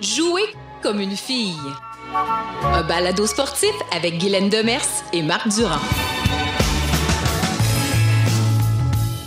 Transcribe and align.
Jouer 0.00 0.42
comme 0.82 1.00
une 1.00 1.16
fille. 1.16 1.56
Un 2.62 2.82
balado 2.82 3.26
sportif 3.26 3.72
avec 3.90 4.18
Guylaine 4.18 4.48
Demers 4.48 4.80
et 5.12 5.22
Marc 5.22 5.48
Durand. 5.48 5.80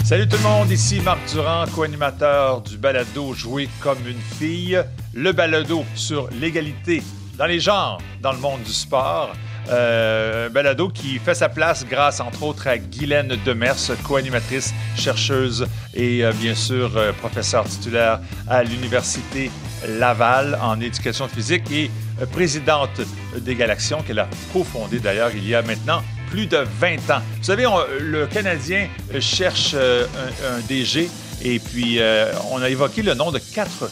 Salut 0.06 0.28
tout 0.28 0.38
le 0.38 0.44
monde, 0.44 0.72
ici 0.72 1.02
Marc 1.02 1.20
Durand, 1.34 1.66
co-animateur 1.76 2.62
du 2.62 2.78
balado 2.78 3.34
Jouer 3.34 3.68
comme 3.82 4.08
une 4.08 4.22
fille, 4.22 4.82
le 5.14 5.34
balado 5.34 5.84
sur 5.96 6.30
l'égalité 6.30 7.04
dans 7.38 7.46
les 7.46 7.60
genres 7.60 7.98
dans 8.22 8.32
le 8.32 8.40
monde 8.40 8.62
du 8.64 8.72
sport. 8.72 9.34
Euh, 9.70 10.50
qui 10.94 11.20
fait 11.20 11.36
sa 11.36 11.50
place 11.50 11.86
grâce 11.86 12.20
entre 12.20 12.44
autres 12.44 12.68
à 12.68 12.78
Guylaine 12.78 13.38
Demers, 13.46 13.76
co-animatrice, 14.04 14.74
chercheuse 14.96 15.68
et 15.94 16.24
euh, 16.24 16.32
bien 16.34 16.56
sûr 16.56 16.96
euh, 16.96 17.12
professeure 17.14 17.66
titulaire 17.66 18.20
à 18.48 18.64
l'Université 18.64 19.52
Laval 19.88 20.58
en 20.62 20.80
éducation 20.80 21.28
physique 21.28 21.70
et 21.72 21.90
euh, 22.22 22.26
présidente 22.26 23.02
des 23.38 23.56
Galaxions 23.56 24.02
qu'elle 24.02 24.20
a 24.20 24.28
cofondée 24.54 25.00
d'ailleurs 25.00 25.32
il 25.34 25.48
y 25.48 25.56
a 25.56 25.62
maintenant 25.62 26.02
plus 26.30 26.46
de 26.46 26.58
20 26.58 27.10
ans. 27.10 27.22
Vous 27.38 27.44
savez, 27.44 27.66
le 28.02 28.28
Canadien 28.28 28.88
cherche 29.20 29.72
euh, 29.76 30.06
un, 30.46 30.58
un 30.58 30.60
DG 30.68 31.10
et 31.44 31.60
puis 31.60 32.00
on 32.52 32.62
a 32.62 32.70
évoqué 32.70 33.04
le 33.04 33.14
nom 33.14 33.32
de 33.32 33.40
quatre 33.40 33.90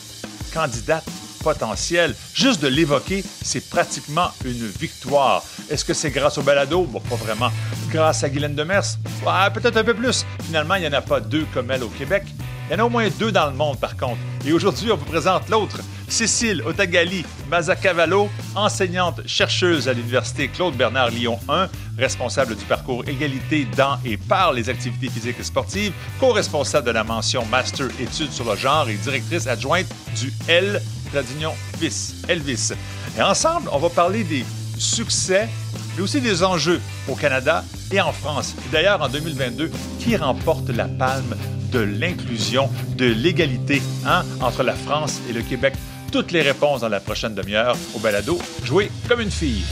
candidates 0.53 1.05
potentielles. 1.45 2.15
Juste 2.33 2.59
de 2.63 2.67
l'évoquer, 2.67 3.23
c'est 3.43 3.69
pratiquement 3.69 4.29
une 4.43 4.65
victoire. 4.65 5.43
Est-ce 5.69 5.85
que 5.85 5.93
c'est 5.93 6.09
grâce 6.09 6.39
au 6.39 6.41
balado? 6.41 6.85
Bon, 6.85 6.99
pas 6.99 7.15
vraiment. 7.15 7.51
Grâce 7.91 8.23
à 8.23 8.29
Guylaine 8.29 8.55
Demers? 8.55 8.97
Ouais, 9.23 9.51
peut-être 9.53 9.77
un 9.77 9.83
peu 9.83 9.93
plus. 9.93 10.25
Finalement, 10.43 10.73
il 10.73 10.81
n'y 10.81 10.87
en 10.87 10.93
a 10.93 11.01
pas 11.01 11.19
deux 11.19 11.45
comme 11.53 11.69
elle 11.69 11.83
au 11.83 11.89
Québec. 11.89 12.23
Il 12.67 12.73
y 12.73 12.75
en 12.75 12.79
a 12.79 12.85
au 12.87 12.89
moins 12.89 13.07
deux 13.19 13.31
dans 13.31 13.45
le 13.45 13.55
monde, 13.55 13.79
par 13.79 13.95
contre. 13.95 14.17
Et 14.43 14.53
aujourd'hui, 14.53 14.91
on 14.91 14.97
vous 14.97 15.05
présente 15.05 15.47
l'autre, 15.49 15.81
Cécile 16.07 16.63
Otagali 16.65 17.23
Mazacavallo, 17.47 18.27
enseignante 18.55 19.21
chercheuse 19.27 19.87
à 19.87 19.93
l'Université 19.93 20.47
Claude-Bernard 20.47 21.11
Lyon 21.11 21.39
1, 21.47 21.69
responsable 21.97 22.55
du 22.55 22.65
parcours 22.65 23.03
égalité 23.07 23.67
dans 23.77 23.99
et 24.03 24.17
par 24.17 24.51
les 24.51 24.67
activités 24.69 25.09
physiques 25.09 25.39
et 25.39 25.43
sportives, 25.43 25.93
co-responsable 26.19 26.87
de 26.87 26.91
la 26.91 27.03
mention 27.03 27.45
Master 27.45 27.87
études 27.99 28.31
sur 28.31 28.49
le 28.49 28.55
genre 28.55 28.89
et 28.89 28.95
directrice 28.95 29.45
adjointe 29.45 29.87
du 30.15 30.33
L 30.47 30.81
Tradignon 31.15 31.53
Vis, 31.79 32.13
Elvis. 32.27 32.73
Et 33.17 33.21
ensemble, 33.21 33.69
on 33.71 33.77
va 33.77 33.87
parler 33.87 34.25
des 34.25 34.43
succès, 34.77 35.47
mais 35.95 36.03
aussi 36.03 36.19
des 36.19 36.43
enjeux 36.43 36.81
au 37.07 37.15
Canada 37.15 37.63
et 37.89 38.01
en 38.01 38.11
France. 38.11 38.53
Et 38.67 38.73
d'ailleurs, 38.73 39.01
en 39.01 39.07
2022, 39.07 39.71
qui 39.97 40.17
remporte 40.17 40.67
la 40.71 40.89
palme 40.89 41.37
de 41.71 41.79
l'inclusion, 41.79 42.69
de 42.97 43.05
l'égalité 43.05 43.81
hein, 44.05 44.23
entre 44.41 44.63
la 44.63 44.73
France 44.73 45.21
et 45.29 45.31
le 45.31 45.41
Québec? 45.41 45.75
Toutes 46.11 46.33
les 46.33 46.41
réponses 46.41 46.81
dans 46.81 46.89
la 46.89 46.99
prochaine 46.99 47.33
demi-heure 47.33 47.77
au 47.95 47.99
balado 47.99 48.37
Jouer 48.65 48.91
comme 49.07 49.21
une 49.21 49.31
fille. 49.31 49.63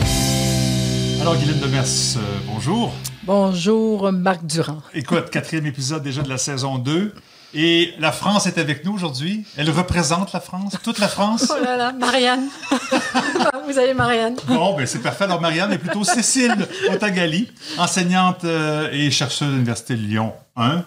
Alors, 1.20 1.36
Guylaine 1.36 1.60
Demers, 1.60 1.84
euh, 1.84 2.40
bonjour. 2.48 2.94
Bonjour, 3.26 4.14
Marc 4.14 4.46
Durand. 4.46 4.82
Écoute, 4.94 5.30
quatrième 5.30 5.66
épisode 5.66 6.04
déjà 6.04 6.22
de 6.22 6.30
la 6.30 6.38
saison 6.38 6.78
2. 6.78 7.14
Et 7.54 7.94
la 8.00 8.12
France 8.12 8.48
est 8.48 8.58
avec 8.58 8.84
nous 8.84 8.94
aujourd'hui. 8.94 9.46
Elle 9.58 9.70
représente 9.70 10.34
la 10.34 10.40
France, 10.40 10.76
toute 10.84 11.00
la 11.00 11.08
France. 11.08 11.52
Oh 11.56 11.64
là 11.64 11.78
là, 11.78 11.92
Marianne. 11.92 12.48
Vous 13.68 13.78
avez 13.78 13.94
Marianne. 13.94 14.36
Bon, 14.48 14.76
ben 14.76 14.86
c'est 14.86 15.02
parfait. 15.02 15.26
Alors, 15.26 15.40
Marianne 15.40 15.72
est 15.72 15.78
plutôt 15.78 16.04
Cécile 16.04 16.56
Otagali, 16.92 17.52
enseignante 17.78 18.44
euh, 18.44 18.90
et 18.92 19.12
chercheuse 19.12 19.48
de 19.50 19.54
l'Université 19.54 19.96
de 19.96 20.02
Lyon 20.02 20.34
1 20.56 20.84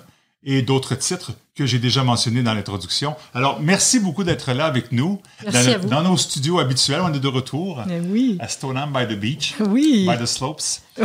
et 0.48 0.62
d'autres 0.62 0.94
titres 0.94 1.32
que 1.56 1.66
j'ai 1.66 1.78
déjà 1.78 2.04
mentionnés 2.04 2.42
dans 2.42 2.54
l'introduction. 2.54 3.14
Alors, 3.34 3.58
merci 3.60 3.98
beaucoup 3.98 4.24
d'être 4.24 4.52
là 4.52 4.66
avec 4.66 4.92
nous. 4.92 5.20
Merci 5.42 5.66
dans, 5.68 5.72
à 5.74 5.78
vous. 5.78 5.88
dans 5.88 6.02
nos 6.02 6.16
studios 6.16 6.58
habituels, 6.60 7.00
on 7.02 7.12
est 7.12 7.18
de 7.20 7.28
retour 7.28 7.82
Mais 7.86 7.98
oui. 8.00 8.36
à 8.40 8.46
Stoneham 8.48 8.92
by 8.92 9.06
the 9.12 9.18
Beach. 9.18 9.54
Oui. 9.60 10.06
By 10.08 10.16
the 10.22 10.26
slopes. 10.26 10.62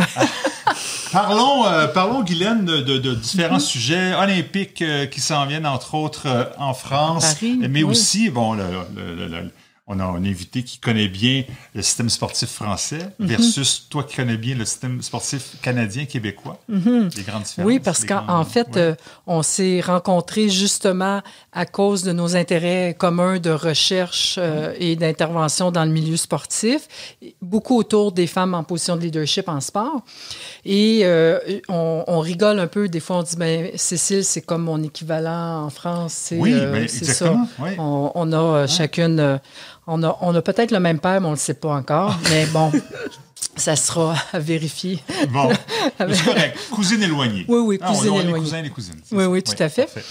parlons, 1.12 1.66
euh, 1.66 1.88
parlons, 1.88 2.22
Guylaine, 2.24 2.66
de, 2.66 2.78
de- 2.82 2.98
de 2.98 3.16
différents 3.16 3.56
Mhm. 3.56 3.60
sujets 3.60 4.14
olympiques 4.14 4.82
euh, 4.82 5.06
qui 5.06 5.20
s'en 5.22 5.46
viennent, 5.46 5.66
entre 5.66 5.96
autres, 5.96 6.28
euh, 6.28 6.44
en 6.58 6.74
France, 6.74 7.34
Paris, 7.36 7.58
mais 7.62 7.84
oui. 7.84 7.84
aussi, 7.84 8.30
bon, 8.30 8.54
le- 8.54 8.64
le- 8.96 9.16
le- 9.16 9.28
le- 9.28 9.52
on 9.94 10.00
a 10.00 10.06
un 10.06 10.24
invité 10.24 10.64
qui 10.64 10.78
connaît 10.78 11.10
bien 11.10 11.44
le 11.76 11.82
système 11.82 12.10
sportif 12.10 12.50
français 12.50 13.10
Mhm. 13.20 13.28
versus 13.28 13.88
toi 13.90 14.04
qui 14.04 14.16
connais 14.16 14.38
bien 14.38 14.56
le 14.56 14.64
système 14.66 15.02
sportif 15.02 15.58
canadien, 15.62 16.06
québécois. 16.06 16.60
Les 16.70 16.80
grandes 16.80 17.10
différences. 17.10 17.58
Mhm. 17.58 17.66
Oui, 17.66 17.80
parce 17.80 18.06
qu'en 18.06 18.26
grandes- 18.26 18.48
fait, 18.48 18.68
ouais. 18.76 18.82
euh, 18.82 18.96
on 19.28 19.42
s'est 19.44 19.82
rencontrés 19.82 20.48
justement 20.50 21.22
à 21.52 21.66
cause 21.66 22.04
de 22.04 22.14
nos 22.14 22.36
intérêts 22.38 22.96
communs 22.98 23.40
de 23.40 23.50
recherche 23.50 24.36
euh, 24.38 24.74
et 24.80 24.96
d'intervention 24.96 25.72
dans 25.72 25.84
le 25.84 25.92
milieu 25.92 26.16
sportif, 26.18 26.88
beaucoup 27.42 27.78
autour 27.78 28.12
des 28.14 28.28
femmes 28.28 28.54
en 28.54 28.64
position 28.64 28.96
de 28.96 29.02
leadership 29.02 29.50
en 29.50 29.60
sport. 29.60 30.02
Et 30.66 31.02
euh, 31.04 31.40
on, 31.68 32.04
on 32.08 32.20
rigole 32.20 32.60
un 32.60 32.68
peu, 32.68 32.88
des 32.88 33.00
fois 33.02 33.18
on 33.18 33.24
dit, 33.24 33.36
ben, 33.36 33.72
Cécile, 33.76 34.24
c'est 34.24 34.42
comme 34.42 34.64
mon 34.64 34.82
équivalent 34.84 35.66
en 35.66 35.70
France. 35.70 36.14
c'est, 36.16 36.38
Oui, 36.38 36.52
ben, 36.54 36.88
c'est 36.88 37.00
exactement, 37.00 37.46
ça. 37.58 37.64
oui. 37.64 37.72
On, 37.78 38.12
on 38.16 38.32
a 38.34 38.68
chacune, 38.68 39.40
on 39.94 40.04
a, 40.04 40.18
on 40.22 40.34
a 40.36 40.42
peut-être 40.42 40.72
le 40.72 40.80
même 40.80 41.00
père, 41.00 41.20
mais 41.22 41.28
on 41.28 41.32
ne 41.32 41.36
le 41.36 41.40
sait 41.40 41.54
pas 41.54 41.70
encore. 41.76 42.18
Mais 42.30 42.46
bon, 42.48 42.72
ça 43.56 43.76
sera 43.76 44.16
à 44.34 44.40
vérifier. 44.40 45.00
Bon, 45.30 45.50
c'est 46.00 46.24
correct. 46.26 46.58
Cousine 46.72 47.04
éloignée. 47.04 47.46
Oui, 47.48 47.60
oui, 47.60 47.80
Ah, 47.82 47.88
cousine 47.90 48.10
on, 48.12 48.16
on 48.16 48.20
est 48.20 48.24
éloignée. 48.24 48.44
cousins 48.44 48.64
et 48.64 48.70
cousines. 48.70 49.02
Oui, 49.12 49.24
ça. 49.24 49.30
oui, 49.30 49.44
tout 49.44 49.64
à 49.64 49.70
fait. 49.70 49.86
parfait. 49.86 50.02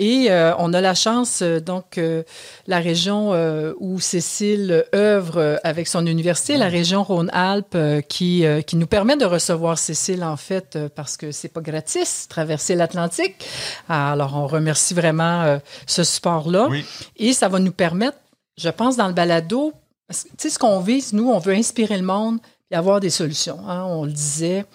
Et 0.00 0.26
euh, 0.30 0.52
on 0.58 0.72
a 0.74 0.80
la 0.80 0.94
chance, 0.94 1.40
euh, 1.42 1.58
donc, 1.60 1.98
euh, 1.98 2.22
la 2.68 2.78
région 2.78 3.30
euh, 3.32 3.72
où 3.80 3.98
Cécile 4.00 4.84
œuvre 4.94 5.38
euh, 5.38 5.56
avec 5.64 5.88
son 5.88 6.06
université, 6.06 6.56
la 6.56 6.68
région 6.68 7.02
Rhône-Alpes, 7.02 7.74
euh, 7.74 8.00
qui, 8.00 8.44
euh, 8.46 8.60
qui 8.62 8.76
nous 8.76 8.86
permet 8.86 9.16
de 9.16 9.24
recevoir 9.24 9.76
Cécile, 9.78 10.22
en 10.22 10.36
fait, 10.36 10.76
euh, 10.76 10.88
parce 10.94 11.16
que 11.16 11.32
c'est 11.32 11.48
pas 11.48 11.60
gratis, 11.62 12.26
traverser 12.28 12.74
l'Atlantique. 12.76 13.44
Alors, 13.88 14.36
on 14.36 14.46
remercie 14.46 14.94
vraiment 14.94 15.42
euh, 15.42 15.58
ce 15.86 16.04
support-là. 16.04 16.68
Oui. 16.70 16.84
Et 17.16 17.32
ça 17.32 17.48
va 17.48 17.58
nous 17.58 17.72
permettre, 17.72 18.18
je 18.58 18.68
pense, 18.68 18.96
dans 18.96 19.06
le 19.08 19.14
balado, 19.14 19.72
tu 20.10 20.16
sais, 20.36 20.50
ce 20.50 20.58
qu'on 20.58 20.80
vise, 20.80 21.12
nous, 21.14 21.30
on 21.30 21.38
veut 21.38 21.54
inspirer 21.54 21.96
le 21.96 22.04
monde 22.04 22.38
et 22.70 22.74
avoir 22.76 23.00
des 23.00 23.10
solutions. 23.10 23.58
hein. 23.68 23.84
On 23.86 24.04
le 24.04 24.12
disait, 24.12 24.66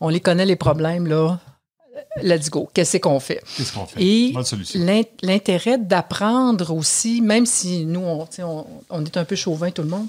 on 0.00 0.08
les 0.08 0.20
connaît, 0.20 0.46
les 0.46 0.56
problèmes, 0.56 1.06
là. 1.06 1.40
Let's 2.22 2.48
go. 2.50 2.68
Qu'est-ce 2.72 2.96
qu'on 2.98 3.20
fait? 3.20 3.42
Qu'est-ce 3.56 3.72
qu'on 3.72 3.86
fait? 3.86 4.02
Et 4.02 4.32
l'intérêt 5.22 5.78
d'apprendre 5.78 6.74
aussi, 6.74 7.20
même 7.20 7.46
si 7.46 7.84
nous, 7.84 8.00
on, 8.00 8.26
on, 8.42 8.66
on 8.88 9.04
est 9.04 9.16
un 9.16 9.24
peu 9.24 9.36
chauvin 9.36 9.70
tout 9.70 9.82
le 9.82 9.88
monde, 9.88 10.06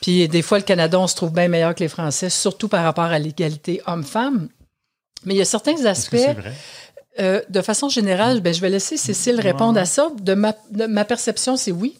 puis 0.00 0.26
des 0.28 0.42
fois, 0.42 0.58
le 0.58 0.64
Canada, 0.64 0.98
on 0.98 1.06
se 1.06 1.14
trouve 1.14 1.32
bien 1.32 1.48
meilleur 1.48 1.74
que 1.74 1.80
les 1.80 1.88
Français, 1.88 2.30
surtout 2.30 2.68
par 2.68 2.82
rapport 2.84 3.04
à 3.04 3.18
l'égalité 3.18 3.80
homme-femme. 3.86 4.48
Mais 5.24 5.34
il 5.34 5.38
y 5.38 5.42
a 5.42 5.44
certains 5.46 5.84
aspects, 5.84 6.14
vrai? 6.16 6.52
euh, 7.20 7.40
de 7.48 7.60
façon 7.62 7.88
générale, 7.88 8.40
ben, 8.40 8.52
je 8.54 8.60
vais 8.60 8.70
laisser 8.70 8.96
Cécile 8.96 9.40
répondre 9.40 9.74
Ouais. 9.76 9.80
à 9.82 9.86
ça. 9.86 10.10
De 10.20 10.34
ma, 10.34 10.54
de 10.70 10.86
ma 10.86 11.04
perception, 11.04 11.56
c'est 11.56 11.72
oui. 11.72 11.98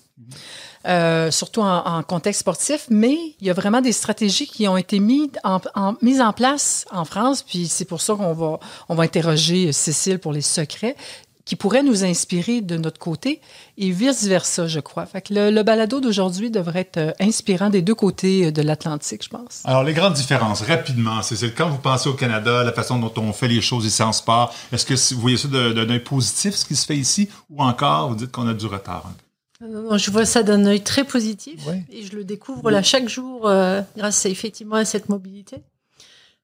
Euh, 0.87 1.31
surtout 1.31 1.63
en, 1.63 2.03
contexte 2.05 2.41
sportif, 2.41 2.87
mais 2.91 3.17
il 3.41 3.47
y 3.47 3.51
a 3.51 3.53
vraiment 3.53 3.81
des 3.81 3.93
stratégies 3.93 4.47
qui 4.47 4.69
ont 4.69 4.77
été 4.77 5.01
mises 5.01 5.31
en, 5.43 6.33
place 6.33 6.87
en 6.93 7.05
France, 7.05 7.43
puis 7.43 7.67
c'est 7.67 7.85
pour 7.85 8.01
ça 8.01 8.15
qu'on 8.15 8.33
va, 8.33 9.03
interroger 9.03 9.73
Cécile 9.73 10.19
pour 10.19 10.33
les 10.33 10.43
secrets 10.43 10.97
qui 11.45 11.55
pourraient 11.55 11.85
nous 11.85 12.05
inspirer 12.05 12.61
de 12.61 12.77
notre 12.77 12.99
côté 12.99 13.41
et 13.79 13.93
vice-versa, 13.93 14.67
je 14.67 14.81
crois. 14.81 15.07
Fait 15.07 15.31
le, 15.31 15.63
balado 15.63 16.01
d'aujourd'hui 16.01 16.51
devrait 16.51 16.81
être 16.81 16.97
euh, 16.97 17.13
inspirant 17.21 17.71
des 17.71 17.83
deux 17.83 17.95
côtés 17.95 18.47
euh, 18.47 18.51
de 18.51 18.63
l'Atlantique, 18.63 19.23
je 19.23 19.29
pense. 19.29 19.63
Alors, 19.65 19.85
les 19.85 19.93
grandes 19.93 20.15
différences, 20.15 20.63
rapidement, 20.63 21.23
c'est 21.23 21.55
quand 21.55 21.69
vous 21.69 21.79
pensez 21.79 22.09
au 22.09 22.15
Canada, 22.15 22.65
la 22.65 22.73
façon 22.73 22.99
dont 22.99 23.13
on 23.19 23.33
fait 23.33 23.47
les 23.47 23.61
choses 23.61 23.87
ici 23.87 24.03
en 24.03 24.13
sport, 24.13 24.53
est-ce 24.73 24.85
que 24.85 25.15
vous 25.15 25.21
voyez 25.21 25.37
ça 25.37 25.47
d'un 25.47 25.99
positif, 26.01 26.57
ce 26.57 26.65
qui 26.65 26.75
se 26.75 26.85
fait 26.85 26.97
ici, 26.97 27.29
ou 27.49 27.63
encore 27.63 28.09
vous 28.09 28.17
dites 28.17 28.33
qu'on 28.33 28.49
a 28.49 28.55
du 28.55 28.67
retard? 28.67 29.13
Non, 29.61 29.97
je 29.97 30.11
vois 30.11 30.27
ça 30.27 30.43
d'un 30.43 30.67
œil 30.67 30.83
très 30.83 31.05
positif 31.05 31.67
Ouais. 31.67 31.83
et 31.91 32.03
je 32.03 32.15
le 32.15 32.25
découvre 32.25 32.71
là 32.71 32.83
chaque 32.83 33.09
jour 33.09 33.49
euh, 33.49 33.81
grâce 33.97 34.27
à, 34.27 34.29
effectivement 34.29 34.77
à 34.77 34.85
cette 34.85 35.09
mobilité. 35.09 35.57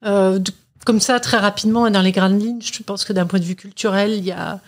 Euh, 0.05 0.39
de- 0.39 0.51
comme 0.87 0.99
ça, 1.01 1.21
très 1.21 1.37
rapidement, 1.37 1.87
et 1.87 1.91
dans 1.91 2.01
les 2.01 2.11
grandes 2.13 2.41
lignes, 2.41 2.61
je 2.63 2.83
pense 2.83 3.05
que 3.05 3.13
d'un 3.13 3.27
point 3.27 3.39
de 3.39 3.45
vue 3.45 3.55
culturel, 3.55 4.13
il 4.13 4.25
y 4.25 4.33
a, 4.33 4.61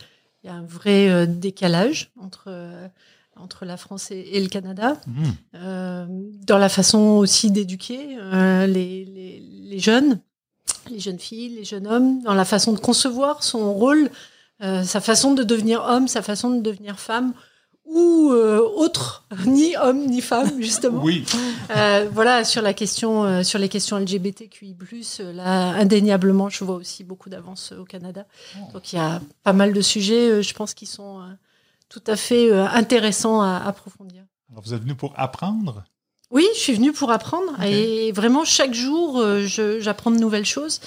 il 0.43 0.47
y 0.47 0.51
a 0.51 0.55
un 0.55 0.63
vrai 0.63 1.09
euh, 1.11 1.27
décalage 1.27 2.13
entre, 2.21 2.45
euh, 2.49 2.87
entre 3.35 3.65
la 3.65 3.77
France 3.77 4.11
et, 4.13 4.21
et 4.33 4.41
le 4.43 4.49
Canada, 4.49 5.01
euh, 5.57 6.07
dans 6.47 6.59
la 6.59 6.69
façon 6.69 6.99
aussi 6.99 7.51
d'éduquer 7.51 8.17
euh, 8.21 8.67
les, 8.67 9.05
les, 9.07 9.41
les 9.41 9.79
jeunes, 9.81 10.21
les 10.91 11.01
jeunes 11.01 11.19
filles, 11.19 11.49
les 11.57 11.65
jeunes 11.65 11.87
hommes, 11.89 12.23
dans 12.23 12.35
la 12.35 12.45
façon 12.45 12.73
de 12.75 12.79
concevoir 12.79 13.43
son 13.43 13.73
rôle, 13.75 14.11
euh, 14.63 14.85
sa 14.85 15.01
façon 15.01 15.35
de 15.35 15.43
devenir 15.43 15.83
homme, 15.83 16.07
sa 16.09 16.23
façon 16.23 16.51
de 16.51 16.61
devenir 16.61 17.01
femme 17.01 17.33
ou 17.95 18.33
euh, 18.33 18.59
autre, 18.59 19.25
ni 19.47 19.77
homme 19.77 20.07
ni 20.07 20.21
femme 20.21 20.61
justement. 20.61 21.03
Oui, 21.03 21.25
Euh, 21.71 22.09
voilà 22.13 22.45
sur 22.45 22.61
la 22.61 22.75
question, 22.75 23.25
euh, 23.25 23.43
sur 23.43 23.59
les 23.59 23.69
questions 23.71 23.97
LGBTQI+, 23.99 24.77
euh, 25.21 25.33
là 25.33 25.71
indéniablement, 25.77 26.49
je 26.51 26.65
vois 26.65 26.75
aussi 26.75 27.05
beaucoup 27.05 27.31
d'avance 27.31 27.73
euh, 27.73 27.79
au 27.81 27.85
Canada. 27.85 28.27
Donc 28.73 28.93
il 28.93 28.97
y 28.97 28.99
a 28.99 29.21
pas 29.45 29.53
mal 29.53 29.73
de 29.73 29.81
sujets, 29.81 30.43
je 30.43 30.55
pense, 30.55 30.75
qui 30.75 30.87
sont 30.87 31.21
tout 31.89 32.03
à 32.07 32.17
fait 32.17 32.53
intéressant 32.53 33.41
à 33.41 33.63
approfondir. 33.65 34.25
Alors 34.51 34.63
vous 34.65 34.75
êtes 34.75 34.83
venu 34.83 34.95
pour 34.97 35.13
apprendre? 35.17 35.85
Oui, 36.31 36.47
je 36.55 36.59
suis 36.61 36.73
venue 36.75 36.93
pour 36.93 37.13
apprendre. 37.13 37.53
Et 37.63 38.11
vraiment, 38.13 38.45
chaque 38.45 38.75
jour, 38.75 39.23
j'apprends 39.81 40.11
de 40.11 40.19
nouvelles 40.19 40.47
choses. 40.47 40.81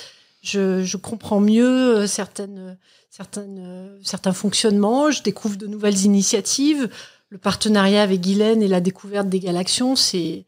Je, 0.47 0.97
comprends 0.97 1.39
mieux 1.39 2.07
certaines, 2.07 2.77
certaines, 3.09 3.97
certains 4.03 4.33
fonctionnements. 4.33 5.11
Je 5.11 5.23
découvre 5.23 5.57
de 5.57 5.67
nouvelles 5.67 6.05
initiatives. 6.05 6.89
Le 7.29 7.37
partenariat 7.37 8.01
avec 8.01 8.21
Guylaine 8.21 8.61
et 8.61 8.67
la 8.67 8.79
découverte 8.79 9.27
des 9.27 9.39
Galaxions, 9.39 9.95
c'est 9.95 10.45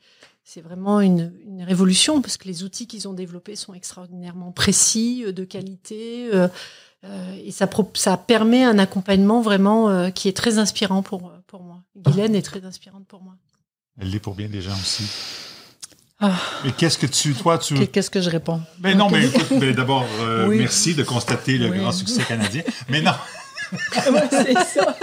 vraiment 0.63 1.01
une, 1.01 1.31
révolution 1.61 2.21
parce 2.21 2.37
que 2.37 2.47
les 2.47 2.63
outils 2.63 2.87
qu'ils 2.87 3.07
ont 3.07 3.13
développés 3.13 3.55
sont 3.57 3.73
extraordinairement 3.73 4.51
précis, 4.53 5.23
euh, 5.25 5.33
de 5.33 5.43
qualité, 5.43 6.29
euh, 6.33 6.47
euh, 7.05 7.35
et 7.43 7.51
ça, 7.51 7.67
permet 8.17 8.63
un 8.63 8.77
accompagnement 8.77 9.41
vraiment 9.41 9.89
euh, 9.89 10.09
qui 10.09 10.27
est 10.27 10.35
très 10.35 10.57
inspirant 10.57 11.01
pour, 11.01 11.31
pour 11.47 11.63
moi. 11.63 11.81
Guylaine 11.95 12.35
est 12.35 12.41
très 12.41 12.65
inspirante 12.65 13.05
pour 13.07 13.21
moi. 13.21 13.35
Elle 13.97 14.11
l'est 14.11 14.19
pour 14.19 14.35
bien 14.35 14.49
des 14.49 14.61
gens 14.61 14.73
aussi. 14.73 15.03
Ah. 16.19 16.35
Mais 16.65 16.71
qu'est-ce 16.71 16.97
que 16.97 17.05
tu, 17.05 17.33
toi, 17.33 17.57
tu... 17.57 17.87
Qu'est-ce 17.87 18.09
que 18.09 18.21
je 18.21 18.29
réponds? 18.29 18.61
Mais 18.81 18.93
non, 18.93 19.09
mais, 19.09 19.29
mais 19.59 19.73
d'abord, 19.73 20.05
merci 20.49 20.93
de 20.93 21.03
constater 21.03 21.57
le 21.57 21.69
grand 21.69 21.91
succès 21.91 22.23
canadien. 22.23 22.63
Mais 22.89 23.01
non, 23.01 23.13
c'est 24.31 24.53
ça. 24.53 24.95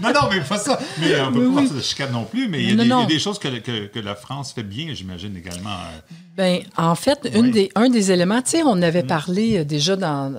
Non, 0.00 0.12
non, 0.12 0.28
mais 0.30 0.40
pas 0.40 0.58
ça. 0.58 0.78
Mais 0.98 1.12
euh, 1.12 1.28
on 1.28 1.32
peut 1.32 1.54
pas 1.54 1.74
de 1.74 1.80
chicane 1.80 2.12
non 2.12 2.24
plus, 2.24 2.48
mais 2.48 2.62
il 2.62 2.86
y, 2.86 2.92
a 2.92 3.06
des 3.06 3.18
choses 3.18 3.38
que, 3.38 3.48
que, 3.86 3.98
la 3.98 4.14
France 4.14 4.52
fait 4.52 4.62
bien, 4.62 4.92
j'imagine 4.92 5.36
également. 5.36 5.70
Euh. 5.70 6.14
Ben, 6.36 6.60
en 6.76 6.94
fait, 6.94 7.28
une 7.34 7.50
des, 7.50 7.70
un 7.74 7.88
des 7.88 8.12
éléments, 8.12 8.42
tu 8.42 8.50
sais, 8.50 8.62
on 8.64 8.82
avait 8.82 9.02
mm. 9.02 9.06
parlé 9.06 9.58
euh, 9.58 9.64
déjà 9.64 9.96
dans, 9.96 10.32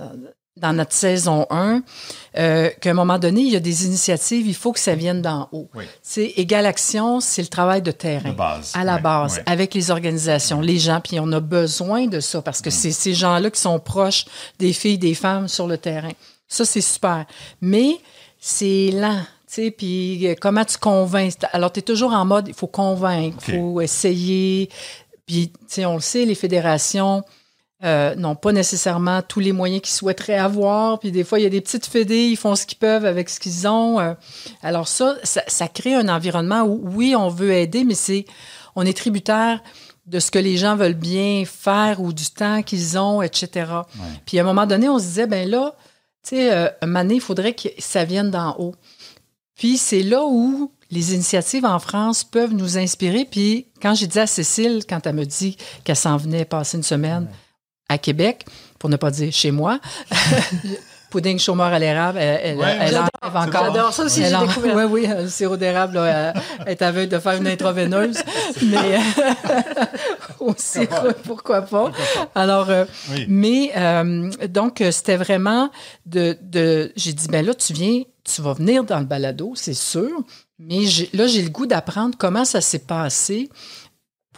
dans 0.60 0.72
notre 0.72 0.92
saison 0.92 1.46
1 1.50 1.82
qu'à 2.34 2.90
un 2.90 2.94
moment 2.94 3.18
donné, 3.18 3.40
il 3.40 3.52
y 3.52 3.56
a 3.56 3.60
des 3.60 3.86
initiatives, 3.86 4.46
il 4.46 4.54
faut 4.54 4.72
que 4.72 4.78
ça 4.78 4.94
vienne 4.94 5.22
d'en 5.22 5.48
haut. 5.52 5.68
C'est 6.02 6.34
Égal 6.36 6.66
Action, 6.66 7.20
c'est 7.20 7.42
le 7.42 7.48
travail 7.48 7.82
de 7.82 7.90
terrain. 7.90 8.32
base. 8.32 8.72
À 8.74 8.84
la 8.84 8.98
base, 8.98 9.40
avec 9.46 9.74
les 9.74 9.90
organisations, 9.90 10.60
les 10.60 10.78
gens, 10.78 11.00
puis 11.00 11.18
on 11.18 11.30
a 11.32 11.40
besoin 11.40 12.06
de 12.06 12.20
ça 12.20 12.42
parce 12.42 12.60
que 12.60 12.68
mm. 12.68 12.72
c'est 12.72 12.92
ces 12.92 13.14
gens-là 13.14 13.50
qui 13.50 13.60
sont 13.60 13.78
proches 13.78 14.26
des 14.58 14.72
filles, 14.72 14.98
des 14.98 15.14
femmes 15.14 15.48
sur 15.48 15.66
le 15.66 15.78
terrain. 15.78 16.12
Ça, 16.48 16.64
c'est 16.64 16.80
super. 16.80 17.26
Mais 17.60 17.98
c'est 18.40 18.90
lent. 18.92 19.20
Tu 19.46 19.54
sais, 19.54 19.70
puis 19.70 20.26
euh, 20.26 20.34
comment 20.38 20.64
tu 20.64 20.76
convaincs? 20.78 21.34
Alors, 21.52 21.72
tu 21.72 21.80
es 21.80 21.82
toujours 21.82 22.12
en 22.12 22.24
mode, 22.24 22.48
il 22.48 22.54
faut 22.54 22.66
convaincre, 22.66 23.38
il 23.48 23.54
faut 23.54 23.80
essayer. 23.80 24.68
Puis, 25.26 25.50
tu 25.50 25.58
sais, 25.68 25.86
on 25.86 25.94
le 25.94 26.00
sait, 26.00 26.24
les 26.24 26.34
fédérations 26.34 27.22
euh, 27.84 28.16
n'ont 28.16 28.34
pas 28.34 28.50
nécessairement 28.50 29.22
tous 29.22 29.38
les 29.38 29.52
moyens 29.52 29.82
qu'ils 29.82 29.94
souhaiteraient 29.94 30.38
avoir. 30.38 30.98
Puis, 30.98 31.12
des 31.12 31.22
fois, 31.22 31.38
il 31.38 31.44
y 31.44 31.46
a 31.46 31.50
des 31.50 31.60
petites 31.60 31.86
fédés, 31.86 32.26
ils 32.26 32.36
font 32.36 32.56
ce 32.56 32.66
qu'ils 32.66 32.78
peuvent 32.78 33.04
avec 33.04 33.28
ce 33.28 33.38
qu'ils 33.38 33.68
ont. 33.68 34.00
Euh. 34.00 34.14
alors, 34.62 34.88
ça, 34.88 35.14
ça, 35.22 35.68
crée 35.68 35.94
un 35.94 36.08
environnement 36.08 36.62
où, 36.62 36.80
oui, 36.82 37.14
on 37.14 37.28
veut 37.28 37.52
aider, 37.52 37.84
mais 37.84 37.94
c'est, 37.94 38.24
on 38.74 38.84
est 38.84 38.96
tributaire 38.96 39.62
de 40.06 40.18
ce 40.18 40.30
que 40.30 40.38
les 40.40 40.56
gens 40.56 40.74
veulent 40.74 40.94
bien 40.94 41.44
faire 41.46 42.00
ou 42.00 42.12
du 42.12 42.26
temps 42.26 42.62
qu'ils 42.62 42.98
ont, 42.98 43.22
etc. 43.22 43.70
Puis, 44.26 44.38
à 44.38 44.42
un 44.42 44.44
moment 44.44 44.66
donné, 44.66 44.88
on 44.88 44.98
se 44.98 45.04
disait, 45.04 45.26
ben 45.26 45.48
là, 45.48 45.76
tu 46.26 46.36
sais, 46.36 46.52
euh, 46.52 46.68
un 46.82 47.08
il 47.08 47.20
faudrait 47.20 47.54
que 47.54 47.68
ça 47.78 48.04
vienne 48.04 48.30
d'en 48.30 48.56
haut. 48.58 48.74
Puis 49.54 49.76
c'est 49.76 50.02
là 50.02 50.24
où 50.24 50.72
les 50.90 51.14
initiatives 51.14 51.64
en 51.64 51.78
France 51.78 52.24
peuvent 52.24 52.54
nous 52.54 52.78
inspirer. 52.78 53.24
Puis 53.24 53.66
quand 53.82 53.94
j'ai 53.94 54.06
dit 54.06 54.18
à 54.18 54.26
Cécile, 54.26 54.82
quand 54.88 55.06
elle 55.06 55.16
me 55.16 55.26
dit 55.26 55.56
qu'elle 55.84 55.96
s'en 55.96 56.16
venait 56.16 56.44
passer 56.44 56.76
une 56.76 56.82
semaine 56.82 57.28
à 57.88 57.98
Québec, 57.98 58.44
pour 58.78 58.90
ne 58.90 58.96
pas 58.96 59.10
dire 59.10 59.32
chez 59.32 59.50
moi, 59.50 59.80
pudding 61.10 61.38
chômeur 61.38 61.68
à 61.68 61.78
l'érable, 61.78 62.18
elle, 62.18 62.60
elle, 62.60 62.96
en 62.96 63.08
encore. 63.22 63.66
J'adore 63.66 63.92
ça 63.92 64.04
aussi, 64.04 64.22
j'ai 64.22 64.36
découvert. 64.36 64.76
Oui, 64.76 64.82
oui, 64.84 65.06
le 65.06 65.28
sirop 65.28 65.56
d'érable, 65.56 65.98
elle 65.98 66.34
est 66.66 66.82
aveugle 66.82 67.10
de 67.10 67.18
faire 67.18 67.34
une 67.34 67.46
intraveineuse, 67.46 68.18
mais 68.62 68.98
au 70.40 70.54
sirop, 70.56 71.12
pourquoi 71.24 71.62
pas. 71.62 71.90
Alors, 72.34 72.70
euh, 72.70 72.84
mais 73.26 73.72
euh, 73.76 74.30
donc, 74.48 74.82
c'était 74.90 75.16
vraiment 75.16 75.70
de, 76.06 76.36
de 76.42 76.92
j'ai 76.96 77.12
dit, 77.12 77.28
ben 77.28 77.44
là, 77.44 77.54
tu 77.54 77.72
viens, 77.72 78.02
tu 78.24 78.42
vas 78.42 78.52
venir 78.52 78.84
dans 78.84 78.98
le 78.98 79.06
balado, 79.06 79.52
c'est 79.54 79.74
sûr, 79.74 80.10
mais 80.58 80.80
là, 81.14 81.26
j'ai 81.26 81.42
le 81.42 81.50
goût 81.50 81.66
d'apprendre 81.66 82.16
comment 82.18 82.44
ça 82.44 82.60
s'est 82.60 82.80
passé 82.80 83.48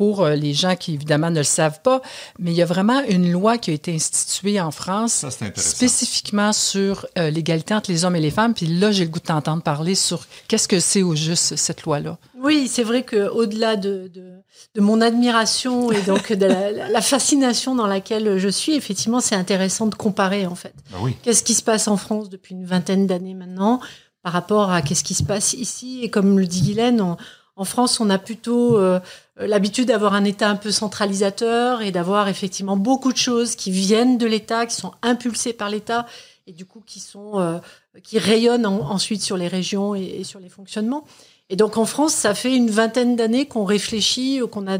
pour 0.00 0.23
euh, 0.23 0.35
les 0.35 0.55
gens 0.55 0.76
qui, 0.76 0.94
évidemment, 0.94 1.29
ne 1.29 1.37
le 1.37 1.44
savent 1.44 1.82
pas, 1.82 2.00
mais 2.38 2.52
il 2.52 2.56
y 2.56 2.62
a 2.62 2.64
vraiment 2.64 3.02
une 3.06 3.31
loi 3.31 3.58
qui 3.58 3.70
a 3.70 3.75
été 3.75 3.94
instituée 3.94 4.58
en 4.58 4.70
France 4.70 5.26
spécifiquement 5.56 6.55
sur 6.55 7.05
euh, 7.19 7.29
l'égalité 7.29 7.75
entre 7.75 7.91
les 7.91 8.06
hommes 8.06 8.17
et 8.17 8.20
les 8.20 8.31
femmes. 8.31 8.55
Puis 8.55 8.64
là, 8.64 8.93
j'ai 8.93 9.05
le 9.05 9.11
goût 9.11 9.19
de 9.19 9.26
t'entendre 9.26 9.62
parler 9.62 9.94
sur 9.94 10.26
qu'est-ce 10.49 10.69
que 10.69 10.81
c'est 10.81 11.02
au 11.02 11.14
juste 11.14 11.55
cette 11.56 11.82
loi-là. 11.82 12.17
Oui, 12.43 12.67
c'est 12.67 12.82
vrai 12.82 13.05
qu'au-delà 13.05 13.76
de, 13.76 14.11
de, 14.14 14.41
de, 14.75 14.81
mon 14.81 15.02
admiration 15.02 15.93
et 15.93 16.00
donc 16.00 16.32
de 16.32 16.47
la, 16.47 17.02
fascination 17.02 17.75
dans 17.75 17.87
laquelle 17.87 18.38
je 18.38 18.49
suis, 18.49 18.73
effectivement, 18.73 19.20
c'est 19.20 19.37
intéressant 19.37 19.87
de 19.87 19.97
comparer, 19.97 20.47
en 20.47 20.55
fait. 20.55 20.73
Ben 20.93 20.99
oui. 21.02 21.14
Qu'est-ce 21.23 21.43
qui 21.43 21.52
se 21.52 21.62
passe 21.62 21.88
en 21.88 21.99
France 21.99 22.31
depuis 22.31 22.55
une 22.55 22.64
vingtaine 22.64 23.06
d'années 23.06 23.35
maintenant 23.35 23.81
par 24.23 24.32
rapport 24.32 24.70
à 24.70 24.81
qu'est-ce 24.81 25.05
qui 25.05 25.12
se 25.12 25.25
passe 25.25 25.52
ici? 25.52 26.00
Et 26.02 26.08
comme 26.08 26.38
le 26.38 26.47
dit 26.47 26.62
Guylaine, 26.62 27.02
on, 27.02 27.19
en 27.61 27.67
France, 27.67 28.01
on 28.01 28.09
a 28.09 28.17
plutôt 28.17 28.79
euh, 28.79 29.01
l'habitude 29.37 29.89
d'avoir 29.89 30.15
un 30.15 30.25
État 30.25 30.49
un 30.49 30.57
peu 30.57 30.71
centralisateur 30.71 31.83
et 31.83 31.91
d'avoir 31.91 32.29
effectivement 32.29 32.79
beaucoup 32.79 33.12
de 33.12 33.19
choses 33.19 33.55
qui 33.55 33.71
viennent 33.71 34.17
de 34.17 34.25
l'État, 34.25 34.65
qui 34.65 34.75
sont 34.75 34.93
impulsées 35.03 35.53
par 35.53 35.69
l'État 35.69 36.07
et 36.47 36.53
du 36.53 36.65
coup 36.65 36.83
qui 36.87 37.01
sont 37.01 37.39
euh, 37.39 37.59
qui 38.03 38.19
rayonnent 38.19 38.65
ensuite 38.65 39.21
sur 39.21 39.37
les 39.37 39.47
régions 39.47 39.95
et, 39.95 40.25
sur 40.25 40.41
les 40.41 40.49
fonctionnements. 40.49 41.05
Et 41.51 41.57
donc 41.57 41.77
en 41.77 41.85
France, 41.85 42.15
ça 42.15 42.33
fait 42.33 42.57
une 42.57 42.71
vingtaine 42.71 43.15
d'années 43.15 43.45
qu'on 43.45 43.67
réfléchit, 43.67 44.41
qu'on 44.51 44.67
a 44.67 44.79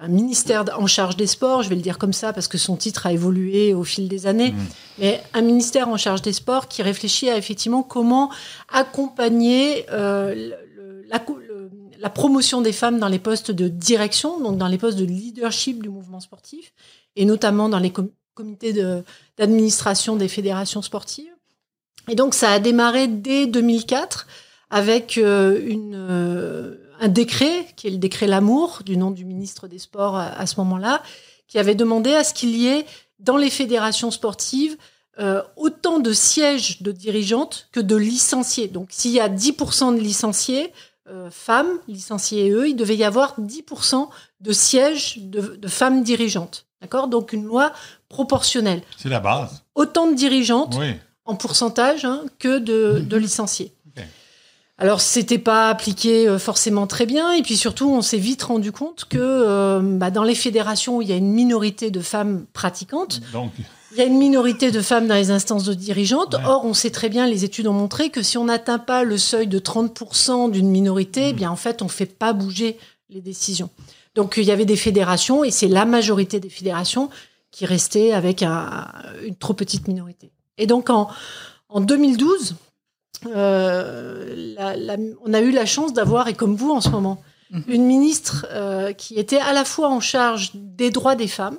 un 0.00 0.08
ministère 0.08 0.64
en 0.76 0.88
charge 0.88 1.16
des 1.16 1.28
sports, 1.28 1.62
je 1.62 1.68
vais 1.68 1.76
le 1.76 1.80
dire 1.80 1.98
comme 1.98 2.12
ça 2.12 2.32
parce 2.32 2.48
que 2.48 2.58
son 2.58 2.74
titre 2.74 3.06
a 3.06 3.12
évolué 3.12 3.72
au 3.72 3.84
fil 3.84 4.08
des 4.08 4.26
années, 4.26 4.50
mmh. 4.50 4.66
mais 4.98 5.22
un 5.32 5.42
ministère 5.42 5.88
en 5.88 5.96
charge 5.96 6.22
des 6.22 6.32
sports 6.32 6.66
qui 6.66 6.82
réfléchit 6.82 7.30
à 7.30 7.36
effectivement 7.36 7.84
comment 7.84 8.30
accompagner 8.68 9.86
euh, 9.92 10.50
la, 11.08 11.18
la 11.98 12.10
promotion 12.10 12.60
des 12.60 12.72
femmes 12.72 12.98
dans 12.98 13.08
les 13.08 13.18
postes 13.18 13.50
de 13.50 13.68
direction, 13.68 14.40
donc 14.40 14.56
dans 14.56 14.68
les 14.68 14.78
postes 14.78 14.98
de 14.98 15.04
leadership 15.04 15.82
du 15.82 15.88
mouvement 15.88 16.20
sportif, 16.20 16.72
et 17.16 17.24
notamment 17.24 17.68
dans 17.68 17.78
les 17.78 17.92
comités 18.34 18.72
d'administration 19.36 20.16
des 20.16 20.28
fédérations 20.28 20.82
sportives. 20.82 21.32
Et 22.08 22.14
donc 22.14 22.34
ça 22.34 22.52
a 22.52 22.58
démarré 22.58 23.08
dès 23.08 23.46
2004 23.46 24.26
avec 24.70 25.18
euh, 25.18 25.76
euh, 25.94 26.76
un 27.00 27.08
décret, 27.08 27.66
qui 27.76 27.88
est 27.88 27.90
le 27.90 27.98
décret 27.98 28.26
Lamour, 28.26 28.82
du 28.84 28.96
nom 28.96 29.10
du 29.10 29.24
ministre 29.24 29.66
des 29.66 29.78
Sports 29.78 30.16
à, 30.16 30.46
ce 30.46 30.56
moment-là, 30.58 31.02
qui 31.46 31.58
avait 31.58 31.74
demandé 31.74 32.12
à 32.14 32.24
ce 32.24 32.34
qu'il 32.34 32.56
y 32.56 32.66
ait 32.66 32.86
dans 33.18 33.36
les 33.36 33.50
fédérations 33.50 34.10
sportives 34.10 34.76
euh, 35.18 35.42
autant 35.56 35.98
de 35.98 36.12
sièges 36.12 36.82
de 36.82 36.92
dirigeantes 36.92 37.68
que 37.72 37.80
de 37.80 37.96
licenciés. 37.96 38.68
Donc 38.68 38.88
s'il 38.90 39.10
y 39.10 39.20
a 39.20 39.28
10% 39.28 39.96
de 39.96 40.00
licenciés, 40.00 40.72
euh, 41.10 41.30
femmes 41.30 41.78
licenciées 41.88 42.50
eux, 42.50 42.68
il 42.68 42.76
devait 42.76 42.96
y 42.96 43.04
avoir 43.04 43.38
10% 43.40 44.08
de 44.40 44.52
sièges 44.52 45.18
de, 45.18 45.68
femmes 45.68 46.02
dirigeantes. 46.02 46.66
D'accord? 46.80 47.08
Donc 47.08 47.32
une 47.32 47.44
loi 47.44 47.72
proportionnelle. 48.08 48.82
C'est 48.96 49.08
la 49.08 49.20
base. 49.20 49.62
Autant 49.74 50.06
de 50.06 50.14
dirigeantes 50.14 50.78
en 51.24 51.34
pourcentage 51.34 52.04
hein, 52.04 52.22
que 52.38 52.58
de, 52.58 53.00
de 53.00 53.16
licenciés. 53.16 53.74
Alors, 54.80 55.00
c'était 55.00 55.38
pas 55.38 55.68
appliqué 55.68 56.28
euh, 56.28 56.38
forcément 56.38 56.86
très 56.86 57.04
bien, 57.04 57.32
et 57.32 57.42
puis 57.42 57.56
surtout, 57.56 57.90
on 57.90 58.00
s'est 58.00 58.16
vite 58.16 58.44
rendu 58.44 58.70
compte 58.70 59.06
que 59.06 59.18
euh, 59.18 59.80
bah, 59.82 60.12
dans 60.12 60.22
les 60.22 60.36
fédérations 60.36 60.98
où 60.98 61.02
il 61.02 61.08
y 61.08 61.12
a 61.12 61.16
une 61.16 61.32
minorité 61.32 61.90
de 61.90 62.00
femmes 62.00 62.46
pratiquantes, 62.52 63.20
Donc... 63.32 63.50
Il 63.92 63.98
y 63.98 64.02
a 64.02 64.04
une 64.04 64.18
minorité 64.18 64.70
de 64.70 64.82
femmes 64.82 65.06
dans 65.06 65.14
les 65.14 65.30
instances 65.30 65.64
de 65.64 65.72
dirigeantes. 65.72 66.36
Or, 66.44 66.64
on 66.64 66.74
sait 66.74 66.90
très 66.90 67.08
bien, 67.08 67.26
les 67.26 67.44
études 67.44 67.66
ont 67.68 67.72
montré 67.72 68.10
que 68.10 68.22
si 68.22 68.36
on 68.36 68.44
n'atteint 68.44 68.78
pas 68.78 69.02
le 69.02 69.16
seuil 69.16 69.46
de 69.46 69.58
30% 69.58 70.50
d'une 70.50 70.68
minorité, 70.68 71.30
eh 71.30 71.32
bien 71.32 71.50
en 71.50 71.56
fait, 71.56 71.80
on 71.80 71.86
ne 71.86 71.90
fait 71.90 72.06
pas 72.06 72.32
bouger 72.34 72.78
les 73.08 73.22
décisions. 73.22 73.70
Donc, 74.14 74.34
il 74.36 74.44
y 74.44 74.50
avait 74.50 74.66
des 74.66 74.76
fédérations, 74.76 75.42
et 75.42 75.50
c'est 75.50 75.68
la 75.68 75.86
majorité 75.86 76.40
des 76.40 76.50
fédérations 76.50 77.08
qui 77.50 77.64
restaient 77.66 78.12
avec 78.12 78.42
une 78.42 79.36
trop 79.38 79.54
petite 79.54 79.88
minorité. 79.88 80.32
Et 80.58 80.66
donc, 80.66 80.90
en, 80.90 81.08
en 81.68 81.80
2012, 81.80 82.56
euh, 83.26 84.54
on 85.24 85.34
a 85.34 85.40
eu 85.40 85.50
la 85.50 85.66
chance 85.66 85.92
d'avoir, 85.92 86.28
et 86.28 86.34
comme 86.34 86.56
vous 86.56 86.70
en 86.70 86.80
ce 86.80 86.90
moment, 86.90 87.22
mhm. 87.50 87.62
une 87.68 87.84
ministre 87.84 88.46
euh, 88.50 88.92
qui 88.92 89.14
était 89.14 89.38
à 89.38 89.52
la 89.52 89.64
fois 89.64 89.88
en 89.88 90.00
charge 90.00 90.52
des 90.54 90.90
droits 90.90 91.14
des 91.14 91.28
femmes, 91.28 91.58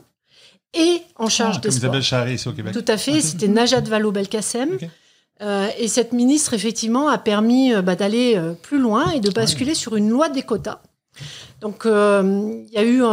et 0.73 1.01
en 1.15 1.29
charge 1.29 1.57
ah, 1.57 1.61
des 1.61 1.71
sports. 1.71 1.83
Isabelle 1.83 2.03
Charré 2.03 2.33
ici 2.35 2.47
au 2.47 2.53
Québec. 2.53 2.73
Tout 2.73 2.85
à 2.87 2.97
fait, 2.97 3.21
c'était 3.21 3.47
Najat 3.47 3.81
Vallaud-Belkacem. 3.81 4.77
Euh, 5.41 5.69
et 5.77 5.87
cette 5.87 6.11
ministre, 6.11 6.53
effectivement, 6.53 7.07
a 7.07 7.17
permis 7.17 7.73
euh, 7.73 7.81
bah, 7.81 7.95
d'aller 7.95 8.35
euh, 8.35 8.53
plus 8.53 8.79
loin 8.79 9.11
et 9.11 9.21
de 9.21 9.29
basculer 9.29 9.73
sur 9.73 9.95
une 9.95 10.09
loi 10.09 10.29
des 10.29 10.41
quotas. 10.41 10.81
Donc, 11.61 11.81
il 11.85 12.69
y 12.71 12.77
a 12.77 12.83
eu, 12.83 13.03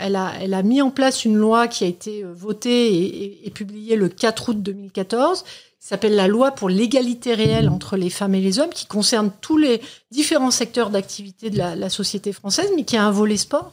elle, 0.00 0.16
a, 0.16 0.32
elle 0.40 0.54
a 0.54 0.62
mis 0.64 0.82
en 0.82 0.90
place 0.90 1.24
une 1.24 1.36
loi 1.36 1.68
qui 1.68 1.84
a 1.84 1.86
été 1.86 2.24
votée 2.24 2.92
et, 2.92 3.46
et, 3.46 3.50
publiée 3.50 3.94
le 3.94 4.08
4 4.08 4.48
août 4.48 4.60
2014, 4.60 5.44
qui 5.44 5.86
s'appelle 5.86 6.16
la 6.16 6.26
loi 6.26 6.50
pour 6.50 6.68
l'égalité 6.68 7.34
réelle 7.34 7.68
entre 7.68 7.96
les 7.96 8.10
femmes 8.10 8.34
et 8.34 8.40
les 8.40 8.58
hommes, 8.58 8.70
qui 8.70 8.86
concerne 8.86 9.30
tous 9.40 9.56
les 9.56 9.80
différents 10.10 10.50
secteurs 10.50 10.90
d'activité 10.90 11.50
de 11.50 11.58
la, 11.58 11.76
la 11.76 11.88
société 11.90 12.32
française, 12.32 12.70
mais 12.74 12.82
qui 12.82 12.96
a 12.96 13.04
un 13.04 13.12
volet 13.12 13.36
sport. 13.36 13.70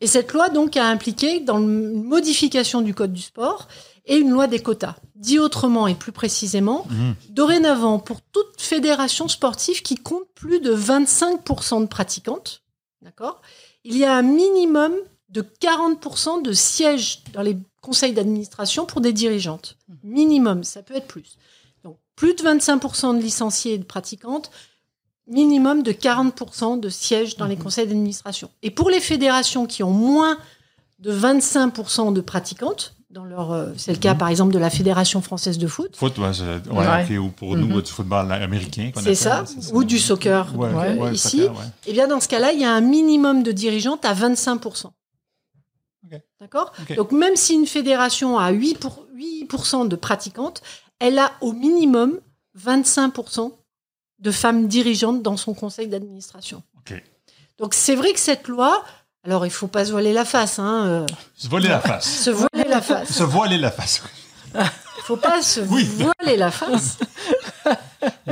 Et 0.00 0.06
cette 0.06 0.32
loi, 0.32 0.48
donc, 0.48 0.76
a 0.76 0.86
impliqué 0.86 1.40
dans 1.40 1.58
une 1.58 2.02
modification 2.02 2.80
du 2.82 2.94
code 2.94 3.12
du 3.12 3.22
sport 3.22 3.68
et 4.06 4.16
une 4.16 4.30
loi 4.30 4.46
des 4.46 4.58
quotas. 4.60 4.96
Dit 5.14 5.38
autrement 5.38 5.86
et 5.86 5.94
plus 5.94 6.12
précisément, 6.12 6.86
Mhm. 6.90 7.14
dorénavant, 7.30 7.98
pour 7.98 8.20
toute 8.20 8.60
fédération 8.60 9.28
sportive 9.28 9.82
qui 9.82 9.94
compte 9.96 10.26
plus 10.34 10.60
de 10.60 10.72
25% 10.74 11.80
de 11.80 11.86
pratiquantes, 11.86 12.62
d'accord, 13.02 13.40
il 13.84 13.96
y 13.96 14.04
a 14.04 14.14
un 14.14 14.22
minimum 14.22 14.92
de 15.30 15.42
40% 15.60 16.38
de 16.42 16.52
sièges 16.52 17.22
dans 17.32 17.42
les 17.42 17.56
conseils 17.80 18.12
d'administration 18.12 18.86
pour 18.86 19.00
des 19.00 19.12
dirigeantes. 19.12 19.76
Minimum, 20.02 20.64
ça 20.64 20.82
peut 20.82 20.94
être 20.94 21.06
plus. 21.08 21.36
Donc, 21.82 21.96
plus 22.16 22.34
de 22.34 22.42
25% 22.42 23.14
de 23.14 23.20
licenciés 23.22 23.74
et 23.74 23.78
de 23.78 23.84
pratiquantes, 23.84 24.50
minimum 25.26 25.82
de 25.82 25.92
40% 25.92 26.78
de 26.80 26.88
sièges 26.88 27.36
dans 27.36 27.46
les 27.46 27.56
conseils 27.56 27.86
d'administration. 27.86 28.50
Et 28.62 28.70
pour 28.70 28.90
les 28.90 29.00
fédérations 29.00 29.66
qui 29.66 29.82
ont 29.82 29.90
moins 29.90 30.36
de 30.98 31.12
25% 31.12 32.12
de 32.12 32.20
pratiquantes, 32.20 32.94
dans 33.10 33.24
leur, 33.24 33.52
euh, 33.52 33.68
c'est 33.76 33.92
le 33.92 33.98
cas 33.98 34.14
par 34.16 34.28
exemple 34.28 34.52
de 34.52 34.58
la 34.58 34.70
Fédération 34.70 35.22
française 35.22 35.56
de 35.58 35.68
foot, 35.68 35.94
Foot, 35.96 36.18
ouais, 36.18 36.32
c'est- 36.34 36.68
ouais, 36.70 36.78
Ouais. 36.86 37.04
ok, 37.18 37.22
ou 37.24 37.28
pour 37.30 37.56
nous, 37.56 37.80
du 37.80 37.90
football 37.90 38.30
américain. 38.32 38.90
c'est 39.00 39.14
ça, 39.14 39.44
c'est 39.46 39.72
ou 39.72 39.84
du 39.84 39.98
soccer 40.00 40.52
Ouais, 40.58 40.72
Ouais, 40.72 40.98
ouais, 40.98 41.14
ici. 41.14 41.38
soccer, 41.38 41.52
ouais. 41.52 41.64
Eh 41.86 41.92
bien, 41.92 42.08
dans 42.08 42.18
ce 42.20 42.26
cas-là, 42.28 42.52
il 42.52 42.60
y 42.60 42.64
a 42.64 42.72
un 42.72 42.80
minimum 42.80 43.42
de 43.44 43.52
dirigeantes 43.52 44.04
à 44.04 44.14
25%. 44.14 44.92
Ok. 46.04 46.20
D'accord. 46.40 46.72
Donc, 46.96 47.12
même 47.12 47.36
si 47.36 47.54
une 47.54 47.66
fédération 47.66 48.36
a 48.38 48.50
8%, 48.50 48.74
pour, 48.74 49.06
8 49.14 49.88
de 49.88 49.96
pratiquantes, 49.96 50.60
elle 50.98 51.18
a 51.18 51.32
au 51.40 51.52
minimum 51.52 52.18
25% 52.58 53.52
de 54.24 54.30
femmes 54.32 54.66
dirigeantes 54.66 55.22
dans 55.22 55.36
son 55.36 55.54
conseil 55.54 55.86
d'administration. 55.86 56.62
Donc, 57.58 57.72
c'est 57.74 57.94
vrai 57.94 58.12
que 58.12 58.18
cette 58.18 58.48
loi, 58.48 58.82
alors 59.24 59.46
il 59.46 59.50
faut 59.50 59.68
pas 59.68 59.84
se 59.84 59.92
voiler 59.92 60.12
la 60.12 60.24
face, 60.24 60.58
hein, 60.58 60.86
euh, 60.86 61.06
Se 61.36 61.46
voiler 61.46 61.68
la 61.68 61.78
face. 61.80 62.04
se 62.04 62.30
voiler 62.30 62.68
la 62.68 62.82
face. 62.82 63.12
Se 63.12 63.22
voiler 63.22 63.58
la 63.58 63.70
face. 63.70 64.02
faut 65.04 65.16
pas 65.16 65.40
se 65.40 65.60
Oui. 65.60 65.84
voiler 65.84 66.36
la 66.36 66.50
face. 66.50 66.98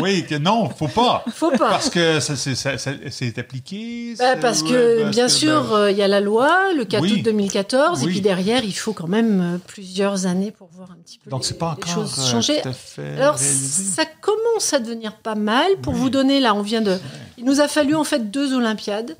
Oui, 0.01 0.25
que 0.27 0.35
non, 0.37 0.69
faut 0.71 0.89
pas. 0.89 1.25
Faut 1.33 1.51
pas. 1.51 1.71
Parce 1.71 1.91
que 1.91 2.21
ça, 2.21 2.37
c'est, 2.37 2.55
ça- 2.55 2.79
ça- 2.79 2.93
c'est 3.11 3.39
appliqué. 3.39 4.15
Bah, 4.19 4.37
parce 4.37 4.63
que, 4.63 5.03
parce 5.03 5.11
bien 5.15 5.27
que, 5.27 5.33
sûr, 5.33 5.63
ben, 5.65 5.75
euh, 5.77 5.91
il 5.91 5.97
y 5.97 6.03
a 6.03 6.09
la 6.09 6.21
loi, 6.21 6.73
le 6.77 6.85
4 6.85 7.03
Oui. 7.03 7.13
août 7.15 7.23
2014, 7.23 8.03
et 8.03 8.07
Oui. 8.07 8.13
puis 8.13 8.21
derrière, 8.21 8.65
il 8.65 8.73
faut 8.73 8.93
quand 8.93 9.09
même 9.09 9.41
euh, 9.41 9.59
plusieurs 9.67 10.27
années 10.27 10.51
pour 10.51 10.69
voir 10.73 10.91
un 10.91 10.97
petit 11.03 11.19
peu 11.19 11.31
donc, 11.31 11.43
les, 11.43 11.47
c'est 11.49 11.59
pas 11.59 11.77
les 11.79 11.85
encore 11.93 11.95
choses 12.07 12.19
euh, 12.19 12.31
changer. 12.31 12.61
tout 12.63 12.69
à 12.69 12.73
fait 12.73 13.17
Alors, 13.19 13.37
réalisé. 13.37 13.85
ça 13.85 14.05
commence 14.21 14.73
à 14.73 14.79
devenir 14.79 15.17
pas 15.17 15.35
mal. 15.35 15.67
Pour 15.83 15.93
vous 15.95 16.11
donner, 16.11 16.41
là, 16.41 16.55
on 16.55 16.63
vient 16.63 16.81
de... 16.83 16.99
Il 17.39 17.45
nous 17.45 17.61
a 17.61 17.69
fallu, 17.69 17.95
en 17.95 18.05
fait, 18.05 18.31
deux 18.31 18.55
Olympiades, 18.55 19.17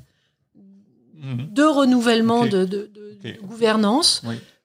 Mhm. 1.15 1.47
deux 1.51 1.69
renouvellements 1.71 2.47
de, 2.47 2.65
de- 2.65 2.91
de- 2.93 3.17
Ok. 3.25 3.37
de 3.37 3.47
gouvernance, 3.47 4.23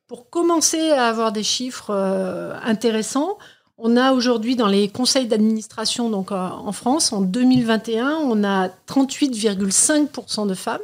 pour 0.07 0.29
commencer 0.29 0.89
à 0.91 1.07
avoir 1.07 1.31
des 1.31 1.43
chiffres 1.43 1.91
euh, 1.93 2.53
intéressants. 2.63 3.37
On 3.79 3.95
a 3.95 4.11
aujourd'hui 4.13 4.55
dans 4.55 4.67
les 4.67 4.89
conseils 4.89 5.27
d'administration, 5.27 6.09
donc 6.09 6.31
euh, 6.31 6.35
en 6.35 6.71
France, 6.71 7.13
en 7.13 7.21
2021, 7.21 8.17
on 8.23 8.43
a 8.43 8.69
38,5% 9.47 10.47
de 10.47 10.53
femmes. 10.53 10.81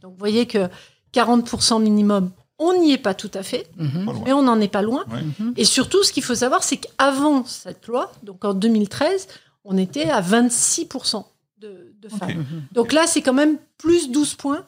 Donc 0.00 0.12
vous 0.12 0.18
voyez 0.18 0.46
que 0.46 0.68
40% 1.12 1.82
minimum, 1.82 2.30
on 2.58 2.78
n'y 2.80 2.92
est 2.92 2.98
pas 2.98 3.14
tout 3.14 3.30
à 3.34 3.42
fait, 3.42 3.68
Mhm. 3.76 4.22
Mais 4.24 4.32
on 4.32 4.42
n'en 4.42 4.60
est 4.60 4.68
pas 4.68 4.82
loin. 4.82 5.04
Ouais. 5.10 5.20
Et 5.56 5.64
surtout, 5.64 6.02
ce 6.04 6.12
qu'il 6.12 6.22
faut 6.22 6.34
savoir, 6.34 6.62
c'est 6.62 6.76
qu'avant 6.76 7.44
cette 7.44 7.86
loi, 7.86 8.12
donc 8.22 8.44
en 8.44 8.54
2013, 8.54 9.26
on 9.64 9.76
était 9.76 10.08
à 10.08 10.20
26% 10.20 11.24
de, 11.58 11.92
de 12.00 12.08
femmes. 12.08 12.30
Ok. 12.30 12.72
Donc 12.72 12.92
là, 12.92 13.06
c'est 13.06 13.22
quand 13.22 13.32
même 13.34 13.56
plus 13.78 14.10
12 14.10 14.34
points 14.34 14.64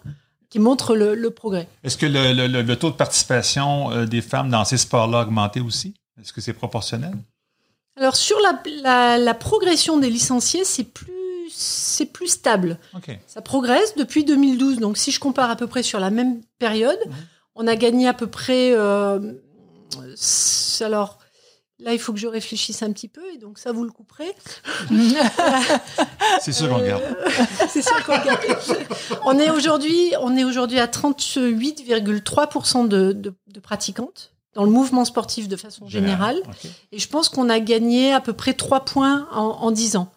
qui 0.50 0.58
montrent 0.58 0.94
le, 0.96 1.14
le 1.14 1.30
progrès. 1.30 1.68
Est-ce 1.84 1.96
que 1.96 2.06
le, 2.06 2.32
le- 2.34 2.46
le- 2.46 2.62
le 2.62 2.76
taux 2.76 2.90
de 2.90 2.96
participation 2.96 3.90
euh, 3.92 4.04
des 4.06 4.20
femmes 4.20 4.50
dans 4.50 4.64
ces 4.64 4.76
sports-là 4.78 5.20
a 5.20 5.22
augmenté 5.22 5.60
aussi? 5.60 5.94
Est-ce 6.20 6.32
que 6.32 6.40
c'est 6.42 6.52
proportionnel? 6.52 7.12
Alors 7.96 8.16
sur 8.16 8.38
la, 8.40 8.60
la- 8.82 9.18
la 9.18 9.34
progression 9.34 9.98
des 9.98 10.10
licenciés, 10.10 10.64
c'est 10.64 10.84
plus 10.84 11.12
c'est 11.54 12.06
plus 12.06 12.28
stable. 12.28 12.78
OK. 12.96 13.10
Ça 13.26 13.42
progresse 13.42 13.94
depuis 13.96 14.24
2012. 14.24 14.78
Donc 14.78 14.96
si 14.96 15.10
je 15.10 15.20
compare 15.20 15.50
à 15.50 15.56
peu 15.56 15.66
près 15.66 15.82
sur 15.82 16.00
la 16.00 16.08
même 16.10 16.40
période, 16.58 16.98
on 17.54 17.66
a 17.66 17.76
gagné 17.76 18.08
à 18.08 18.14
peu 18.14 18.26
près. 18.26 18.72
euh, 18.72 19.32
alors 20.80 21.18
là, 21.78 21.92
il 21.92 21.98
faut 21.98 22.14
que 22.14 22.18
je 22.18 22.26
réfléchisse 22.26 22.82
un 22.82 22.90
petit 22.92 23.08
peu 23.08 23.20
et 23.34 23.38
donc 23.38 23.58
ça 23.58 23.70
vous 23.72 23.84
le 23.84 23.90
couperez. 23.90 24.32
C'est 26.40 26.52
sûr 26.52 26.68
qu'on 26.70 26.76
Euh, 26.76 26.78
regarde. 26.96 27.02
c'est 27.68 27.82
sûr 27.82 28.02
qu'on 28.06 28.18
regarde. 28.18 28.40
on 29.24 29.38
est 29.38 29.50
aujourd'hui 29.50 30.12
on 30.20 30.34
est 30.36 30.44
aujourd'hui 30.44 30.78
à 30.78 30.86
38,3% 30.86 32.88
de, 32.88 33.12
de, 33.12 33.34
de 33.48 33.60
pratiquantes 33.60 34.31
dans 34.54 34.64
le 34.64 34.70
mouvement 34.70 35.04
sportif 35.04 35.48
de 35.48 35.56
façon 35.56 35.88
générale. 35.88 36.40
Et 36.92 36.98
je 36.98 37.08
pense 37.08 37.28
qu'on 37.28 37.48
a 37.48 37.58
gagné 37.60 38.12
à 38.12 38.20
peu 38.20 38.32
près 38.32 38.54
3 38.54 38.84
points 38.84 39.26
en, 39.32 39.40
en 39.42 39.70
10 39.70 39.96
ans. 39.96 40.12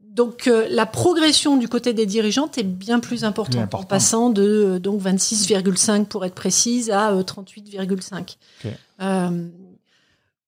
Donc 0.00 0.46
euh, 0.46 0.66
la 0.70 0.86
progression 0.86 1.56
du 1.56 1.68
côté 1.68 1.92
des 1.92 2.06
dirigeantes 2.06 2.56
est 2.56 2.62
bien 2.62 3.00
plus 3.00 3.24
importante, 3.24 3.74
en 3.74 3.82
passant 3.82 4.30
de 4.30 4.42
euh, 4.76 4.78
donc 4.78 5.02
26,5 5.02 6.04
pour 6.04 6.24
être 6.24 6.36
précise 6.36 6.90
à 6.92 7.10
euh, 7.10 7.22
38,5. 7.24 8.20
Ok. 8.20 8.72
Euh, 9.02 9.48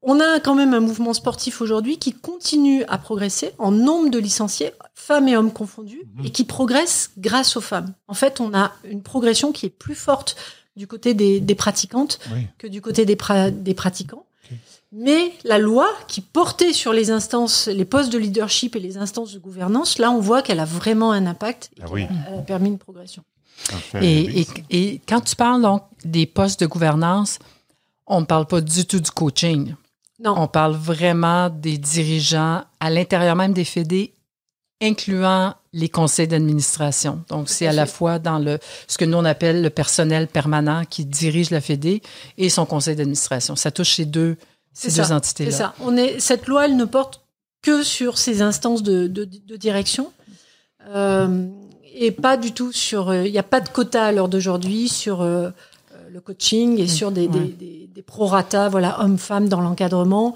on 0.02 0.21
a 0.21 0.38
quand 0.38 0.55
même 0.55 0.73
un 0.73 0.78
mouvement 0.78 1.12
sportif 1.14 1.61
aujourd'hui 1.61 1.99
qui 1.99 2.12
continue 2.12 2.85
à 2.85 2.97
progresser 2.97 3.50
en 3.59 3.73
nombre 3.73 4.09
de 4.09 4.19
licenciés, 4.21 4.71
femmes 4.95 5.26
et 5.26 5.37
hommes 5.37 5.52
confondus, 5.52 6.02
Mhm. 6.16 6.26
et 6.26 6.31
qui 6.31 6.45
progresse 6.45 7.11
grâce 7.19 7.57
aux 7.57 7.61
femmes. 7.61 7.93
En 8.07 8.14
fait, 8.14 8.40
on 8.40 8.55
a 8.55 8.71
une 8.85 9.02
progression 9.02 9.50
qui 9.50 9.66
est 9.66 9.71
plus 9.71 9.97
forte 9.97 10.37
du 10.76 10.87
côté 10.87 11.14
des, 11.14 11.40
des 11.40 11.54
pratiquantes 11.54 12.18
Oui. 12.33 12.47
que 12.59 12.66
du 12.66 12.80
côté 12.80 13.04
des, 13.06 13.16
pra- 13.16 13.50
des 13.50 13.75
pratiquants. 13.75 14.25
Mais 14.92 15.33
la 15.45 15.59
loi 15.59 15.88
qui 16.06 16.21
portait 16.21 16.73
sur 16.73 16.92
les 16.92 17.11
instances, 17.11 17.66
les 17.66 17.85
postes 17.85 18.12
de 18.12 18.18
leadership 18.18 18.76
et 18.76 18.80
les 18.80 18.97
instances 18.97 19.33
de 19.33 19.38
gouvernance, 19.38 19.99
là, 19.99 20.11
on 20.12 20.21
voit 20.21 20.42
qu'elle 20.42 20.61
a 20.61 20.64
vraiment 20.64 21.11
un 21.12 21.26
impact. 21.26 21.71
et 21.76 21.80
Ah 21.83 21.87
oui. 21.90 22.06
qu'elle 22.06 22.38
a 22.38 22.42
permis 22.42 22.68
une 22.68 22.78
progression. 22.78 23.25
Fait- 23.56 24.04
Et, 24.06 24.40
et- 24.40 24.47
et 24.71 25.00
quand 25.09 25.21
tu 25.23 25.35
parles 25.35 25.61
donc 25.62 25.83
des 26.04 26.25
postes 26.26 26.61
de 26.61 26.66
gouvernance, 26.66 27.38
on 28.06 28.21
ne 28.21 28.26
parle 28.26 28.47
pas 28.47 28.61
du 28.61 28.85
tout 28.87 29.00
du 29.00 29.11
coaching. 29.11 29.75
Non, 30.23 30.35
On 30.38 30.47
parle 30.47 30.75
vraiment 30.76 31.50
des 31.50 31.76
dirigeants 31.78 32.62
à 32.80 32.88
l'intérieur 32.90 33.35
même 33.35 33.52
des 33.52 33.64
fédés, 33.64 34.14
incluant 34.80 35.54
les 35.83 35.90
conseils 35.90 36.26
d'administration. 36.28 37.23
Donc, 37.28 37.49
c'est 37.49 37.66
à 37.66 37.73
la 37.73 37.87
fois 37.87 38.18
dans 38.18 38.38
le 38.47 38.59
ce 38.88 38.97
que 38.99 39.04
nous 39.04 39.18
on 39.18 39.25
appelle 39.35 39.59
le 39.62 39.71
personnel 39.71 40.26
permanent 40.26 40.83
qui 40.88 41.04
dirige 41.04 41.50
la 41.50 41.61
fédé 41.61 42.00
et 42.38 42.49
son 42.49 42.64
conseil 42.75 42.97
d'administration. 42.97 43.56
Ça 43.56 43.71
touche 43.71 43.95
ces 43.97 44.06
deux, 44.06 44.37
ces 44.73 44.90
deux 44.90 45.12
entités-là. 45.12 45.50
c'est 45.50 45.56
ça. 45.59 45.75
On 45.80 45.97
est, 45.97 46.18
cette 46.18 46.47
loi, 46.47 46.64
elle 46.66 46.76
ne 46.76 46.87
porte 46.87 47.21
que 47.62 47.83
sur 47.83 48.16
ces 48.16 48.40
instances 48.40 48.83
de, 48.83 49.06
de- 49.06 49.28
de 49.52 49.56
direction. 49.56 50.06
Euh, 50.95 51.47
et 51.95 52.11
pas 52.11 52.37
du 52.37 52.52
tout 52.52 52.73
sur. 52.73 53.09
euh, 53.11 53.26
Il 53.26 53.33
n'y 53.33 53.38
a 53.38 53.42
pas 53.42 53.61
de 53.61 53.68
quota 53.68 54.04
à 54.06 54.12
l'heure 54.12 54.28
d'aujourd'hui 54.28 54.88
sur 54.88 55.21
euh, 55.23 55.49
euh, 55.92 56.09
le 56.12 56.21
coaching 56.21 56.78
et 56.78 56.88
sur 56.88 57.11
des, 57.11 57.26
ouais. 57.26 57.38
des, 57.40 57.49
des, 57.52 57.90
des 57.95 58.02
prorata, 58.02 58.68
voilà, 58.68 59.00
hommes-femmes 59.02 59.49
dans 59.49 59.61
l'encadrement. 59.61 60.35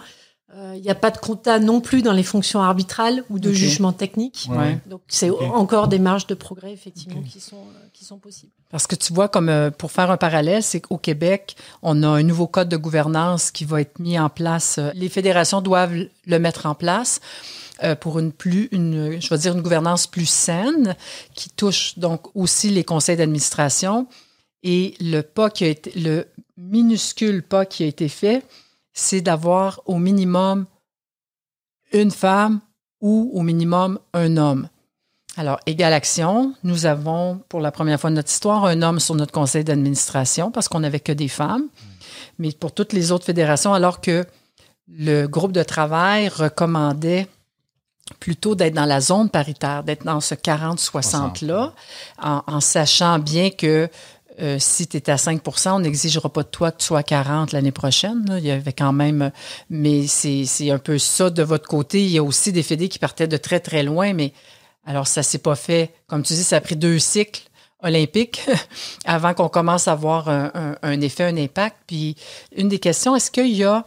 Euh, 0.57 0.75
Il 0.77 0.83
n'y 0.83 0.91
a 0.91 0.95
pas 0.97 1.11
de 1.11 1.19
quota 1.19 1.59
non 1.61 1.81
plus 1.81 2.03
dans 2.03 2.13
les 2.13 2.23
fonctions 2.25 2.61
arbitrales 2.61 3.23
ou 3.31 3.39
de 3.39 3.51
Ok. 3.51 3.55
jugement 3.55 3.93
technique. 3.93 4.49
Ouais. 4.51 4.79
Donc 4.87 5.01
c'est 5.09 5.31
encore 5.31 5.87
des 5.87 5.99
marges 6.01 6.27
de 6.27 6.35
progrès 6.35 6.73
effectivement 6.73 7.23
qui 7.23 7.39
sont 7.41 7.57
euh, 7.57 7.87
qui 7.93 8.05
sont 8.05 8.19
possibles. 8.19 8.51
Parce 8.71 8.87
que 8.87 8.97
tu 8.97 9.13
vois, 9.13 9.29
comme 9.29 9.49
euh, 9.49 9.71
pour 9.71 9.93
faire 9.93 10.11
un 10.11 10.17
parallèle, 10.17 10.63
c'est 10.63 10.81
qu'au 10.81 10.97
Québec, 10.99 11.57
on 11.83 12.03
a 12.03 12.09
un 12.09 12.23
nouveau 12.25 12.47
code 12.49 12.69
de 12.69 12.77
gouvernance 12.77 13.51
qui 13.51 13.65
va 13.65 13.81
être 13.81 13.99
mis 14.01 14.19
en 14.19 14.29
place. 14.29 14.81
Les 14.95 15.09
fédérations 15.09 15.61
doivent 15.61 15.95
le 16.27 16.39
mettre 16.39 16.67
en 16.67 16.75
place 16.75 17.21
pour 18.01 18.19
une 18.19 18.31
plus, 18.31 18.69
une, 18.73 19.19
je 19.21 19.29
vais 19.31 19.39
dire 19.39 19.55
une 19.55 19.63
gouvernance 19.63 20.07
plus 20.07 20.27
saine, 20.29 20.95
qui 21.35 21.49
touche 21.49 21.99
donc 21.99 22.29
aussi 22.37 22.69
les 22.69 22.85
conseils 22.85 23.17
d'administration. 23.17 24.07
Et 24.63 24.95
le 25.01 25.23
pas 25.23 25.49
qui 25.49 25.65
a 25.65 25.69
été, 25.69 25.91
le 25.99 26.27
minuscule 26.59 27.43
pas 27.43 27.65
qui 27.65 27.83
a 27.85 27.87
été 27.87 28.09
fait, 28.09 28.43
c'est 28.93 29.21
d'avoir 29.21 29.81
au 29.87 29.99
minimum 29.99 30.67
une 31.93 32.11
femme 32.11 32.61
ou 33.01 33.31
au 33.35 33.43
minimum 33.43 33.99
un 34.13 34.37
homme. 34.37 34.69
Alors, 35.37 35.61
Égale 35.67 35.93
Action, 35.93 36.55
nous 36.65 36.87
avons 36.87 37.41
pour 37.49 37.61
la 37.61 37.71
première 37.71 38.01
fois 38.01 38.11
de 38.11 38.17
notre 38.17 38.31
histoire 38.31 38.65
un 38.65 38.83
homme 38.83 39.01
sur 39.01 39.15
notre 39.15 39.33
conseil 39.33 39.65
d'administration 39.65 40.51
parce 40.51 40.69
qu'on 40.69 40.81
n'avait 40.81 41.01
que 41.01 41.13
des 41.13 41.29
femmes. 41.29 41.69
Mais 42.39 42.53
pour 42.53 42.73
toutes 42.73 42.93
les 42.93 43.13
autres 43.13 43.25
fédérations, 43.25 43.73
alors 43.73 44.01
que 44.01 44.25
le 44.89 45.27
groupe 45.27 45.53
de 45.53 45.63
travail 45.63 46.29
recommandait 46.29 47.29
plutôt 48.19 48.57
d'être 48.57 48.75
dans 48.75 48.87
la 48.87 49.01
zone 49.01 49.31
paritaire, 49.31 49.85
d'être 49.85 50.05
dans 50.05 50.21
ce 50.21 50.35
40-60-là, 50.35 51.75
en, 52.21 52.43
en 52.47 52.61
sachant 52.61 53.21
bien 53.21 53.51
que 53.51 53.89
euh, 54.41 54.57
si 54.59 54.87
tu 54.87 54.97
es 54.97 55.11
à 55.11 55.17
5% 55.17 55.71
on 55.71 55.81
n'exigera 55.81 56.29
pas 56.33 56.43
de 56.43 56.49
toi 56.49 56.73
que 56.73 56.79
tu 56.79 56.87
sois 56.87 57.01
à 57.01 57.03
40 57.03 57.53
l'année 57.53 57.73
prochaine. 57.73 58.25
Il 58.39 58.45
y 58.45 58.51
avait 58.51 58.73
quand 58.73 58.93
même, 58.93 59.31
mais 59.69 60.07
c'est 60.07 60.71
un 60.71 60.79
peu 60.79 60.99
ça 60.99 61.31
de 61.31 61.43
votre 61.43 61.69
côté. 61.69 62.03
Il 62.05 62.11
y 62.11 62.19
a 62.19 62.23
aussi 62.23 62.53
des 62.53 62.63
fédés 62.63 62.89
qui 62.89 62.99
partaient 62.99 63.29
de 63.29 63.37
très, 63.37 63.61
très 63.61 63.83
loin, 63.83 64.13
mais 64.13 64.33
alors 64.87 65.07
ça 65.07 65.23
s'est 65.23 65.39
pas 65.39 65.57
fait. 65.57 65.93
Comme 66.07 66.23
tu 66.23 66.33
dis, 66.35 66.43
ça 66.43 66.57
a 66.57 66.61
pris 66.61 66.77
deux 66.77 66.99
cycles 66.99 67.43
olympiques 67.83 68.43
avant 69.05 69.35
qu'on 69.35 69.49
commence 69.49 69.89
à 69.89 69.93
avoir 69.93 70.29
un, 70.29 70.77
un, 70.83 71.01
effet, 71.01 71.25
un 71.25 71.37
impact. 71.37 71.77
Puis 71.87 72.17
une 72.57 72.69
des 72.69 72.79
questions, 72.79 73.15
est-ce 73.17 73.31
qu'il 73.31 73.53
y 73.55 73.65
a 73.65 73.85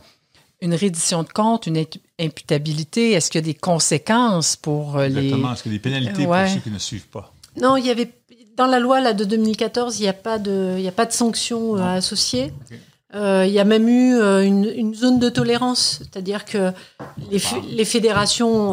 une 0.61 0.75
reddition 0.75 1.23
de 1.23 1.29
compte, 1.29 1.67
une 1.67 1.83
imputabilité? 2.19 3.11
Est-ce 3.11 3.29
qu'il 3.31 3.41
y 3.41 3.43
a 3.43 3.45
des 3.45 3.53
conséquences 3.53 4.55
pour 4.55 4.97
euh, 4.97 5.07
les... 5.07 5.25
Exactement. 5.25 5.53
Est-ce 5.53 5.63
qu'il 5.63 5.71
y 5.71 5.75
a 5.75 5.77
des 5.77 5.81
pénalités 5.81 6.25
pour 6.25 6.35
ceux 6.47 6.59
qui 6.59 6.71
ne 6.71 6.79
suivent 6.79 7.07
pas? 7.07 7.33
Non, 7.59 7.77
il 7.77 7.85
y 7.85 7.91
avait 7.91 8.09
dans 8.55 8.67
la 8.67 8.79
loi 8.79 8.99
là, 8.99 9.13
de 9.13 9.23
2014, 9.23 9.99
il 9.99 10.03
n'y 10.03 10.07
a 10.07 10.13
pas 10.13 10.39
de, 10.39 10.85
a 10.85 10.91
pas 10.91 11.05
de 11.05 11.11
sanctions 11.11 11.77
euh, 11.77 11.97
associées. 11.97 12.53
Euh, 13.15 13.45
il 13.45 13.53
y 13.53 13.59
a 13.59 13.63
même 13.63 13.87
eu 13.87 14.19
une, 14.43 14.95
zone 14.95 15.19
de 15.19 15.29
tolérance, 15.29 15.99
c'est-à-dire 15.99 16.45
que 16.45 16.71
les, 17.29 17.39
les 17.69 17.85
fédérations 17.85 18.71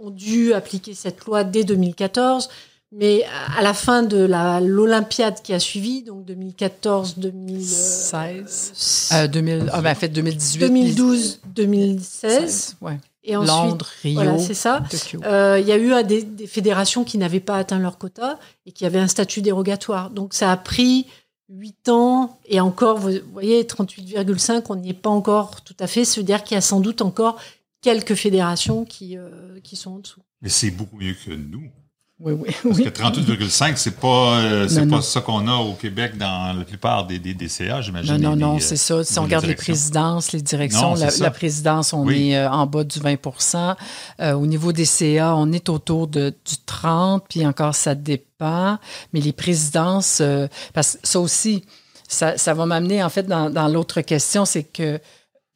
ont 0.00 0.10
dû 0.10 0.52
appliquer 0.52 0.94
cette 0.94 1.24
loi 1.24 1.42
dès 1.42 1.64
2014. 1.64 2.48
Mais 2.92 3.24
à 3.56 3.62
la 3.62 3.72
fin 3.72 4.02
de 4.02 4.26
l'Olympiade 4.60 5.40
qui 5.42 5.54
a 5.54 5.60
suivi, 5.60 6.02
donc 6.02 6.24
2014, 6.24 7.18
2016, 7.18 9.10
euh, 9.12 9.28
2000, 9.28 9.70
ah 9.72 9.80
ben, 9.80 9.94
fait 9.94 10.08
2018, 10.08 10.58
2012, 10.58 11.40
2016, 11.54 12.78
ouais. 12.80 12.98
Et 13.22 13.36
ensuite, 13.36 13.54
Londres, 13.54 13.88
Rio, 14.02 14.14
voilà, 14.14 14.38
c'est 14.38 14.54
ça. 14.54 14.82
Euh, 15.24 15.58
il 15.60 15.66
y 15.66 15.72
a 15.72 15.78
eu 15.78 16.04
des, 16.04 16.22
des 16.22 16.46
fédérations 16.46 17.04
qui 17.04 17.18
n'avaient 17.18 17.40
pas 17.40 17.56
atteint 17.56 17.78
leur 17.78 17.98
quota 17.98 18.38
et 18.64 18.72
qui 18.72 18.86
avaient 18.86 18.98
un 18.98 19.08
statut 19.08 19.42
dérogatoire. 19.42 20.10
Donc 20.10 20.32
ça 20.32 20.50
a 20.50 20.56
pris 20.56 21.06
8 21.50 21.88
ans 21.90 22.38
et 22.46 22.60
encore, 22.60 22.98
vous 22.98 23.12
voyez, 23.32 23.64
38,5, 23.64 24.64
on 24.70 24.76
n'y 24.76 24.90
est 24.90 24.94
pas 24.94 25.10
encore 25.10 25.62
tout 25.62 25.76
à 25.80 25.86
fait. 25.86 26.04
C'est-à-dire 26.04 26.44
qu'il 26.44 26.54
y 26.54 26.58
a 26.58 26.62
sans 26.62 26.80
doute 26.80 27.02
encore 27.02 27.38
quelques 27.82 28.14
fédérations 28.14 28.84
qui, 28.84 29.18
euh, 29.18 29.60
qui 29.62 29.76
sont 29.76 29.92
en 29.92 29.98
dessous. 29.98 30.20
Mais 30.40 30.48
c'est 30.48 30.70
beaucoup 30.70 30.96
mieux 30.96 31.14
que 31.14 31.32
nous. 31.32 31.70
Oui, 32.22 32.34
oui, 32.34 32.54
Parce 32.62 32.78
que 32.78 33.20
38,5, 33.20 33.76
c'est 33.76 33.96
pas, 33.96 34.40
euh, 34.40 34.68
c'est 34.68 34.86
pas 34.86 35.00
ça 35.00 35.22
qu'on 35.22 35.48
a 35.48 35.54
au 35.54 35.72
Québec 35.72 36.18
dans 36.18 36.54
la 36.56 36.64
plupart 36.64 37.06
des, 37.06 37.18
des, 37.18 37.32
des 37.32 37.48
CA, 37.48 37.80
j'imagine. 37.80 38.18
Non, 38.18 38.36
non, 38.36 38.52
non, 38.52 38.58
c'est 38.58 38.76
ça. 38.76 39.02
Si 39.02 39.18
on 39.18 39.22
regarde 39.22 39.46
les 39.46 39.54
présidences, 39.54 40.32
les 40.32 40.42
directions, 40.42 40.94
la, 40.94 41.30
présidence, 41.30 41.94
on 41.94 42.10
est 42.10 42.36
euh, 42.36 42.50
en 42.50 42.66
bas 42.66 42.84
du 42.84 42.98
20% 42.98 43.74
euh, 44.20 44.32
Au 44.32 44.46
niveau 44.46 44.72
des 44.72 44.84
CA, 44.84 45.34
on 45.34 45.50
est 45.52 45.70
autour 45.70 46.08
de, 46.08 46.28
du 46.28 46.56
30 46.66 47.24
puis 47.26 47.46
encore, 47.46 47.74
ça 47.74 47.94
dépend. 47.94 48.78
Mais 49.14 49.20
les 49.20 49.32
présidences, 49.32 50.22
parce 50.74 50.96
que 50.96 51.06
ça 51.06 51.20
aussi, 51.20 51.64
ça, 52.06 52.36
ça 52.36 52.52
va 52.52 52.66
m'amener, 52.66 53.02
en 53.02 53.08
fait, 53.08 53.22
dans, 53.22 53.48
dans 53.48 53.68
l'autre 53.68 54.02
question, 54.02 54.44
c'est 54.44 54.64
que 54.64 55.00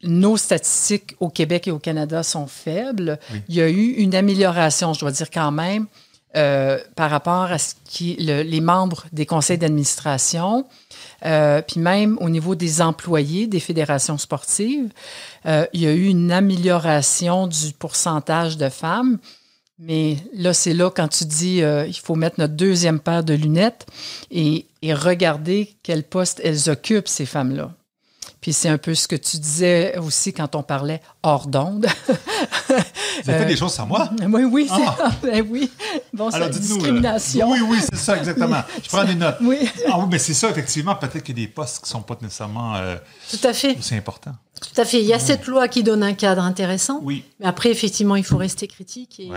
nos 0.03 0.37
statistiques 0.37 1.15
au 1.19 1.29
Québec 1.29 1.67
et 1.67 1.71
au 1.71 1.79
Canada 1.79 2.23
sont 2.23 2.47
faibles. 2.47 3.19
Il 3.49 3.55
y 3.55 3.61
a 3.61 3.69
eu 3.69 3.91
une 3.91 4.15
amélioration, 4.15 4.93
je 4.93 4.99
dois 4.99 5.11
dire 5.11 5.29
quand 5.31 5.51
même, 5.51 5.87
euh, 6.35 6.79
par 6.95 7.09
rapport 7.09 7.51
à 7.51 7.57
ce 7.57 7.75
qui 7.85 8.15
les 8.15 8.61
membres 8.61 9.05
des 9.13 9.25
conseils 9.25 9.57
d'administration, 9.57 10.65
euh, 11.25 11.61
puis 11.61 11.79
même 11.79 12.17
au 12.19 12.29
niveau 12.29 12.55
des 12.55 12.81
employés 12.81 13.47
des 13.47 13.61
fédérations 13.61 14.17
sportives, 14.17 14.89
euh, 15.45 15.65
il 15.71 15.81
y 15.81 15.87
a 15.87 15.93
eu 15.93 16.07
une 16.07 16.33
amélioration 16.33 17.47
du 17.47 17.71
pourcentage 17.79 18.57
de 18.57 18.67
femmes. 18.67 19.17
Mais 19.79 20.17
là, 20.33 20.53
c'est 20.53 20.73
là 20.73 20.89
quand 20.89 21.07
tu 21.07 21.25
dis 21.25 21.57
il 21.59 21.99
faut 22.01 22.15
mettre 22.15 22.39
notre 22.39 22.53
deuxième 22.53 22.99
paire 22.99 23.23
de 23.23 23.33
lunettes 23.33 23.85
et, 24.31 24.65
et 24.81 24.93
regarder 24.93 25.75
quel 25.83 26.03
poste 26.03 26.41
elles 26.43 26.69
occupent, 26.69 27.07
ces 27.07 27.25
femmes-là. 27.25 27.71
Puis 28.45 28.53
c'est 28.53 28.69
un 28.69 28.77
peu 28.77 28.93
ce 28.93 29.07
que 29.07 29.15
tu 29.15 29.37
disais 29.37 29.97
aussi 29.97 30.31
quand 30.31 30.53
on 30.53 30.61
parlait 30.61 31.01
hors 31.23 31.47
d'onde. 31.47 31.87
Vous 32.69 33.29
avez 33.31 33.39
fait 33.39 33.45
des 33.47 33.57
choses 33.57 33.73
sans 33.73 33.87
moi? 33.87 34.07
Oui, 34.21 34.43
oui, 34.43 34.67
ah. 34.69 35.09
ben 35.23 35.43
oui. 35.49 35.71
Bon, 36.13 36.29
c'est 36.29 36.47
discrimination. 36.51 37.49
Oui, 37.49 37.61
oui, 37.67 37.79
c'est 37.81 37.95
ça, 37.95 38.15
exactement. 38.15 38.61
Je 38.83 38.87
prends 38.87 39.03
des 39.03 39.15
notes. 39.15 39.37
Oui. 39.41 39.67
Ah, 39.87 39.97
oui, 39.97 40.05
mais 40.11 40.19
c'est 40.19 40.35
ça, 40.35 40.51
effectivement. 40.51 40.93
Peut-être 40.93 41.23
qu'il 41.23 41.35
y 41.39 41.41
a 41.41 41.47
des 41.47 41.51
postes 41.51 41.77
qui 41.77 41.85
ne 41.85 41.87
sont 41.87 42.01
pas 42.03 42.15
nécessairement 42.21 42.75
euh, 42.75 42.97
Tout 43.31 43.47
à 43.47 43.51
fait. 43.51 43.77
C'est 43.81 43.97
important. 43.97 44.33
Tout 44.61 44.79
à 44.79 44.85
fait. 44.85 45.01
Il 45.01 45.07
y 45.07 45.13
a 45.13 45.17
cette 45.17 45.47
loi 45.47 45.67
qui 45.67 45.81
donne 45.81 46.03
un 46.03 46.13
cadre 46.13 46.43
intéressant. 46.43 46.99
Oui. 47.01 47.23
Mais 47.39 47.47
après, 47.47 47.71
effectivement, 47.71 48.15
il 48.15 48.23
faut 48.23 48.37
rester 48.37 48.67
critique 48.67 49.19
et, 49.19 49.31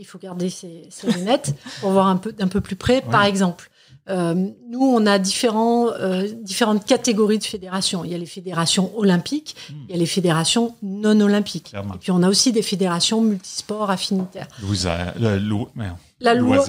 il 0.00 0.04
faut 0.04 0.18
garder 0.18 0.50
ses, 0.50 0.90
lunettes 1.04 1.54
pour 1.80 1.92
voir 1.92 2.08
un 2.08 2.16
peu, 2.16 2.32
d'un 2.32 2.48
peu 2.48 2.60
plus 2.60 2.74
près. 2.74 3.02
Par 3.02 3.22
exemple, 3.22 3.70
euh, 3.70 3.77
nous, 4.08 4.80
on 4.80 5.04
a 5.06 5.18
différents, 5.18 5.88
euh, 5.92 6.26
différentes 6.42 6.84
catégories 6.84 7.38
de 7.38 7.44
fédérations. 7.44 8.04
Il 8.04 8.10
y 8.10 8.14
a 8.14 8.18
les 8.18 8.26
fédérations 8.26 8.90
olympiques, 8.96 9.54
hmm. 9.70 9.74
il 9.88 9.92
y 9.92 9.94
a 9.94 9.98
les 9.98 10.06
fédérations 10.06 10.74
non 10.82 11.20
olympiques. 11.20 11.72
Et 11.74 11.98
puis 11.98 12.10
on 12.10 12.22
a 12.22 12.28
aussi 12.28 12.52
des 12.52 12.62
fédérations 12.62 13.20
multisports 13.20 13.90
affinitaires. 13.90 14.48
la 16.20 16.34
loi, 16.34 16.64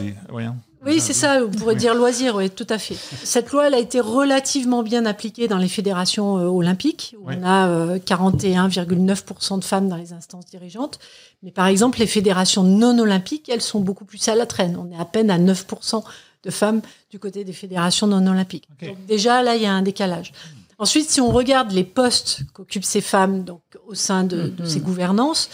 Oui, 0.86 1.02
c'est 1.02 1.14
ça, 1.14 1.42
on 1.44 1.50
pourrait 1.50 1.76
dire 1.76 1.94
loisir, 1.94 2.36
oui, 2.38 2.50
tout 2.50 2.68
à 2.70 2.78
fait. 2.78 2.96
Cette 3.24 3.52
loi, 3.52 3.68
elle 3.68 3.74
a 3.74 3.80
été 3.80 4.00
relativement 4.00 4.82
bien 4.82 5.06
appliquée 5.06 5.50
dans 5.50 5.58
les 5.58 5.68
fédérations 5.68 6.38
euh, 6.38 6.46
olympiques, 6.46 7.18
où 7.20 7.30
on 7.30 7.44
a 7.44 7.98
41,9% 7.98 9.60
de 9.60 9.64
femmes 9.66 9.90
dans 9.90 9.98
les 9.98 10.14
instances 10.14 10.46
dirigeantes. 10.46 11.00
Mais 11.44 11.52
par 11.52 11.68
exemple, 11.68 12.00
les 12.00 12.08
fédérations 12.08 12.64
non 12.64 12.98
olympiques, 12.98 13.50
elles 13.50 13.62
sont 13.62 13.82
beaucoup 13.82 14.06
plus 14.06 14.26
à 14.30 14.36
la 14.36 14.46
traîne. 14.46 14.78
On 14.78 14.90
est 14.90 15.00
à 15.00 15.06
peine 15.06 15.30
à 15.30 15.38
9% 15.38 16.04
de 16.44 16.52
femmes 16.52 16.82
du 17.10 17.20
côté 17.20 17.44
des 17.44 17.54
fédérations 17.54 18.08
non 18.08 18.26
olympiques. 18.26 18.68
Donc 18.82 19.06
déjà, 19.06 19.42
là, 19.42 19.56
il 19.56 19.62
y 19.62 19.66
a 19.66 19.74
un 19.74 19.82
décalage. 19.82 20.32
Ensuite, 20.78 21.10
si 21.10 21.20
on 21.20 21.32
regarde 21.32 21.72
les 21.72 21.84
postes 21.84 22.42
qu'occupent 22.54 22.86
ces 22.86 23.02
femmes 23.02 23.44
donc, 23.44 23.62
au 23.88 23.96
sein 23.96 24.24
de, 24.24 24.50
mm-hmm. 24.50 24.66
ces 24.66 24.80
gouvernances, 24.80 25.50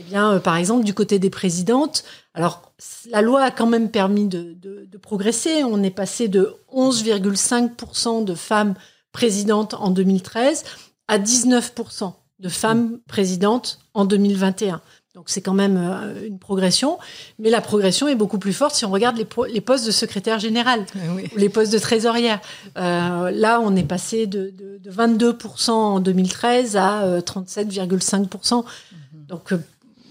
eh 0.00 0.02
bien, 0.02 0.32
euh, 0.32 0.40
par 0.40 0.56
exemple, 0.56 0.84
du 0.84 0.94
côté 0.94 1.20
des 1.20 1.30
présidentes, 1.30 2.04
alors 2.34 2.72
la 3.08 3.22
loi 3.22 3.42
a 3.42 3.50
quand 3.52 3.68
même 3.68 3.90
permis 3.90 4.26
de, 4.26 4.56
de 4.60 4.98
progresser. 4.98 5.62
On 5.62 5.82
est 5.84 5.90
passé 5.90 6.26
de 6.26 6.56
11,5% 6.72 8.24
de 8.24 8.34
femmes 8.34 8.74
présidentes 9.12 9.74
en 9.74 9.90
2013 9.90 10.64
à 11.08 11.18
19% 11.18 12.12
de 12.40 12.48
femmes 12.48 12.98
présidentes 13.06 13.78
en 13.94 14.04
2021. 14.04 14.82
Donc 15.14 15.26
c'est 15.28 15.42
quand 15.42 15.54
même 15.54 15.76
euh, 15.76 16.26
une 16.26 16.40
progression, 16.40 16.98
mais 17.38 17.48
la 17.48 17.60
progression 17.60 18.08
est 18.08 18.16
beaucoup 18.16 18.40
plus 18.40 18.52
forte 18.52 18.74
si 18.74 18.84
on 18.84 18.90
regarde 18.90 19.16
les, 19.16 19.60
postes 19.60 19.86
de 19.86 19.92
secrétaire 19.92 20.40
général 20.40 20.84
eh 20.96 21.08
ou 21.08 21.38
les 21.38 21.48
postes 21.48 21.72
de 21.72 21.78
trésorière. 21.78 22.40
Euh, 22.76 23.30
là, 23.30 23.60
on 23.60 23.76
est 23.76 23.84
passé 23.84 24.26
de, 24.26 24.52
22% 24.84 25.70
en 25.70 26.00
2013 26.00 26.76
à 26.76 27.20
37,5%. 27.20 28.54
Euh, 28.54 28.56
mhm. 28.56 29.26
Donc 29.28 29.54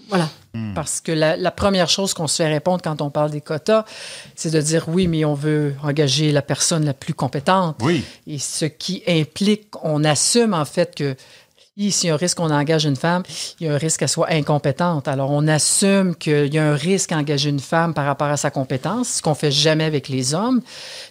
voilà. 0.08 0.30
Hmm. 0.54 0.72
Parce 0.72 1.00
que 1.00 1.12
la, 1.12 1.36
la 1.36 1.50
première 1.50 1.88
chose 1.90 2.14
qu'on 2.14 2.26
se 2.26 2.36
fait 2.36 2.48
répondre 2.48 2.80
quand 2.82 3.02
on 3.02 3.10
parle 3.10 3.30
des 3.30 3.40
quotas, 3.40 3.84
c'est 4.34 4.50
de 4.50 4.60
dire 4.60 4.88
oui, 4.88 5.06
mais 5.06 5.24
on 5.24 5.34
veut 5.34 5.74
engager 5.82 6.32
la 6.32 6.42
personne 6.42 6.84
la 6.84 6.94
plus 6.94 7.12
compétente. 7.12 7.76
Oui. 7.82 8.04
Et 8.26 8.38
ce 8.38 8.64
qui 8.64 9.02
implique, 9.06 9.68
on 9.82 10.02
assume 10.04 10.54
en 10.54 10.64
fait 10.64 10.94
que 10.94 11.14
s'il 11.76 12.08
y 12.08 12.10
a 12.10 12.14
un 12.14 12.16
risque 12.16 12.36
qu'on 12.36 12.50
engage 12.50 12.84
une 12.84 12.96
femme, 12.96 13.22
il 13.58 13.66
y 13.66 13.68
a 13.68 13.74
un 13.74 13.78
risque 13.78 14.00
qu'elle 14.00 14.08
soit 14.08 14.30
incompétente. 14.30 15.08
Alors, 15.08 15.30
on 15.30 15.48
assume 15.48 16.14
qu'il 16.14 16.52
y 16.54 16.58
a 16.58 16.70
un 16.70 16.74
risque 16.74 17.12
à 17.12 17.18
engager 17.18 17.50
une 17.50 17.60
femme 17.60 17.94
par 17.94 18.06
rapport 18.06 18.28
à 18.28 18.36
sa 18.36 18.50
compétence, 18.50 19.08
ce 19.08 19.22
qu'on 19.22 19.34
fait 19.34 19.50
jamais 19.50 19.84
avec 19.84 20.08
les 20.08 20.34
hommes. 20.34 20.60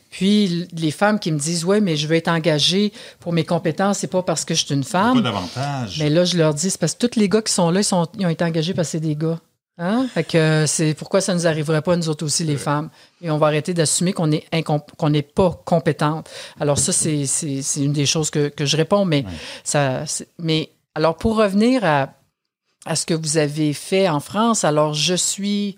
Puis, 0.09 0.67
les 0.73 0.91
femmes 0.91 1.19
qui 1.19 1.31
me 1.31 1.39
disent, 1.39 1.65
ouais, 1.65 1.81
mais 1.81 1.95
je 1.95 2.07
veux 2.07 2.15
être 2.15 2.29
engagée 2.29 2.93
pour 3.19 3.33
mes 3.33 3.43
compétences, 3.43 3.99
c'est 3.99 4.07
pas 4.07 4.21
parce 4.21 4.45
que 4.45 4.53
je 4.53 4.65
suis 4.65 4.75
une 4.75 4.83
femme. 4.83 5.15
Pas 5.15 5.21
d'avantage. 5.21 5.97
Mais 5.99 6.09
là, 6.09 6.23
je 6.23 6.37
leur 6.37 6.53
dis, 6.53 6.69
c'est 6.69 6.79
parce 6.79 6.93
que 6.93 7.07
tous 7.07 7.19
les 7.19 7.27
gars 7.27 7.41
qui 7.41 7.51
sont 7.51 7.69
là, 7.69 7.81
ils, 7.81 7.83
sont, 7.83 8.07
ils 8.17 8.25
ont 8.25 8.29
été 8.29 8.45
engagés 8.45 8.73
parce 8.73 8.89
que 8.89 8.91
c'est 8.93 8.99
des 8.99 9.15
gars. 9.15 9.39
Hein? 9.79 10.07
Fait 10.13 10.23
que 10.23 10.65
c'est 10.67 10.93
pourquoi 10.93 11.19
ça 11.19 11.33
nous 11.33 11.47
arriverait 11.47 11.81
pas, 11.81 11.95
nous 11.95 12.09
autres 12.09 12.25
aussi, 12.25 12.43
les 12.43 12.57
femmes. 12.57 12.89
Et 13.21 13.31
on 13.31 13.37
va 13.37 13.47
arrêter 13.47 13.73
d'assumer 13.73 14.13
qu'on 14.13 14.31
est 14.31 14.45
qu'on 14.63 15.09
n'est 15.09 15.23
pas 15.23 15.61
compétente. 15.65 16.29
Alors, 16.59 16.77
ça, 16.77 16.91
c'est 16.91 17.25
une 17.77 17.93
des 17.93 18.05
choses 18.05 18.29
que, 18.29 18.49
que 18.49 18.65
je 18.65 18.77
réponds, 18.77 19.05
mais 19.05 19.25
ça. 19.63 20.03
Mais 20.37 20.69
alors, 20.93 21.17
pour 21.17 21.37
revenir 21.37 21.83
à, 21.83 22.13
à 22.85 22.95
ce 22.95 23.05
que 23.05 23.13
vous 23.13 23.37
avez 23.37 23.73
fait 23.73 24.07
en 24.07 24.19
France, 24.19 24.63
alors 24.63 24.93
je 24.93 25.15
suis 25.15 25.77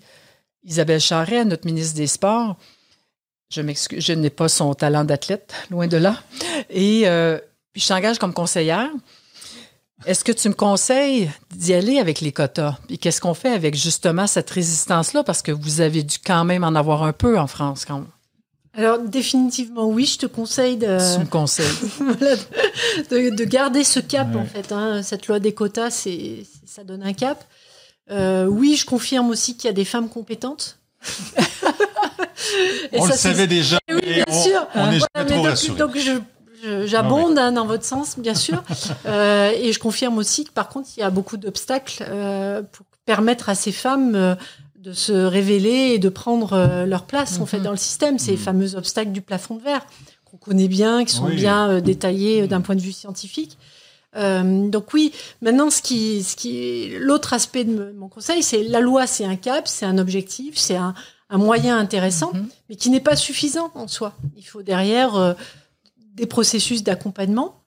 Isabelle 0.64 1.00
Charret, 1.00 1.44
notre 1.44 1.64
ministre 1.64 1.96
des 1.96 2.06
Sports. 2.06 2.56
Je 3.48 3.62
m'excuse, 3.62 4.04
je 4.04 4.12
n'ai 4.12 4.30
pas 4.30 4.48
son 4.48 4.74
talent 4.74 5.04
d'athlète, 5.04 5.54
loin 5.70 5.86
de 5.86 5.96
là. 5.96 6.20
Et 6.68 7.02
euh, 7.06 7.38
puis 7.72 7.80
je 7.80 7.88
t'engage 7.88 8.18
comme 8.18 8.34
conseillère. 8.34 8.90
Est-ce 10.04 10.24
que 10.24 10.32
tu 10.32 10.48
me 10.48 10.54
conseilles 10.54 11.30
d'y 11.54 11.72
aller 11.72 11.98
avec 11.98 12.20
les 12.20 12.30
quotas? 12.32 12.76
Et 12.90 12.98
qu'est-ce 12.98 13.20
qu'on 13.20 13.34
fait 13.34 13.52
avec 13.52 13.74
justement 13.74 14.26
cette 14.26 14.50
résistance-là? 14.50 15.24
Parce 15.24 15.40
que 15.42 15.52
vous 15.52 15.80
avez 15.80 16.02
dû 16.02 16.18
quand 16.24 16.44
même 16.44 16.64
en 16.64 16.74
avoir 16.74 17.02
un 17.02 17.12
peu 17.14 17.38
en 17.38 17.46
France. 17.46 17.84
Quand 17.86 18.04
Alors, 18.74 18.98
définitivement, 18.98 19.86
oui, 19.88 20.04
je 20.04 20.18
te 20.18 20.26
conseille 20.26 20.76
de. 20.76 21.14
Tu 21.14 21.20
me 21.20 21.26
conseilles. 21.26 21.66
de, 23.10 23.44
garder 23.44 23.84
ce 23.84 24.00
cap, 24.00 24.28
en 24.36 24.44
fait. 24.44 24.70
Hein. 24.70 25.02
Cette 25.02 25.28
loi 25.28 25.38
des 25.40 25.54
quotas, 25.54 25.90
c'est, 25.90 26.44
ça 26.66 26.84
donne 26.84 27.02
un 27.02 27.14
cap. 27.14 27.42
Euh, 28.10 28.44
oui, 28.44 28.76
je 28.76 28.84
confirme 28.84 29.30
aussi 29.30 29.56
qu'il 29.56 29.66
y 29.66 29.70
a 29.70 29.74
des 29.74 29.86
femmes 29.86 30.08
compétentes. 30.10 30.78
On 32.92 33.02
ça, 33.02 33.08
le 33.12 33.18
savait 33.18 33.46
déjà. 33.46 33.78
Oui, 33.90 34.00
bien 34.02 34.24
on, 34.28 34.42
sûr. 34.42 34.66
on 34.74 34.86
n'est 34.90 34.98
Voilà, 34.98 35.06
jamais 35.16 35.24
mais 35.24 35.24
trop 35.24 35.36
donc, 35.36 35.46
rassuré. 35.46 35.78
donc 35.78 35.96
je- 35.96 36.00
je- 36.02 36.20
j'abonde 36.84 37.38
hein, 37.38 37.52
dans 37.52 37.66
votre 37.66 37.84
sens, 37.84 38.18
bien 38.18 38.34
sûr. 38.34 38.62
Euh, 39.06 39.52
et 39.54 39.72
je 39.72 39.78
confirme 39.78 40.18
aussi 40.18 40.44
que 40.44 40.50
par 40.52 40.68
contre, 40.68 40.88
il 40.96 41.00
y 41.00 41.02
a 41.02 41.10
beaucoup 41.10 41.36
d'obstacles 41.36 42.04
euh, 42.08 42.62
pour 42.62 42.86
permettre 43.04 43.48
à 43.48 43.54
ces 43.54 43.72
femmes 43.72 44.14
euh, 44.14 44.34
de 44.78 44.92
se 44.92 45.12
révéler 45.12 45.92
et 45.94 45.98
de 45.98 46.08
prendre 46.08 46.84
leur 46.86 47.04
place 47.04 47.40
en 47.40 47.46
fait 47.46 47.58
Mhm. 47.58 47.64
dans 47.64 47.70
le 47.72 47.76
système. 47.76 48.18
Ces 48.18 48.32
Mhm. 48.32 48.38
fameux 48.38 48.74
obstacles 48.76 49.12
du 49.12 49.20
plafond 49.22 49.56
de 49.56 49.62
verre 49.62 49.84
qu'on 50.24 50.36
connaît 50.36 50.68
bien, 50.68 51.04
qui 51.04 51.14
sont 51.14 51.26
Oui. 51.26 51.36
bien 51.36 51.80
détaillés 51.80 52.46
d'un 52.46 52.58
Mhm. 52.58 52.62
point 52.64 52.74
de 52.76 52.80
vue 52.80 52.92
scientifique. 52.92 53.58
Donc 54.14 54.92
oui, 54.94 55.12
maintenant 55.42 55.70
ce 55.70 55.82
qui, 55.82 56.22
ce 56.22 56.36
qui, 56.36 56.90
l'autre 56.98 57.32
aspect 57.34 57.64
de 57.64 57.92
mon 57.96 58.08
conseil, 58.08 58.42
c'est 58.42 58.62
la 58.64 58.80
loi, 58.80 59.06
c'est 59.06 59.24
un 59.24 59.36
cap, 59.36 59.68
c'est 59.68 59.84
un 59.86 59.98
objectif, 59.98 60.56
c'est 60.56 60.76
un, 60.76 60.94
un 61.30 61.38
moyen 61.38 61.76
intéressant 61.78 62.32
mais 62.70 62.76
qui 62.76 62.88
n'est 62.90 63.00
pas 63.00 63.16
suffisant 63.16 63.70
en 63.74 63.88
soi. 63.88 64.14
Il 64.36 64.42
faut 64.44 64.62
derrière 64.62 65.36
des 66.16 66.26
processus 66.26 66.82
d'accompagnement. 66.82 67.62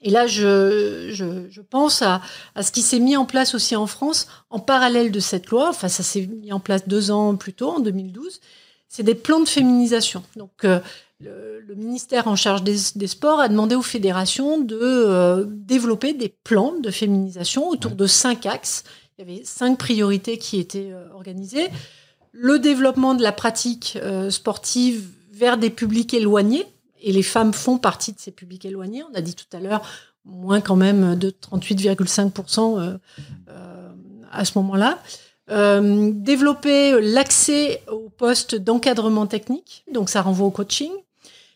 Et 0.00 0.10
là, 0.10 0.26
je, 0.26 1.10
je, 1.12 1.48
je 1.50 1.60
pense 1.60 2.02
à, 2.02 2.20
à 2.54 2.62
ce 2.62 2.70
qui 2.70 2.82
s'est 2.82 3.00
mis 3.00 3.16
en 3.16 3.24
place 3.24 3.54
aussi 3.54 3.74
en 3.74 3.86
France 3.86 4.28
en 4.50 4.60
parallèle 4.60 5.10
de 5.10 5.20
cette 5.20 5.48
loi. 5.48 5.68
Enfin, 5.70 5.88
ça 5.88 6.02
s'est 6.02 6.26
mis 6.26 6.52
en 6.52 6.60
place 6.60 6.86
deux 6.86 7.10
ans 7.10 7.34
plus 7.34 7.52
tôt, 7.52 7.70
en 7.70 7.80
2012. 7.80 8.40
C'est 8.88 9.02
des 9.02 9.16
plans 9.16 9.40
de 9.40 9.48
féminisation. 9.48 10.22
Donc, 10.36 10.64
euh, 10.64 10.78
le, 11.20 11.60
le 11.60 11.74
ministère 11.74 12.28
en 12.28 12.36
charge 12.36 12.62
des, 12.62 12.76
des 12.94 13.08
sports 13.08 13.40
a 13.40 13.48
demandé 13.48 13.74
aux 13.74 13.82
fédérations 13.82 14.58
de 14.58 14.78
euh, 14.80 15.44
développer 15.48 16.14
des 16.14 16.28
plans 16.28 16.74
de 16.78 16.90
féminisation 16.90 17.68
autour 17.68 17.92
de 17.92 18.06
cinq 18.06 18.46
axes. 18.46 18.84
Il 19.18 19.28
y 19.28 19.32
avait 19.32 19.44
cinq 19.44 19.78
priorités 19.78 20.38
qui 20.38 20.60
étaient 20.60 20.92
euh, 20.92 21.12
organisées 21.12 21.68
le 22.32 22.60
développement 22.60 23.14
de 23.14 23.22
la 23.22 23.32
pratique 23.32 23.98
sportive 24.30 25.08
vers 25.32 25.56
des 25.56 25.70
publics 25.70 26.14
éloignés, 26.14 26.66
et 27.02 27.12
les 27.12 27.22
femmes 27.22 27.52
font 27.52 27.78
partie 27.78 28.12
de 28.12 28.18
ces 28.18 28.30
publics 28.30 28.64
éloignés. 28.64 29.02
On 29.10 29.14
a 29.14 29.20
dit 29.20 29.34
tout 29.34 29.56
à 29.56 29.60
l'heure, 29.60 29.82
moins 30.24 30.60
quand 30.60 30.76
même 30.76 31.16
de 31.16 31.30
38,5% 31.30 32.78
euh, 32.80 32.98
euh, 33.48 33.88
à 34.30 34.44
ce 34.44 34.52
moment-là. 34.58 34.98
Euh, 35.50 36.10
développer 36.14 37.00
l'accès 37.00 37.82
aux 37.90 38.10
postes 38.10 38.54
d'encadrement 38.54 39.26
technique, 39.26 39.84
donc 39.92 40.10
ça 40.10 40.20
renvoie 40.22 40.46
au 40.46 40.50
coaching. 40.50 40.90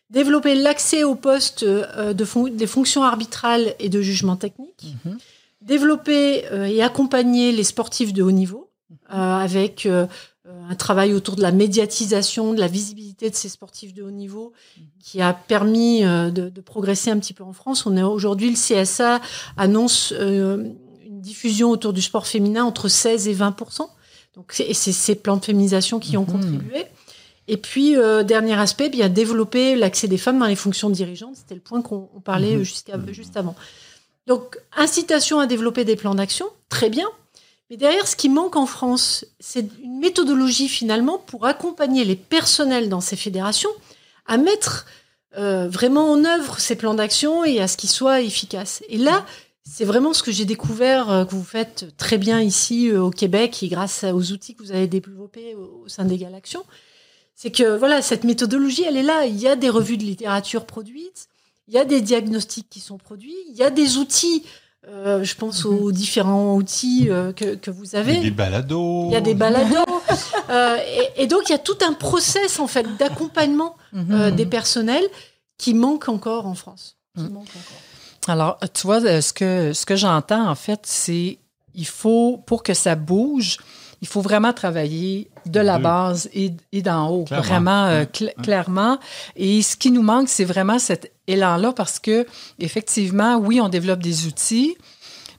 Développer 0.09 0.55
l'accès 0.55 1.03
aux 1.03 1.15
postes 1.15 1.63
euh, 1.63 2.13
de 2.13 2.25
fon- 2.25 2.47
des 2.47 2.67
fonctions 2.67 3.03
arbitrales 3.03 3.75
et 3.79 3.89
de 3.89 4.01
jugement 4.01 4.35
technique. 4.35 4.95
Mhm. 5.05 5.17
Développer 5.61 6.45
euh, 6.51 6.65
et 6.65 6.81
accompagner 6.83 7.51
les 7.51 7.63
sportifs 7.63 8.13
de 8.13 8.21
haut 8.23 8.31
niveau 8.31 8.69
euh, 9.11 9.15
avec 9.15 9.87
un 10.69 10.75
travail 10.75 11.13
autour 11.13 11.35
de 11.35 11.41
la 11.41 11.51
médiatisation, 11.51 12.53
de 12.53 12.59
la 12.59 12.67
visibilité 12.67 13.29
de 13.29 13.35
ces 13.35 13.49
sportifs 13.49 13.93
de 13.93 14.03
haut 14.03 14.11
niveau, 14.11 14.53
qui 14.99 15.21
a 15.21 15.33
permis 15.33 16.03
euh, 16.05 16.29
de, 16.29 16.49
de 16.49 16.61
progresser 16.61 17.11
un 17.11 17.19
petit 17.19 17.33
peu 17.33 17.43
en 17.43 17.53
France. 17.53 17.85
On 17.85 17.95
est 17.97 18.03
aujourd'hui 18.03 18.49
le 18.49 18.55
CSA 18.55 19.21
annonce 19.57 20.13
euh, 20.17 20.71
une 21.05 21.21
diffusion 21.21 21.69
autour 21.69 21.93
du 21.93 22.01
sport 22.01 22.27
féminin 22.27 22.63
entre 22.63 22.87
16 22.87 23.27
et 23.27 23.33
20 23.33 23.55
Donc 24.35 24.51
c'est 24.51 24.63
et 24.65 24.73
c'est 24.73 24.91
ces 24.91 25.15
plans 25.15 25.37
de 25.37 25.45
féminisation 25.45 25.99
qui 25.99 26.17
ont 26.17 26.25
Mhm. 26.25 26.31
contribué. 26.31 26.85
Et 27.47 27.57
puis 27.57 27.97
euh, 27.97 28.23
dernier 28.23 28.53
aspect, 28.53 28.89
bien 28.89 29.09
développer 29.09 29.75
l'accès 29.75 30.07
des 30.07 30.17
femmes 30.17 30.39
dans 30.39 30.45
les 30.47 30.55
fonctions 30.55 30.89
dirigeantes. 30.89 31.35
C'était 31.35 31.55
le 31.55 31.61
point 31.61 31.81
qu'on 31.81 32.09
on 32.15 32.21
parlait 32.21 32.63
jusqu'à 32.63 32.97
juste 33.11 33.35
avant. 33.35 33.55
Donc 34.27 34.57
incitation 34.77 35.39
à 35.39 35.47
développer 35.47 35.83
des 35.83 35.97
plans 35.97 36.15
d'action, 36.15 36.45
très 36.69 36.89
bien. 36.89 37.07
Mais 37.73 37.77
derrière, 37.77 38.07
ce 38.07 38.15
qui 38.15 38.29
manque 38.29 38.55
en 38.55 38.67
France, 38.67 39.25
c'est 39.39 39.65
une 39.81 39.97
méthodologie 39.97 40.69
finalement 40.69 41.17
pour 41.17 41.47
accompagner 41.47 42.05
les 42.05 42.15
personnels 42.15 42.87
dans 42.87 43.01
ces 43.01 43.15
fédérations 43.15 43.71
à 44.27 44.37
mettre 44.37 44.85
euh, 45.37 45.67
vraiment 45.69 46.11
en 46.11 46.23
œuvre 46.23 46.59
ces 46.59 46.75
plans 46.75 46.93
d'action 46.93 47.43
et 47.43 47.59
à 47.59 47.67
ce 47.67 47.75
qu'ils 47.75 47.89
soient 47.89 48.21
efficaces. 48.21 48.83
Et 48.89 48.99
là, 48.99 49.25
c'est 49.63 49.85
vraiment 49.85 50.13
ce 50.13 50.21
que 50.21 50.31
j'ai 50.31 50.45
découvert 50.45 51.09
euh, 51.09 51.25
que 51.25 51.33
vous 51.33 51.43
faites 51.43 51.97
très 51.97 52.19
bien 52.19 52.41
ici 52.41 52.91
euh, 52.91 53.01
au 53.01 53.09
Québec 53.09 53.63
et 53.63 53.69
grâce 53.69 54.03
aux 54.03 54.31
outils 54.31 54.53
que 54.53 54.61
vous 54.61 54.71
avez 54.71 54.85
développés 54.85 55.55
au, 55.55 55.85
au 55.85 55.87
sein 55.87 56.05
d'Égal 56.05 56.35
Action. 56.35 56.63
C'est 57.33 57.49
que 57.49 57.75
voilà, 57.75 58.03
cette 58.03 58.23
méthodologie, 58.23 58.83
elle 58.83 58.97
est 58.97 59.01
là. 59.01 59.25
Il 59.25 59.39
y 59.39 59.47
a 59.47 59.55
des 59.55 59.71
revues 59.71 59.97
de 59.97 60.03
littérature 60.03 60.67
produites, 60.67 61.27
il 61.67 61.73
y 61.73 61.79
a 61.79 61.85
des 61.85 62.01
diagnostics 62.01 62.69
qui 62.69 62.81
sont 62.81 62.99
produits, 62.99 63.33
il 63.49 63.55
y 63.55 63.63
a 63.63 63.71
des 63.71 63.97
outils. 63.97 64.43
Euh, 64.89 65.23
je 65.23 65.35
pense 65.35 65.65
aux 65.65 65.91
différents 65.91 66.55
outils 66.55 67.07
euh, 67.09 67.31
que, 67.33 67.55
que 67.55 67.71
vous 67.71 67.85
Il 67.85 67.93
y 67.93 67.95
a 67.95 67.99
avez. 67.99 68.19
des 68.19 68.31
balados. 68.31 69.05
Il 69.07 69.13
y 69.13 69.15
a 69.15 69.21
des 69.21 69.33
balados. 69.35 69.83
Euh, 70.49 70.77
et, 71.17 71.23
et 71.23 71.27
donc, 71.27 71.43
il 71.47 71.53
y 71.53 71.55
a 71.55 71.59
tout 71.59 71.77
un 71.87 71.93
process, 71.93 72.59
en 72.59 72.67
fait, 72.67 72.85
d'accompagnement 72.97 73.75
euh, 73.95 74.29
Mhm. 74.29 74.35
des 74.35 74.45
personnels 74.45 75.05
qui 75.57 75.73
manque 75.73 76.09
encore 76.09 76.45
en 76.47 76.53
France. 76.53 76.97
Qui 77.17 77.23
Mhm. 77.23 77.29
manque 77.31 77.47
encore. 77.47 77.81
Alors, 78.27 78.57
tu 78.73 78.85
vois, 78.85 78.99
ce 79.21 79.31
que, 79.33 79.71
ce 79.73 79.85
que 79.85 79.95
j'entends, 79.95 80.47
en 80.49 80.55
fait, 80.55 80.81
c'est 80.83 81.39
il 81.73 81.87
faut, 81.87 82.37
pour 82.45 82.61
que 82.61 82.73
ça 82.73 82.95
bouge, 82.95 83.57
il 84.03 84.07
faut 84.07 84.21
vraiment 84.21 84.51
travailler 84.53 85.29
de 85.45 85.61
la 85.61 85.77
base 85.79 86.29
et, 86.33 86.51
et 86.73 86.81
d'en 86.81 87.09
haut, 87.09 87.23
Clairement. 87.23 87.47
vraiment 87.47 87.85
euh, 87.85 88.03
cl- 88.03 88.33
clairement. 88.43 88.97
Et 89.35 89.61
ce 89.61 89.75
qui 89.77 89.91
nous 89.91 90.03
manque, 90.03 90.27
c'est 90.29 90.43
vraiment 90.53 90.77
cet 90.77 91.11
élan-là 91.27 91.71
parce 91.71 91.99
que, 91.99 92.25
effectivement, 92.59 93.37
oui, 93.37 93.61
on 93.61 93.69
développe 93.69 94.03
des 94.03 94.27
outils, 94.27 94.75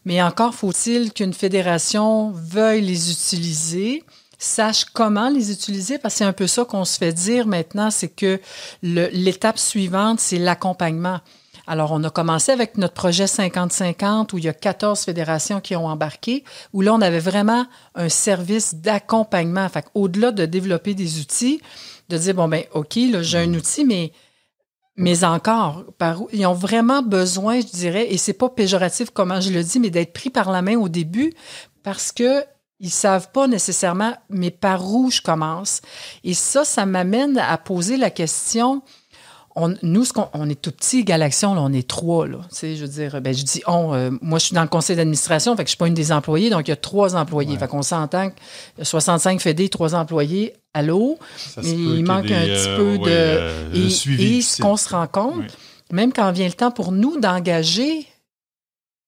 mais 0.07 0.22
encore 0.22 0.55
faut-il 0.55 1.12
qu'une 1.12 1.35
fédération 1.35 2.33
veuille 2.35 2.81
les 2.81 3.11
utiliser 3.11 4.03
sache 4.38 4.85
comment 4.92 5.29
les 5.31 5.53
utiliser, 5.53 5.96
parce 5.98 6.14
que 6.14 6.18
c'est 6.18 6.24
un 6.24 6.33
peu 6.35 6.46
ça 6.46 6.64
qu'on 6.64 6.85
se 6.85 6.98
fait 6.98 7.12
dire 7.12 7.46
maintenant, 7.46 7.90
c'est 7.90 8.09
que 8.09 8.40
l'étape 8.83 9.59
suivante, 9.59 10.20
c'est 10.20 10.38
l'accompagnement. 10.38 11.20
Alors, 11.66 11.92
on 11.92 12.05
a 12.05 12.11
commencé 12.11 12.53
avec 12.53 12.77
notre 12.77 12.94
projet 12.94 13.24
50-50, 13.24 14.35
où 14.35 14.38
il 14.38 14.44
y 14.44 14.48
a 14.48 14.53
14 14.53 15.00
fédérations 15.00 15.61
qui 15.61 15.77
ont 15.77 15.87
embarqué, 15.87 16.44
où 16.72 16.83
là, 16.83 16.94
on 16.94 17.00
avait 17.00 17.20
vraiment 17.20 17.66
un 17.94 18.09
service 18.09 18.74
d'accompagnement. 18.74 19.68
Fait 19.68 19.87
au-delà 19.94 20.31
de 20.31 20.44
développer 20.44 20.94
des 20.94 21.20
outils, 21.20 21.61
de 22.09 22.18
dire, 22.18 22.35
bon, 22.35 22.48
ben 22.48 22.64
OK, 22.72 22.96
là, 22.96 23.22
j'ai 23.22 23.38
un 23.38 23.55
outil, 23.55 23.85
mais, 23.85 24.12
mais 24.96 25.24
encore, 25.24 25.85
par 25.96 26.22
où, 26.22 26.29
ils 26.33 26.46
ont 26.46 26.53
vraiment 26.55 27.03
besoin, 27.03 27.61
je 27.61 27.66
dirais, 27.66 28.12
et 28.12 28.18
c'est 28.18 28.35
pas 28.35 28.50
péjoratif 28.50 29.11
comment 29.11 29.40
je 29.40 29.50
le 29.50 29.62
dis, 29.62 29.81
mais 29.81 29.90
d'être 29.90 30.12
pris 30.12 30.31
par 30.31 30.50
la 30.50 30.61
main 30.61 30.77
au 30.77 30.88
début, 30.88 31.33
parce 31.83 32.12
que 32.12 32.44
ils 32.81 32.90
savent 32.90 33.31
pas 33.31 33.46
nécessairement, 33.46 34.14
mais 34.29 34.50
par 34.50 34.85
où 34.92 35.11
je 35.11 35.22
commence. 35.22 35.81
Et 36.24 36.35
ça, 36.35 36.64
ça 36.64 36.85
m'amène 36.85 37.38
à 37.38 37.57
poser 37.57 37.96
la 37.96 38.11
question, 38.11 38.83
on, 39.57 39.75
nous, 39.83 40.05
ce 40.05 40.12
on 40.33 40.49
est 40.49 40.61
tout 40.61 40.73
petit, 40.73 41.05
Galaxion, 41.05 41.55
là, 41.55 41.61
on 41.62 41.73
est 41.73 41.87
trois. 41.88 42.27
Là, 42.27 42.38
je 42.61 42.67
veux 42.75 42.88
dire, 42.88 43.21
ben, 43.21 43.33
je 43.33 43.45
dis 43.45 43.62
on. 43.67 43.95
euh, 43.95 44.11
moi, 44.21 44.38
je 44.40 44.47
suis 44.47 44.55
dans 44.55 44.62
le 44.62 44.69
conseil 44.69 44.97
d'administration, 44.97 45.57
fait 45.57 45.62
que 45.62 45.69
je 45.69 45.73
suis 45.73 45.79
pas 45.79 45.87
une 45.87 45.95
des 45.95 46.11
employés, 46.12 46.51
donc 46.51 46.67
il 46.67 46.71
y 46.71 46.73
a 46.73 46.77
trois 46.77 47.14
employés. 47.14 47.53
Ouais. 47.53 47.59
Fait 47.59 47.69
qu'on 47.69 47.83
s'entend 47.83 48.31
que 48.31 48.83
65 48.85 49.40
fédés, 49.40 49.69
trois 49.69 49.95
employés 49.95 50.55
à 50.73 50.83
l'eau. 50.83 51.19
Il 51.62 52.05
manque 52.05 52.27
des, 52.27 52.35
un 52.35 52.43
euh, 52.49 52.57
petit 52.57 52.77
peu 52.77 52.93
ouais, 52.93 52.99
de- 52.99 53.05
euh, 53.14 53.73
Et, 53.87 53.90
suivi. 53.90 54.38
et 54.38 54.43
ce 54.43 54.61
qu'on 54.61 54.77
se 54.77 54.88
rend 54.88 55.07
compte, 55.07 55.57
même 55.93 56.12
quand 56.12 56.33
vient 56.33 56.47
le 56.49 56.53
temps 56.55 56.73
pour 56.73 56.90
nous 56.90 57.21
d'engager 57.21 58.09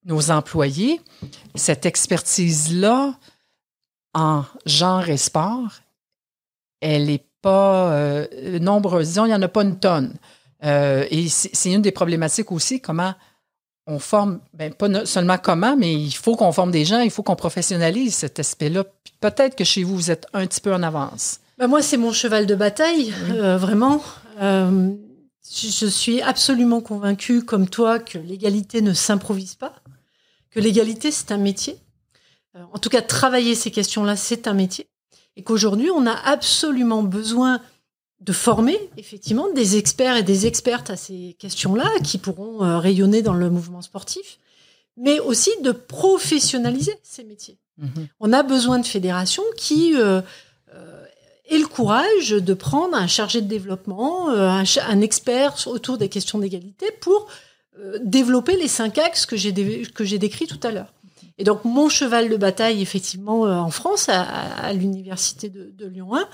nos 0.05 0.31
employés, 0.31 1.01
cette 1.57 1.85
expertise-là 1.87 3.15
en 4.15 4.45
genre 4.65 5.09
et 5.09 5.17
sport, 5.17 5.73
elle 6.81 7.07
n'est 7.07 7.25
pas 7.43 7.91
euh, 7.93 8.59
nombreuse. 8.61 9.09
Disons, 9.09 9.25
il 9.25 9.29
n'y 9.29 9.35
en 9.35 9.43
a 9.43 9.49
pas 9.49 9.63
une 9.63 9.79
tonne. 9.79 10.15
Euh, 10.67 11.07
et 11.11 11.29
c'est 11.29 11.73
une 11.73 11.83
des 11.83 11.93
problématiques 11.93 12.53
aussi, 12.53 12.81
comment 12.81 13.15
on 13.87 13.99
forme, 14.01 14.41
ben, 14.53 14.75
pas 14.75 14.89
no- 14.89 15.07
seulement 15.07 15.39
comment, 15.39 15.77
mais 15.77 15.95
il 15.95 16.11
faut 16.13 16.35
qu'on 16.35 16.51
forme 16.51 16.73
des 16.73 16.85
gens, 16.85 17.01
il 17.01 17.11
faut 17.11 17.23
qu'on 17.23 17.37
professionnalise 17.37 18.15
cet 18.17 18.41
aspect-là. 18.41 18.85
Peut-être 19.21 19.55
que 19.55 19.63
chez 19.65 19.85
vous, 19.85 19.95
vous 19.95 20.11
êtes 20.11 20.27
un 20.33 20.45
petit 20.47 20.61
peu 20.61 20.75
en 20.75 20.83
avance. 20.83 21.39
Bah, 21.57 21.69
moi, 21.69 21.83
c'est 21.83 21.97
mon 21.97 22.13
cheval 22.13 22.47
de 22.47 22.55
bataille, 22.57 23.15
euh, 23.31 23.57
vraiment. 23.57 24.03
Euh, 24.41 24.91
je 25.49 25.87
suis 25.87 26.21
absolument 26.21 26.81
convaincue, 26.81 27.45
comme 27.45 27.69
toi, 27.69 28.01
que 28.01 28.19
l'égalité 28.19 28.83
ne 28.83 28.93
s'improvise 28.93 29.55
pas, 29.55 29.75
que 30.51 30.59
l'égalité, 30.59 31.13
c'est 31.13 31.31
un 31.31 31.39
métier. 31.39 31.79
En 32.73 32.79
tout 32.79 32.89
cas, 32.89 33.03
travailler 33.03 33.55
ces 33.55 33.71
questions-là, 33.71 34.17
c'est 34.17 34.49
un 34.49 34.55
métier. 34.55 34.89
Et 35.37 35.43
qu'aujourd'hui, 35.45 35.91
on 35.91 36.07
a 36.07 36.15
absolument 36.25 37.03
besoin 37.03 37.61
de 38.21 38.33
former, 38.33 38.79
effectivement, 38.97 39.53
des 39.53 39.77
experts 39.77 40.17
et 40.17 40.23
des 40.23 40.47
expertes 40.47 40.91
à 40.91 40.97
ces 40.97 41.37
questions-là, 41.39 41.89
qui 42.03 42.19
pourront 42.19 42.65
euh, 42.65 42.79
rayonner 42.79 43.23
dans 43.23 43.35
le 43.35 43.51
mouvement 43.51 43.83
sportif, 43.83 44.39
mais 44.97 45.21
aussi 45.21 45.51
de 45.63 45.73
professionnaliser 45.73 46.95
ces 47.03 47.25
métiers. 47.25 47.59
Mhm. 47.79 48.09
On 48.21 48.33
a 48.33 48.43
besoin 48.43 48.79
de 48.79 48.87
fédérations 48.87 49.45
qui 49.57 49.95
euh, 49.95 50.23
euh, 50.75 51.05
aient 51.51 51.59
le 51.59 51.67
courage 51.67 52.31
de 52.31 52.55
prendre 52.55 52.97
un 52.97 53.07
chargé 53.07 53.43
de 53.43 53.49
développement, 53.49 54.31
un, 54.31 55.01
expert 55.03 55.67
autour 55.67 55.99
des 55.99 56.09
questions 56.09 56.39
d'égalité 56.39 56.87
pour 57.01 57.29
développer 58.03 58.57
les 58.57 58.69
cinq 58.69 58.97
axes 58.97 59.27
que 59.27 59.37
j'ai 59.37 59.53
dé- 59.53 59.87
décrits 60.19 60.47
tout 60.47 60.59
à 60.63 60.73
l'heure. 60.73 60.93
Et 61.37 61.45
donc 61.45 61.65
mon 61.67 61.91
cheval 61.91 62.31
de 62.31 62.37
bataille, 62.37 62.81
effectivement, 62.81 63.43
en 63.43 63.71
France, 63.71 64.09
à 64.09 64.73
l'université 64.73 65.51
de, 65.51 65.71
de 65.71 65.87
Lyon 65.87 66.17
1, 66.17 66.27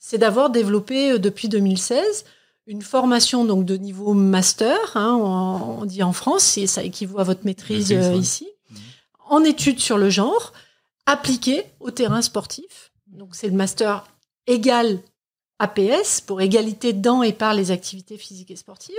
c'est 0.00 0.18
d'avoir 0.18 0.50
développé 0.50 1.18
depuis 1.20 1.48
2016 1.48 2.24
une 2.66 2.82
formation 2.82 3.44
donc 3.44 3.64
de 3.64 3.76
niveau 3.76 4.14
master, 4.14 4.78
hein, 4.94 5.16
on, 5.16 5.84
dit 5.84 6.04
en 6.04 6.12
France, 6.12 6.56
et 6.56 6.68
ça 6.68 6.84
équivaut 6.84 7.18
à 7.18 7.24
votre 7.24 7.44
maîtrise, 7.44 7.90
ici, 7.90 8.46
mmh. 8.70 8.76
en 9.28 9.42
études 9.42 9.80
sur 9.80 9.98
le 9.98 10.08
genre, 10.08 10.52
appliquée 11.04 11.64
au 11.80 11.90
terrain 11.90 12.22
sportif. 12.22 12.92
Donc 13.08 13.34
c'est 13.34 13.48
le 13.48 13.54
master 13.54 14.06
égal 14.46 15.00
APS 15.58 16.20
pour 16.24 16.40
égalité 16.40 16.92
dans 16.92 17.22
et 17.22 17.32
par 17.32 17.54
les 17.54 17.72
activités 17.72 18.16
physiques 18.16 18.52
et 18.52 18.56
sportives. 18.56 18.94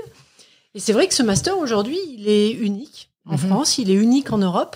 Et 0.76 0.80
c'est 0.80 0.94
vrai 0.94 1.08
que 1.08 1.14
ce 1.14 1.24
master 1.24 1.58
aujourd'hui, 1.58 1.98
il 2.10 2.28
est 2.28 2.52
unique 2.52 3.10
en 3.26 3.34
mhm. 3.34 3.38
France, 3.38 3.78
il 3.78 3.90
est 3.90 3.96
unique 3.96 4.34
en 4.34 4.38
Europe. 4.38 4.76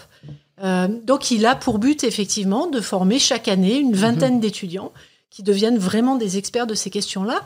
Euh, 0.63 0.87
donc 0.87 1.31
il 1.31 1.45
a 1.45 1.55
pour 1.55 1.79
but 1.79 2.03
effectivement 2.05 2.67
de 2.67 2.79
former 2.79 3.19
chaque 3.19 3.49
année 3.49 3.77
une 3.77 3.93
vingtaine 3.93 4.35
mhm. 4.35 4.39
d'étudiants 4.39 4.93
qui 5.35 5.43
deviennent 5.43 5.77
vraiment 5.77 6.15
des 6.15 6.37
experts 6.37 6.65
de 6.65 6.75
ces 6.75 6.89
questions-là, 6.89 7.41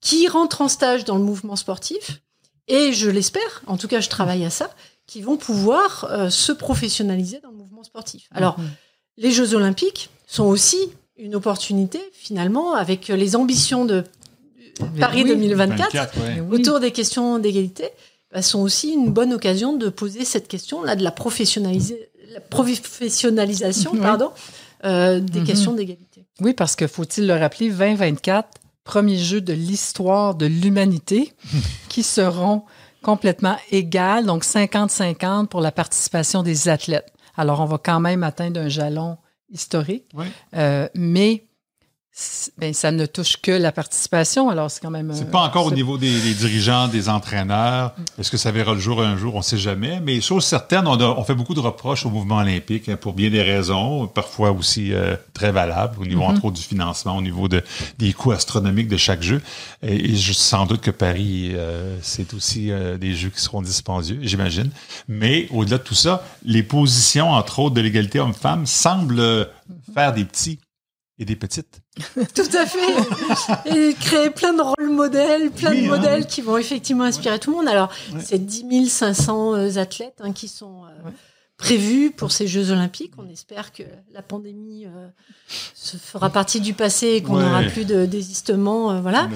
qui 0.00 0.28
rentrent 0.28 0.62
en 0.62 0.68
stage 0.68 1.04
dans 1.04 1.18
le 1.18 1.22
mouvement 1.22 1.56
sportif, 1.56 2.22
et 2.68 2.94
je 2.94 3.10
l'espère, 3.10 3.62
en 3.66 3.76
tout 3.76 3.86
cas 3.86 4.00
je 4.00 4.08
travaille 4.08 4.46
à 4.46 4.50
ça, 4.50 4.70
qui 5.06 5.20
vont 5.20 5.36
pouvoir 5.36 6.06
euh, 6.10 6.30
se 6.30 6.52
professionnaliser 6.52 7.40
dans 7.42 7.50
le 7.50 7.56
mouvement 7.56 7.82
sportif. 7.82 8.30
Alors, 8.34 8.58
mhm. 8.58 8.70
les 9.18 9.30
Jeux 9.30 9.52
olympiques 9.52 10.08
sont 10.26 10.46
aussi 10.46 10.78
une 11.18 11.34
opportunité 11.34 12.00
finalement 12.14 12.72
avec 12.72 13.08
les 13.08 13.36
ambitions 13.36 13.84
de 13.84 14.04
Paris 14.98 15.24
2024 15.24 16.50
autour 16.50 16.80
des 16.80 16.92
questions 16.92 17.38
d'égalité 17.38 17.90
bah, 18.32 18.40
sont 18.40 18.60
aussi 18.60 18.92
une 18.92 19.10
bonne 19.10 19.34
occasion 19.34 19.74
de 19.74 19.90
poser 19.90 20.24
cette 20.24 20.48
question 20.48 20.82
là 20.82 20.96
de 20.96 21.02
la, 21.02 21.12
la 22.32 22.40
professionnalisation 22.40 23.96
pardon 23.96 24.30
euh, 24.84 25.18
des 25.18 25.40
mhm. 25.40 25.46
questions 25.46 25.72
d'égalité. 25.72 26.07
Oui, 26.40 26.54
parce 26.54 26.76
que 26.76 26.86
faut-il 26.86 27.26
le 27.26 27.34
rappeler, 27.34 27.70
2024, 27.70 28.48
premier 28.84 29.18
jeu 29.18 29.40
de 29.40 29.52
l'histoire 29.52 30.34
de 30.34 30.46
l'humanité 30.46 31.32
qui 31.88 32.02
seront 32.02 32.64
complètement 33.02 33.56
égales, 33.70 34.26
donc 34.26 34.44
50-50 34.44 35.46
pour 35.46 35.60
la 35.60 35.72
participation 35.72 36.42
des 36.42 36.68
athlètes. 36.68 37.12
Alors, 37.36 37.60
on 37.60 37.66
va 37.66 37.78
quand 37.78 38.00
même 38.00 38.22
atteindre 38.22 38.60
un 38.60 38.68
jalon 38.68 39.18
historique. 39.50 40.04
Euh, 40.54 40.88
mais 40.94 41.47
ben, 42.58 42.74
ça 42.74 42.90
ne 42.90 43.06
touche 43.06 43.36
que 43.36 43.52
la 43.52 43.70
participation, 43.70 44.50
alors 44.50 44.70
c'est 44.70 44.80
quand 44.80 44.90
même... 44.90 45.12
C'est 45.14 45.30
pas 45.30 45.42
encore 45.42 45.66
au 45.66 45.70
niveau 45.70 45.98
des, 45.98 46.10
dirigeants, 46.34 46.88
des 46.88 47.08
entraîneurs. 47.08 47.94
Est-ce 48.18 48.30
que 48.30 48.36
ça 48.36 48.50
verra 48.50 48.74
le 48.74 48.80
jour 48.80 49.00
un 49.00 49.16
jour? 49.16 49.36
On 49.36 49.38
ne 49.38 49.42
sait 49.42 49.58
jamais. 49.58 50.00
Mais 50.00 50.20
chose 50.20 50.44
certaine, 50.44 50.88
on, 50.88 51.00
on, 51.00 51.22
fait 51.22 51.36
beaucoup 51.36 51.54
de 51.54 51.60
reproches 51.60 52.04
au 52.06 52.10
mouvement 52.10 52.38
olympique 52.38 52.88
hein, 52.88 52.96
pour 53.00 53.12
bien 53.12 53.30
des 53.30 53.42
raisons, 53.42 54.08
parfois 54.08 54.50
aussi 54.50 54.92
euh, 54.92 55.16
très 55.32 55.52
valables, 55.52 55.96
au 56.00 56.06
niveau, 56.06 56.22
mm-hmm. 56.22 56.30
entre 56.30 56.44
autres, 56.46 56.56
du 56.56 56.62
financement, 56.62 57.16
au 57.16 57.22
niveau 57.22 57.46
de, 57.46 57.62
des 57.98 58.12
coûts 58.12 58.32
astronomiques 58.32 58.88
de 58.88 58.96
chaque 58.96 59.22
jeu. 59.22 59.40
Et, 59.82 60.16
je, 60.16 60.32
sans 60.32 60.66
doute 60.66 60.80
que 60.80 60.90
Paris, 60.90 61.52
euh, 61.54 61.98
c'est 62.02 62.34
aussi 62.34 62.72
des 63.00 63.14
jeux 63.14 63.30
qui 63.30 63.40
seront 63.40 63.62
dispendieux, 63.62 64.18
j'imagine. 64.22 64.70
Mais 65.06 65.46
au-delà 65.52 65.78
de 65.78 65.84
tout 65.84 65.94
ça, 65.94 66.24
les 66.44 66.64
positions, 66.64 67.30
entre 67.30 67.60
autres, 67.60 67.76
de 67.76 67.80
l'égalité 67.80 68.18
homme-femme 68.18 68.66
semblent 68.66 69.48
faire 69.94 70.12
des 70.12 70.24
petits 70.24 70.58
et 71.18 71.24
des 71.24 71.36
petites. 71.36 71.80
tout 72.14 72.56
à 72.56 72.66
fait. 72.66 73.68
Et 73.74 73.94
créer 73.94 74.30
plein 74.30 74.52
de 74.52 74.62
rôles 74.62 74.90
modèles, 74.90 75.50
plein 75.50 75.74
de 75.74 75.84
hein. 75.84 75.88
modèles 75.88 76.26
qui 76.26 76.42
vont 76.42 76.56
effectivement 76.56 77.04
inspirer 77.04 77.38
tout 77.38 77.50
le 77.50 77.56
monde. 77.56 77.68
Alors, 77.68 77.90
c'est 78.20 78.44
10 78.44 78.88
500 78.88 79.54
euh, 79.54 79.76
athlètes 79.76 80.20
hein, 80.20 80.32
qui 80.32 80.46
sont 80.46 80.84
euh, 80.84 81.10
prévus 81.56 82.12
pour 82.12 82.30
ces 82.30 82.46
Jeux 82.46 82.70
Olympiques. 82.70 83.14
On 83.18 83.28
espère 83.28 83.72
que 83.72 83.82
la 84.12 84.22
pandémie 84.22 84.86
euh, 84.86 85.08
se 85.74 85.96
fera 85.96 86.30
partie 86.30 86.60
du 86.60 86.72
passé 86.72 87.08
et 87.08 87.22
qu'on 87.22 87.38
n'aura 87.38 87.62
plus 87.64 87.84
de 87.84 88.06
désistement. 88.06 89.00
voilà. 89.00 89.28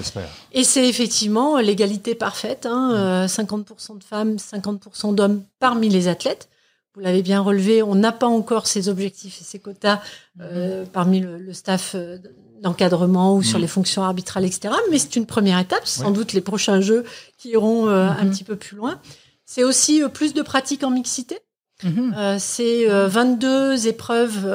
Et 0.53 0.63
c'est 0.63 0.87
effectivement 0.87 1.57
l'égalité 1.59 2.15
parfaite. 2.15 2.65
Hein, 2.65 3.25
50% 3.25 3.97
de 3.97 4.03
femmes, 4.03 4.35
50% 4.37 5.15
d'hommes 5.15 5.43
parmi 5.59 5.89
les 5.89 6.07
athlètes 6.07 6.47
vous 6.95 7.01
l'avez 7.01 7.23
bien 7.23 7.41
relevé, 7.41 7.81
on 7.81 7.95
n'a 7.95 8.11
pas 8.11 8.27
encore 8.27 8.67
ces 8.67 8.87
objectifs 8.87 9.41
et 9.41 9.43
ces 9.43 9.57
quotas 9.57 9.99
euh, 10.41 10.85
parmi 10.85 11.21
le, 11.21 11.51
staff 11.51 11.93
euh, 11.95 12.19
d'encadrement 12.61 13.35
ou 13.35 13.41
sur 13.41 13.57
mm. 13.57 13.61
les 13.61 13.67
fonctions 13.67 14.03
arbitrales, 14.03 14.45
etc. 14.45 14.75
Mais 14.91 14.99
c'est 14.99 15.15
une 15.15 15.25
première 15.25 15.57
étape, 15.57 15.87
sans 15.87 16.11
doute 16.11 16.33
les 16.33 16.41
prochains 16.41 16.81
jeux 16.81 17.03
qui 17.37 17.49
iront 17.49 17.87
euh, 17.87 18.07
un 18.07 18.13
mm-hmm. 18.13 18.29
petit 18.29 18.43
peu 18.43 18.55
plus 18.55 18.77
loin. 18.77 18.99
C'est 19.45 19.63
aussi 19.63 20.03
plus 20.13 20.33
de 20.33 20.41
pratiques 20.41 20.83
en 20.83 20.91
mixité. 20.91 21.39
Mm-hmm. 21.83 22.39
c'est 22.39 22.85
22 22.87 23.87
épreuves 23.87 24.47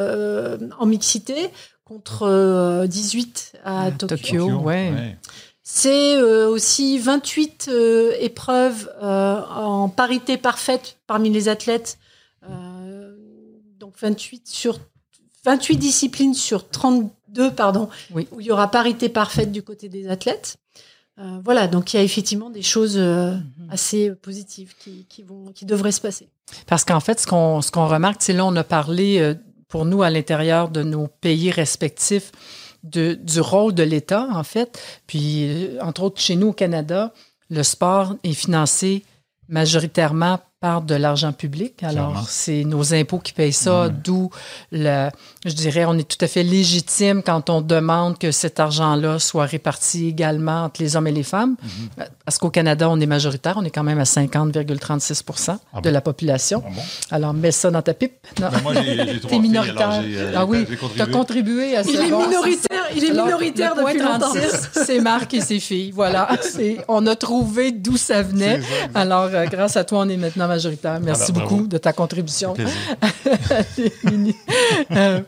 en 0.79 0.87
mixité 0.87 1.51
contre 1.85 2.87
18 2.87 3.57
à 3.65 3.91
Tokyo. 3.91 4.65
C'est 5.63 6.19
aussi 6.23 6.99
28 6.99 7.71
épreuves 8.21 8.91
en 9.03 9.91
parité 9.91 10.39
parfaite 10.39 10.97
parmi 11.07 11.29
les 11.29 11.51
athlètes 11.51 11.99
28 14.01 14.49
sur 14.49 14.79
28 15.45 15.77
disciplines 15.77 16.35
sur 16.35 16.69
32, 16.69 17.53
pardon, 17.53 17.89
où 18.15 18.41
il 18.41 18.47
y 18.47 18.51
aura 18.51 18.71
parité 18.71 19.09
parfaite 19.09 19.53
du 19.53 19.63
côté 19.63 19.89
des 19.89 20.09
athlètes. 20.09 20.57
Euh, 21.19 21.41
voilà, 21.45 21.67
donc 21.67 21.93
il 21.93 21.97
y 21.97 22.01
a 22.01 22.03
effectivement 22.03 22.51
des 22.51 22.63
choses 22.63 22.97
euh, 22.97 23.33
mhm. 23.33 23.71
assez 23.71 24.11
positives 24.15 24.75
qui, 24.79 25.05
qui, 25.09 25.23
vont, 25.23 25.53
qui 25.53 25.65
devraient 25.65 25.93
se 25.93 26.01
passer. 26.01 26.29
Parce 26.67 26.85
qu'en 26.85 27.01
fait, 27.01 27.19
ce 27.19 27.27
qu'on 27.27 27.61
ce 27.61 27.73
qu'on 27.73 27.89
remarque, 27.89 28.23
c'est 28.23 28.33
là, 28.33 28.45
on 28.47 28.55
a 28.55 28.65
parlé 28.65 29.19
euh, 29.19 29.35
pour 29.69 29.85
nous 29.85 30.03
à 30.03 30.11
l'intérieur 30.11 30.69
de 30.69 30.83
nos 30.83 31.09
pays 31.09 31.51
respectifs 31.51 32.31
de, 32.85 33.15
du 33.15 33.41
rôle 33.41 33.75
de 33.75 33.83
l'État, 33.83 34.29
en 34.31 34.45
fait. 34.45 34.81
Puis, 35.07 35.69
entre 35.83 36.05
autres, 36.05 36.21
chez 36.21 36.37
nous 36.37 36.49
au 36.49 36.53
Canada, 36.53 37.13
le 37.51 37.63
sport 37.63 38.15
est 38.23 38.33
financé 38.33 39.05
majoritairement 39.49 40.39
par 40.61 40.83
de 40.83 40.97
l'argent 40.97 41.33
public. 41.33 41.83
Alors, 41.85 42.29
c'est 42.29 42.65
nos 42.65 42.93
impôts 42.93 43.21
qui 43.21 43.33
payent 43.33 43.53
ça, 43.53 43.89
d'où 43.89 44.31
le, 44.73 45.09
je 45.45 45.53
dirais, 45.53 45.85
on 45.85 45.97
est 45.97 46.09
tout 46.09 46.23
à 46.25 46.27
fait 46.27 46.43
légitime 46.43 47.23
quand 47.23 47.49
on 47.49 47.61
demande 47.61 48.19
que 48.19 48.33
cet 48.33 48.59
argent-là 48.59 49.21
soit 49.21 49.45
réparti 49.45 50.09
également 50.09 50.65
entre 50.65 50.83
les 50.83 50.97
hommes 50.97 51.07
et 51.07 51.13
les 51.13 51.23
femmes. 51.23 51.55
Mm-hmm. 51.63 52.09
Parce 52.25 52.39
qu'au 52.39 52.51
Canada, 52.51 52.89
on 52.91 52.99
est 52.99 53.07
majoritaire, 53.07 53.55
on 53.57 53.65
est 53.65 53.71
quand 53.71 53.85
même 53.85 54.01
à 54.01 54.05
50,36 54.05 55.59
ah 55.73 55.81
de 55.81 55.91
la 55.91 56.01
population. 56.01 56.63
Ah 56.67 57.15
alors, 57.15 57.35
mets 57.35 57.53
ça 57.53 57.71
dans 57.71 57.83
ta 57.83 57.95
pipe. 57.95 58.27
Non. 58.41 58.49
moi, 58.63 58.75
j'ai 58.75 59.21
T'es 59.29 59.39
minoritaire. 59.39 60.03
Euh, 60.05 60.33
ah 60.37 60.45
oui, 60.45 60.67
tu 60.95 61.01
as 61.01 61.07
contribué 61.07 61.77
à 61.77 61.85
ce 61.85 61.91
Il 61.91 62.01
est 62.01 62.05
minoritaire, 62.05 62.85
il 62.97 63.05
est 63.05 63.11
minoritaire 63.11 63.75
depuis 63.77 63.99
36, 63.99 64.71
c'est 64.73 65.01
Marc 65.01 65.35
et 65.35 65.41
ses 65.41 65.61
filles. 65.61 65.93
Voilà, 65.93 66.29
on 66.89 67.07
a 67.07 67.15
trouvé 67.15 67.71
d'où 67.71 67.97
ça 67.97 68.23
venait. 68.23 68.61
Alors, 68.95 69.29
euh, 69.33 69.47
grâce 69.47 69.77
à 69.77 69.85
toi, 69.85 70.01
on 70.01 70.09
est 70.09 70.17
maintenant 70.17 70.48
majoritaire. 70.49 71.01
Merci 71.01 71.33
beaucoup 71.33 71.67
de 71.67 71.79
ta 71.79 71.93
contribution. 71.93 72.55
Euh, 74.91 75.23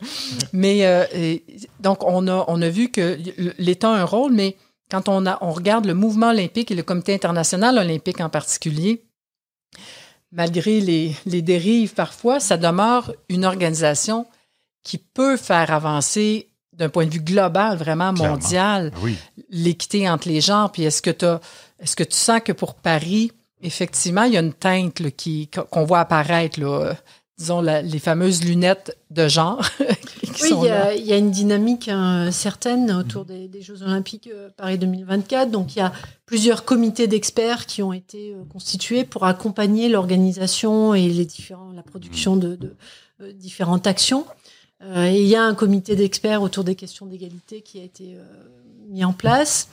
mais 0.53 0.85
euh, 0.85 1.37
donc, 1.79 2.03
on 2.03 2.27
a, 2.27 2.45
on 2.47 2.61
a 2.61 2.69
vu 2.69 2.89
que 2.89 3.17
l'État 3.57 3.89
a 3.89 3.99
un 3.99 4.03
rôle, 4.03 4.33
mais 4.33 4.57
quand 4.89 5.07
on, 5.07 5.25
a, 5.25 5.37
on 5.41 5.51
regarde 5.51 5.85
le 5.85 5.93
mouvement 5.93 6.29
olympique 6.29 6.71
et 6.71 6.75
le 6.75 6.83
comité 6.83 7.13
international 7.13 7.77
olympique 7.77 8.19
en 8.21 8.29
particulier, 8.29 9.03
malgré 10.31 10.81
les, 10.81 11.15
les 11.25 11.41
dérives 11.41 11.93
parfois, 11.93 12.39
ça 12.39 12.57
demeure 12.57 13.13
une 13.29 13.45
organisation 13.45 14.25
qui 14.83 14.97
peut 14.97 15.37
faire 15.37 15.71
avancer 15.71 16.51
d'un 16.73 16.89
point 16.89 17.05
de 17.05 17.11
vue 17.11 17.21
global, 17.21 17.77
vraiment 17.77 18.13
mondial, 18.13 18.91
l'équité 19.49 20.09
entre 20.09 20.27
les 20.27 20.41
genres. 20.41 20.71
Puis 20.71 20.83
est-ce 20.83 21.01
que, 21.01 21.11
est-ce 21.79 21.95
que 21.95 22.03
tu 22.03 22.17
sens 22.17 22.41
que 22.43 22.51
pour 22.51 22.75
Paris, 22.75 23.31
Effectivement, 23.63 24.23
il 24.23 24.33
y 24.33 24.37
a 24.37 24.41
une 24.41 24.53
teinte 24.53 25.11
qui, 25.11 25.49
qu'on 25.49 25.85
voit 25.85 25.99
apparaître, 25.99 26.59
là, 26.59 26.95
disons, 27.37 27.61
les 27.61 27.99
fameuses 27.99 28.43
lunettes 28.43 28.97
de 29.09 29.27
genre. 29.27 29.61
oui, 29.79 30.51
il 30.97 31.05
y, 31.05 31.13
a, 31.13 31.17
une 31.17 31.31
dynamique 31.31 31.87
hein, 31.87 32.31
certaine 32.31 32.91
autour 32.91 33.25
des, 33.25 33.49
Jeux 33.61 33.83
Olympiques 33.83 34.29
euh, 34.31 34.49
Paris 34.55 34.77
2024. 34.77 35.51
Donc, 35.51 35.75
il 35.75 35.79
y 35.79 35.81
a 35.81 35.91
plusieurs 36.25 36.65
comités 36.65 37.07
d'experts 37.07 37.65
qui 37.65 37.83
ont 37.83 37.93
été 37.93 38.33
euh, 38.33 38.43
constitués 38.51 39.03
pour 39.03 39.25
accompagner 39.25 39.89
l'organisation 39.89 40.93
et 40.93 41.07
les 41.07 41.25
différents, 41.25 41.71
la 41.71 41.83
production 41.83 42.37
de, 42.37 42.57
euh, 43.21 43.31
différentes 43.33 43.87
actions. 43.87 44.25
et 44.83 45.21
il 45.21 45.27
y 45.27 45.35
a 45.35 45.43
un 45.43 45.53
comité 45.53 45.95
d'experts 45.95 46.41
autour 46.41 46.63
des 46.63 46.75
questions 46.75 47.05
d'égalité 47.05 47.61
qui 47.61 47.79
a 47.79 47.83
été 47.83 48.17
mis 48.89 49.05
en 49.05 49.13
place. 49.13 49.67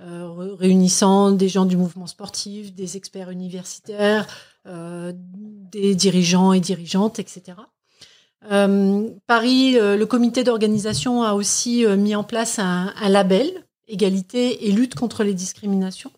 Euh, 0.00 0.56
réunissant 0.58 1.30
des 1.30 1.48
gens 1.48 1.66
du 1.66 1.76
mouvement 1.76 2.08
sportif, 2.08 2.74
des 2.74 2.96
experts 2.96 3.30
universitaires, 3.30 4.26
euh, 4.66 5.12
des 5.14 5.94
dirigeants 5.94 6.52
et 6.52 6.58
dirigeantes, 6.58 7.20
etc. 7.20 7.58
Euh, 8.50 9.08
Paris, 9.28 9.74
le 9.74 10.04
comité 10.04 10.42
d'organisation 10.42 11.22
a 11.22 11.34
aussi 11.34 11.86
mis 11.86 12.16
en 12.16 12.24
place 12.24 12.58
un, 12.58 12.92
label 13.08 13.48
égalité 13.86 14.66
et 14.66 14.72
lutte 14.72 14.96
contre 14.96 15.22
les 15.22 15.32
discriminations. 15.32 16.10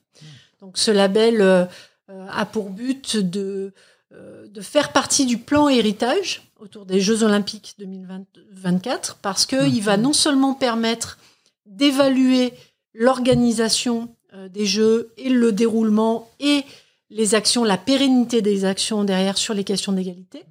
Donc 0.61 0.79
ce 0.79 0.91
label 0.91 1.69
a 2.09 2.47
pour 2.47 2.71
but 2.71 3.19
de, 3.19 3.75
de 4.11 4.61
faire 4.63 4.93
partie 4.93 5.27
du 5.27 5.37
plan 5.37 5.69
héritage 5.69 6.51
autour 6.59 6.87
des 6.87 7.01
Jeux 7.01 7.25
olympiques 7.25 7.75
2024 7.79 9.19
parce 9.21 9.45
qu'il 9.45 9.83
va 9.83 9.99
mmh. 9.99 10.01
non 10.01 10.13
seulement 10.15 10.55
permettre 10.55 11.19
d'évaluer 11.67 12.55
l'organisation 12.97 14.09
euh, 14.35 14.49
des 14.49 14.67
jeux 14.67 15.13
et 15.17 15.29
le 15.29 15.53
déroulement 15.53 16.29
et 16.41 16.65
les 17.11 17.35
actions, 17.35 17.65
la 17.65 17.79
pérennité 17.79 18.43
des 18.43 18.65
actions 18.65 19.05
derrière 19.05 19.39
sur 19.39 19.55
les 19.55 19.65
questions 19.65 19.93
d'égalité. 19.93 20.45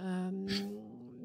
Euh, 0.00 0.30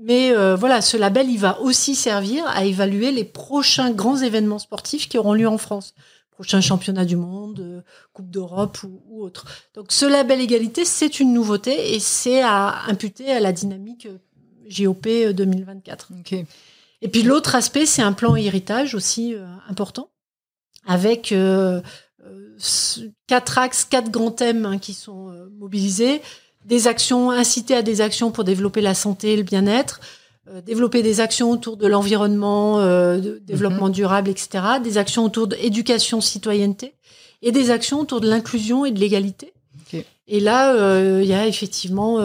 mais 0.01 0.31
euh, 0.31 0.55
voilà, 0.55 0.81
ce 0.81 0.97
label, 0.97 1.29
il 1.29 1.39
va 1.39 1.61
aussi 1.61 1.95
servir 1.95 2.45
à 2.47 2.65
évaluer 2.65 3.11
les 3.11 3.23
prochains 3.23 3.91
grands 3.91 4.17
événements 4.17 4.59
sportifs 4.59 5.07
qui 5.07 5.17
auront 5.17 5.33
lieu 5.33 5.47
en 5.47 5.57
France. 5.57 5.93
Prochain 6.31 6.61
championnat 6.61 7.05
du 7.05 7.15
monde, 7.15 7.59
euh, 7.59 7.81
Coupe 8.11 8.29
d'Europe 8.29 8.81
ou, 8.83 9.01
ou, 9.07 9.23
autre. 9.23 9.45
Donc 9.75 9.91
ce 9.91 10.05
label 10.05 10.41
égalité, 10.41 10.83
c'est 10.83 11.19
une 11.19 11.31
nouveauté 11.31 11.93
et 11.93 11.99
c'est 11.99 12.41
à 12.41 12.81
imputer 12.87 13.31
à 13.31 13.39
la 13.39 13.53
dynamique 13.53 14.07
euh, 14.07 14.17
JOP 14.67 15.07
2024. 15.07 16.09
OK. 16.19 16.35
Et 17.03 17.07
puis 17.07 17.21
l'autre 17.21 17.55
aspect, 17.55 17.85
c'est 17.85 18.01
un 18.01 18.13
plan 18.13 18.35
héritage 18.35 18.95
aussi 18.95 19.35
euh, 19.35 19.45
important, 19.69 20.09
avec 20.85 21.31
euh, 21.31 21.81
euh, 22.25 22.57
quatre 23.27 23.57
axes, 23.57 23.85
quatre 23.85 24.11
grands 24.11 24.31
thèmes 24.31 24.65
hein, 24.65 24.77
qui 24.77 24.93
sont 24.93 25.29
euh, 25.29 25.49
mobilisés. 25.57 26.21
Des 26.65 26.87
actions, 26.87 27.31
inciter 27.31 27.75
à 27.75 27.81
des 27.81 28.01
actions 28.01 28.31
pour 28.31 28.43
développer 28.43 28.81
la 28.81 28.93
santé 28.93 29.33
et 29.33 29.37
le 29.37 29.43
bien-être, 29.43 29.99
euh, 30.49 30.61
développer 30.61 31.03
des 31.03 31.19
actions 31.19 31.51
autour 31.51 31.77
de 31.77 31.87
l'environnement, 31.87 32.79
euh, 32.79 33.19
de 33.19 33.39
développement 33.39 33.89
durable, 33.89 34.29
etc. 34.29 34.63
Des 34.83 34.97
actions 34.97 35.25
autour 35.25 35.47
de 35.47 35.55
éducation, 35.57 36.21
citoyenneté, 36.21 36.95
et 37.41 37.51
des 37.51 37.71
actions 37.71 37.99
autour 37.99 38.21
de 38.21 38.29
l'inclusion 38.29 38.85
et 38.85 38.91
de 38.91 38.99
l'égalité. 38.99 39.53
Et 40.25 40.39
là, 40.39 40.73
euh, 40.73 41.19
il 41.21 41.27
y 41.27 41.33
a 41.33 41.47
effectivement 41.47 42.17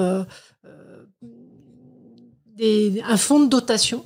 des, 2.57 3.03
un 3.05 3.17
fonds 3.17 3.41
de 3.41 3.49
dotation 3.49 4.05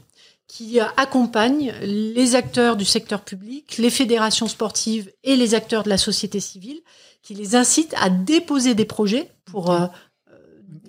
qui 0.52 0.78
accompagne 0.98 1.72
les 1.80 2.34
acteurs 2.34 2.76
du 2.76 2.84
secteur 2.84 3.22
public, 3.22 3.78
les 3.78 3.88
fédérations 3.88 4.48
sportives 4.48 5.10
et 5.24 5.34
les 5.34 5.54
acteurs 5.54 5.82
de 5.82 5.88
la 5.88 5.96
société 5.96 6.40
civile, 6.40 6.78
qui 7.22 7.32
les 7.32 7.56
incite 7.56 7.94
à 7.98 8.10
déposer 8.10 8.74
des 8.74 8.84
projets 8.84 9.30
pour 9.46 9.70
euh, 9.70 9.86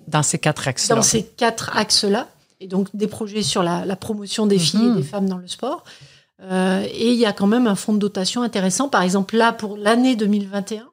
Dans 0.09 0.21
ces 0.21 0.37
quatre 0.37 0.67
axes 0.67 0.89
dans 0.89 1.01
ces 1.01 1.23
quatre 1.23 1.77
axes-là, 1.77 2.27
et 2.59 2.67
donc 2.67 2.93
des 2.93 3.07
projets 3.07 3.41
sur 3.41 3.63
la, 3.63 3.85
la 3.85 3.95
promotion 3.95 4.47
des 4.47 4.59
filles 4.59 4.81
Mhm. 4.81 4.97
et 4.97 5.01
des 5.01 5.07
femmes 5.07 5.29
dans 5.29 5.37
le 5.37 5.47
sport. 5.47 5.85
Euh, 6.41 6.85
et 6.91 7.13
il 7.13 7.17
y 7.17 7.25
a 7.25 7.31
quand 7.31 7.47
même 7.47 7.67
un 7.67 7.75
fonds 7.75 7.93
de 7.93 7.99
dotation 7.99 8.41
intéressant. 8.41 8.89
Par 8.89 9.01
exemple, 9.01 9.37
là, 9.37 9.53
pour 9.53 9.77
l'année 9.77 10.17
2021, 10.17 10.89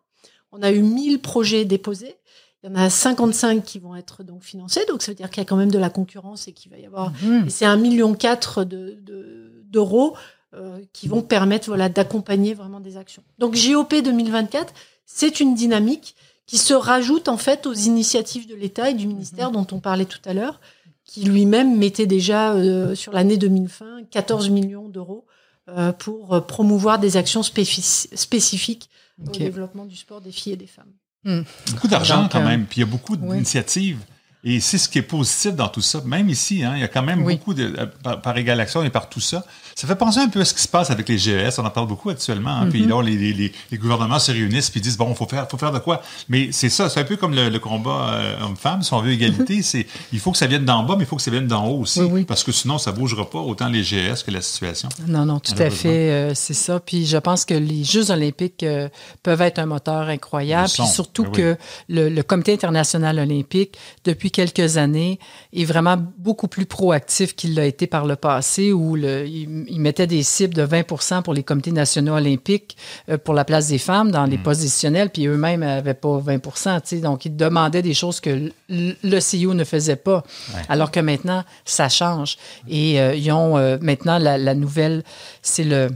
on 0.53 0.63
a 0.63 0.71
eu 0.71 0.83
1000 0.83 1.21
projets 1.21 1.65
déposés. 1.65 2.15
Il 2.63 2.69
y 2.69 2.73
en 2.73 2.77
a 2.77 2.91
55 2.91 3.65
qui 3.65 3.79
vont 3.79 3.97
être 3.97 4.23
donc 4.23 4.43
financés, 4.43 4.81
donc 4.89 5.01
ça 5.03 5.13
veut 5.13 5.17
dire 5.17 5.31
qu'il 5.31 5.39
y 5.41 5.47
a 5.47 5.47
quand 5.47 5.57
même 5.57 5.71
de 5.71 5.79
la 5.79 5.89
concurrence 5.91 6.47
et 6.47 6.53
qu'il 6.53 6.71
va 6.71 6.79
y 6.79 6.85
avoir 6.87 7.13
Mhm. 7.23 7.47
et 7.47 7.51
c'est 7.51 7.65
un 7.65 7.77
million 7.77 8.15
quatre 8.15 8.65
de, 8.65 8.99
de- 9.01 9.63
d'euros 9.65 10.15
euh, 10.55 10.81
qui 10.93 11.09
vont 11.09 11.23
permettre 11.23 11.69
voilà 11.69 11.89
d'accompagner 11.89 12.55
vraiment 12.55 12.81
des 12.81 12.97
actions. 12.97 13.23
Donc 13.39 13.55
JOP 13.55 13.95
2024, 13.95 14.75
c'est 15.07 15.41
une 15.41 15.55
dynamique 15.55 16.17
qui 16.47 16.59
se 16.59 16.75
rajoute 16.75 17.29
en 17.29 17.37
fait 17.37 17.67
aux 17.67 17.73
initiatives 17.73 18.47
de 18.49 18.55
l'État 18.57 18.91
et 18.91 18.95
du 18.95 19.07
ministère 19.07 19.53
dont 19.53 19.67
on 19.73 19.79
parlait 19.79 20.05
tout 20.05 20.19
à 20.25 20.35
l'heure, 20.35 20.61
qui 21.05 21.23
lui-même 21.25 21.79
mettait 21.79 22.07
déjà 22.07 22.53
euh, 22.55 22.95
sur 22.97 23.13
l'année 23.13 23.37
2020 23.39 24.05
14 24.11 24.51
millions 24.51 24.89
d'euros 24.89 25.25
euh, 25.69 25.93
pour 25.93 26.45
promouvoir 26.47 26.99
des 26.99 27.17
actions 27.17 27.43
spécifiques 27.45 28.91
au 29.23 29.31
développement 29.45 29.85
du 29.85 29.97
sport 29.97 30.21
des 30.21 30.33
filles 30.33 30.55
et 30.55 30.57
des 30.57 30.67
femmes. 30.67 30.93
Beaucoup 31.25 31.89
d'argent 31.89 32.29
quand 32.31 32.41
euh, 32.41 32.45
même, 32.45 32.65
puis 32.65 32.79
il 32.79 32.81
y 32.81 32.89
a 32.89 32.91
beaucoup 32.91 33.17
oui. 33.21 33.45
Et 34.43 34.61
c'est 34.61 34.79
ce 34.79 34.89
qui 34.89 34.99
est 34.99 35.03
positif 35.03 35.55
dans 35.55 35.69
tout 35.69 35.83
ça. 35.83 36.01
Même 36.07 36.29
ici, 36.31 36.65
hein, 36.65 36.73
il 36.77 36.81
y 36.81 36.85
a 36.85 36.89
quand 36.89 37.03
même 37.03 37.23
Oui. 37.25 37.37
beaucoup 37.37 37.53
de 37.55 37.75
euh, 37.79 37.87
par, 38.03 38.23
par 38.23 38.37
égal 38.39 38.59
action 38.61 38.83
et 38.83 38.89
par 38.91 39.09
tout 39.11 39.21
ça. 39.21 39.45
Ça 39.75 39.87
fait 39.87 39.95
penser 39.97 40.19
un 40.21 40.29
peu 40.29 40.41
à 40.41 40.45
ce 40.45 40.53
qui 40.53 40.63
se 40.63 40.69
passe 40.69 40.91
avec 40.91 41.09
les 41.09 41.17
GES. 41.19 41.59
On 41.59 41.65
en 41.65 41.71
parle 41.71 41.87
beaucoup 41.87 42.11
actuellement. 42.11 42.51
hein. 42.51 42.67
Puis 42.71 42.85
là, 42.87 43.03
les, 43.03 43.17
les, 43.17 43.33
les, 43.33 43.53
les 43.71 43.79
gouvernements 43.79 44.19
se 44.19 44.31
réunissent 44.33 44.69
puis 44.71 44.81
disent 44.81 44.97
bon, 44.97 45.15
faut 45.15 45.27
faire, 45.27 45.49
faut 45.49 45.57
faire 45.59 45.73
de 45.73 45.79
quoi. 45.79 46.03
Mais 46.29 46.49
c'est 46.53 46.69
ça, 46.71 46.89
c'est 46.91 47.01
un 47.01 47.05
peu 47.05 47.17
comme 47.17 47.35
le, 47.35 47.49
le 47.49 47.59
combat 47.59 48.11
euh, 48.15 48.41
homme-femme. 48.43 48.83
Si 48.83 48.93
on 48.95 49.01
veut 49.01 49.13
égalité, 49.13 49.63
c'est 49.63 49.87
il 50.13 50.19
faut 50.21 50.33
que 50.33 50.39
ça 50.39 50.47
vienne 50.47 50.65
d'en 50.65 50.83
bas, 50.85 50.97
mais 50.97 51.05
il 51.05 51.07
faut 51.07 51.17
que 51.17 51.23
ça 51.23 51.31
vienne 51.31 51.47
d'en 51.47 51.67
haut 51.67 51.81
aussi, 51.81 52.01
Oui, 52.01 52.09
oui. 52.13 52.25
parce 52.25 52.43
que 52.45 52.53
sinon 52.53 52.79
ça 52.79 52.93
bougera 52.93 53.29
pas 53.29 53.39
autant 53.41 53.69
les 53.69 53.85
GES 53.85 54.23
que 54.27 54.31
la 54.31 54.41
situation. 54.43 54.89
Non, 55.07 55.25
non, 55.25 55.39
tout 55.39 55.55
à 55.59 55.71
fait, 55.71 56.11
euh, 56.11 56.35
c'est 56.35 56.55
ça. 56.55 56.81
Puis 56.81 57.07
je 57.07 57.17
pense 57.19 57.45
que 57.45 57.55
les 57.55 57.85
Jeux 57.85 58.11
olympiques 58.11 58.63
euh, 58.63 58.89
peuvent 59.23 59.41
être 59.43 59.59
un 59.59 59.67
moteur 59.67 60.09
incroyable. 60.09 60.69
Puis 60.73 60.87
surtout 60.87 61.25
ben 61.25 61.33
que 61.33 61.57
le, 61.89 62.09
le 62.09 62.23
Comité 62.23 62.53
international 62.55 63.19
olympique, 63.19 63.77
depuis 64.05 64.30
quelques 64.31 64.77
années, 64.77 65.19
est 65.53 65.65
vraiment 65.65 65.97
beaucoup 66.19 66.49
plus 66.49 66.67
proactif 66.67 67.35
qu'il 67.37 67.55
l'a 67.55 67.67
été 67.67 67.87
par 67.87 68.07
le 68.07 68.17
passé, 68.17 68.73
où 68.73 68.97
le, 68.97 69.27
il, 69.27 69.67
il 69.69 69.81
mettait 69.81 70.07
des 70.07 70.23
cibles 70.23 70.55
de 70.55 70.63
20 70.63 71.23
pour 71.23 71.35
les 71.35 71.43
comités 71.43 71.73
nationaux 71.73 72.15
olympiques 72.15 72.77
euh, 73.09 73.19
pour 73.19 73.35
la 73.35 73.45
place 73.45 73.69
des 73.69 73.79
femmes 73.79 74.11
dans 74.11 74.25
les 74.25 74.39
Mm. 74.39 74.43
postes 74.43 74.61
décisionnels, 74.63 75.11
puis 75.11 75.27
eux-mêmes 75.27 75.61
n'avaient 75.61 75.95
pas 75.95 76.19
20 76.19 76.39
tu 76.41 76.51
sais. 76.85 76.97
Donc, 77.01 77.25
ils 77.25 77.37
demandaient 77.37 77.83
des 77.83 77.95
choses 77.95 78.21
que 78.21 78.51
le 78.69 79.21
CIO 79.21 79.55
ne 79.55 79.65
faisait 79.65 79.97
pas. 79.97 80.25
Ouais. 80.55 80.63
Alors 80.69 80.91
que 80.91 81.01
maintenant, 81.01 81.45
ça 81.65 81.89
change. 81.89 82.39
Et 82.69 83.01
euh, 83.01 83.15
ils 83.15 83.31
ont 83.33 83.57
euh, 83.59 83.79
maintenant 83.81 84.19
la, 84.19 84.39
la 84.39 84.55
nouvelle, 84.55 85.03
c'est 85.43 85.65
le, 85.65 85.91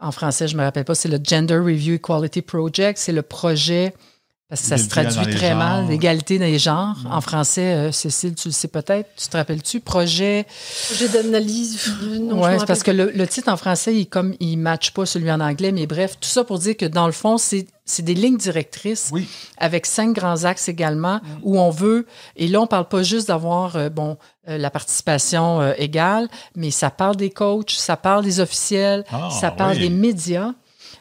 en 0.00 0.12
français, 0.12 0.46
je 0.48 0.56
me 0.56 0.62
rappelle 0.62 0.84
pas, 0.84 0.94
c'est 0.94 1.08
le 1.08 1.18
Gender 1.22 1.56
Review 1.56 1.94
Equality 1.94 2.42
Project. 2.42 2.98
C'est 2.98 3.12
le 3.12 3.22
projet, 3.22 3.94
parce 4.48 4.60
que 4.62 4.66
ça 4.68 4.78
se 4.78 4.88
traduit 4.88 5.34
très 5.34 5.54
mal, 5.54 5.88
l'égalité 5.88 6.38
dans 6.38 6.44
les 6.44 6.58
genres. 6.58 6.96
En 7.10 7.20
français, 7.20 7.74
euh, 7.74 7.92
Cécile, 7.92 8.34
tu 8.34 8.48
le 8.48 8.52
sais 8.52 8.68
peut-être, 8.68 9.08
tu 9.16 9.26
te 9.28 9.36
rappelles-tu? 9.36 9.80
Projet. 9.80 10.46
Projet 10.88 11.08
d'analyse. 11.08 11.80
c'est 11.80 12.66
parce 12.66 12.82
que 12.84 12.92
le, 12.92 13.10
le 13.10 13.26
titre 13.26 13.50
en 13.50 13.56
français, 13.56 13.94
il 13.96 14.06
comme 14.06 14.34
il 14.38 14.56
matche 14.56 14.92
pas 14.92 15.04
celui 15.04 15.30
en 15.32 15.40
anglais, 15.40 15.72
mais 15.72 15.86
bref, 15.86 16.16
tout 16.20 16.28
ça 16.28 16.44
pour 16.44 16.58
dire 16.60 16.76
que 16.76 16.86
dans 16.86 17.06
le 17.06 17.12
fond, 17.12 17.38
c'est 17.38 17.66
c'est 17.88 18.02
des 18.02 18.14
lignes 18.14 18.36
directrices 18.36 19.10
Oui. 19.12 19.28
avec 19.58 19.86
cinq 19.86 20.12
grands 20.12 20.42
axes 20.42 20.68
également 20.68 21.20
où 21.44 21.56
on 21.60 21.70
veut 21.70 22.04
et 22.34 22.48
là 22.48 22.60
on 22.60 22.66
parle 22.66 22.88
pas 22.88 23.04
juste 23.04 23.28
d'avoir 23.28 23.76
euh, 23.76 23.88
bon 23.90 24.16
euh, 24.48 24.58
la 24.58 24.70
participation 24.70 25.60
euh, 25.60 25.72
égale 25.78 26.26
mais 26.56 26.72
ça 26.72 26.90
parle 26.90 27.14
des 27.14 27.30
coachs 27.30 27.70
ça 27.70 27.96
parle 27.96 28.24
des 28.24 28.40
officiels 28.40 29.04
Ah, 29.12 29.28
ça 29.30 29.52
parle 29.52 29.74
oui. 29.76 29.82
des 29.82 29.90
médias 29.90 30.50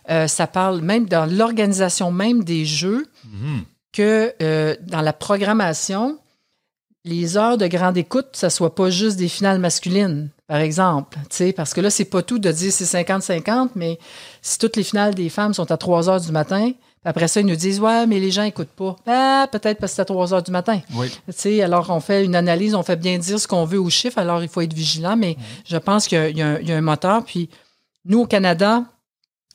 euh, 0.10 0.28
ça 0.28 0.48
parle 0.48 0.82
même 0.82 1.06
dans 1.08 1.26
l'organisation 1.30 2.12
même 2.12 2.44
des 2.44 2.66
jeux 2.66 3.06
Mhm. 3.26 3.62
que 3.94 4.34
euh, 4.42 4.76
dans 4.88 5.02
la 5.02 5.14
programmation 5.14 6.18
les 7.06 7.38
heures 7.38 7.58
de 7.58 7.68
grande 7.68 7.98
écoute 7.98 8.28
ça 8.34 8.50
soit 8.50 8.74
pas 8.76 8.90
juste 8.90 9.18
des 9.18 9.28
finales 9.30 9.60
masculines 9.60 10.30
par 10.48 10.58
exemple, 10.60 11.18
parce 11.56 11.74
que 11.74 11.82
là, 11.82 11.90
c'est 11.90 12.06
pas 12.06 12.22
tout 12.22 12.38
de 12.38 12.52
dire 12.52 12.72
c'est 12.72 12.86
50-50, 12.86 13.70
mais 13.74 13.98
si 14.44 14.60
toutes 14.60 14.76
les 14.76 14.84
finales 14.84 15.16
des 15.16 15.30
femmes 15.30 15.56
sont 15.56 15.72
à 15.72 15.76
3 15.78 16.08
heures 16.08 16.22
du 16.22 16.32
matin, 16.32 16.72
après 17.04 17.28
ça, 17.28 17.40
ils 17.40 17.48
nous 17.48 17.56
disent, 17.56 17.80
ouais, 17.80 18.06
mais 18.06 18.20
les 18.20 18.30
gens 18.30 18.44
écoutent 18.44 18.68
pas. 18.68 18.96
Ah, 19.08 19.48
peut-être 19.52 19.80
parce 19.80 19.94
que 19.94 19.96
c'est 19.96 20.02
à 20.04 20.06
3 20.06 20.36
heures 20.36 20.44
du 20.44 20.52
matin. 20.52 20.82
Oui. 20.94 21.12
Alors 21.62 21.90
on 21.90 22.00
fait 22.00 22.24
une 22.24 22.36
analyse, 22.36 22.76
on 22.76 22.84
fait 22.84 22.96
bien 22.96 23.18
dire 23.18 23.40
ce 23.40 23.48
qu'on 23.48 23.66
veut 23.66 23.80
aux 23.80 23.90
chiffres, 23.90 24.20
alors 24.20 24.44
il 24.44 24.48
faut 24.50 24.62
être 24.62 24.74
vigilant, 24.76 25.18
mais 25.18 25.36
je 25.66 25.78
pense 25.78 26.06
qu'il 26.08 26.38
y 26.38 26.44
a 26.44 26.60
un 26.78 26.82
moteur. 26.82 27.26
Puis 27.26 27.50
nous, 28.06 28.20
au 28.20 28.28
Canada, 28.28 28.84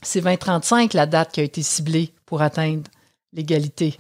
c'est 0.03 0.21
2035 0.21 0.95
la 0.95 1.07
date 1.07 1.33
qui 1.33 1.41
a 1.41 1.45
été 1.45 1.63
ciblée 1.63 2.13
pour 2.27 2.43
atteindre 2.43 2.91
l'égalité. 3.33 3.97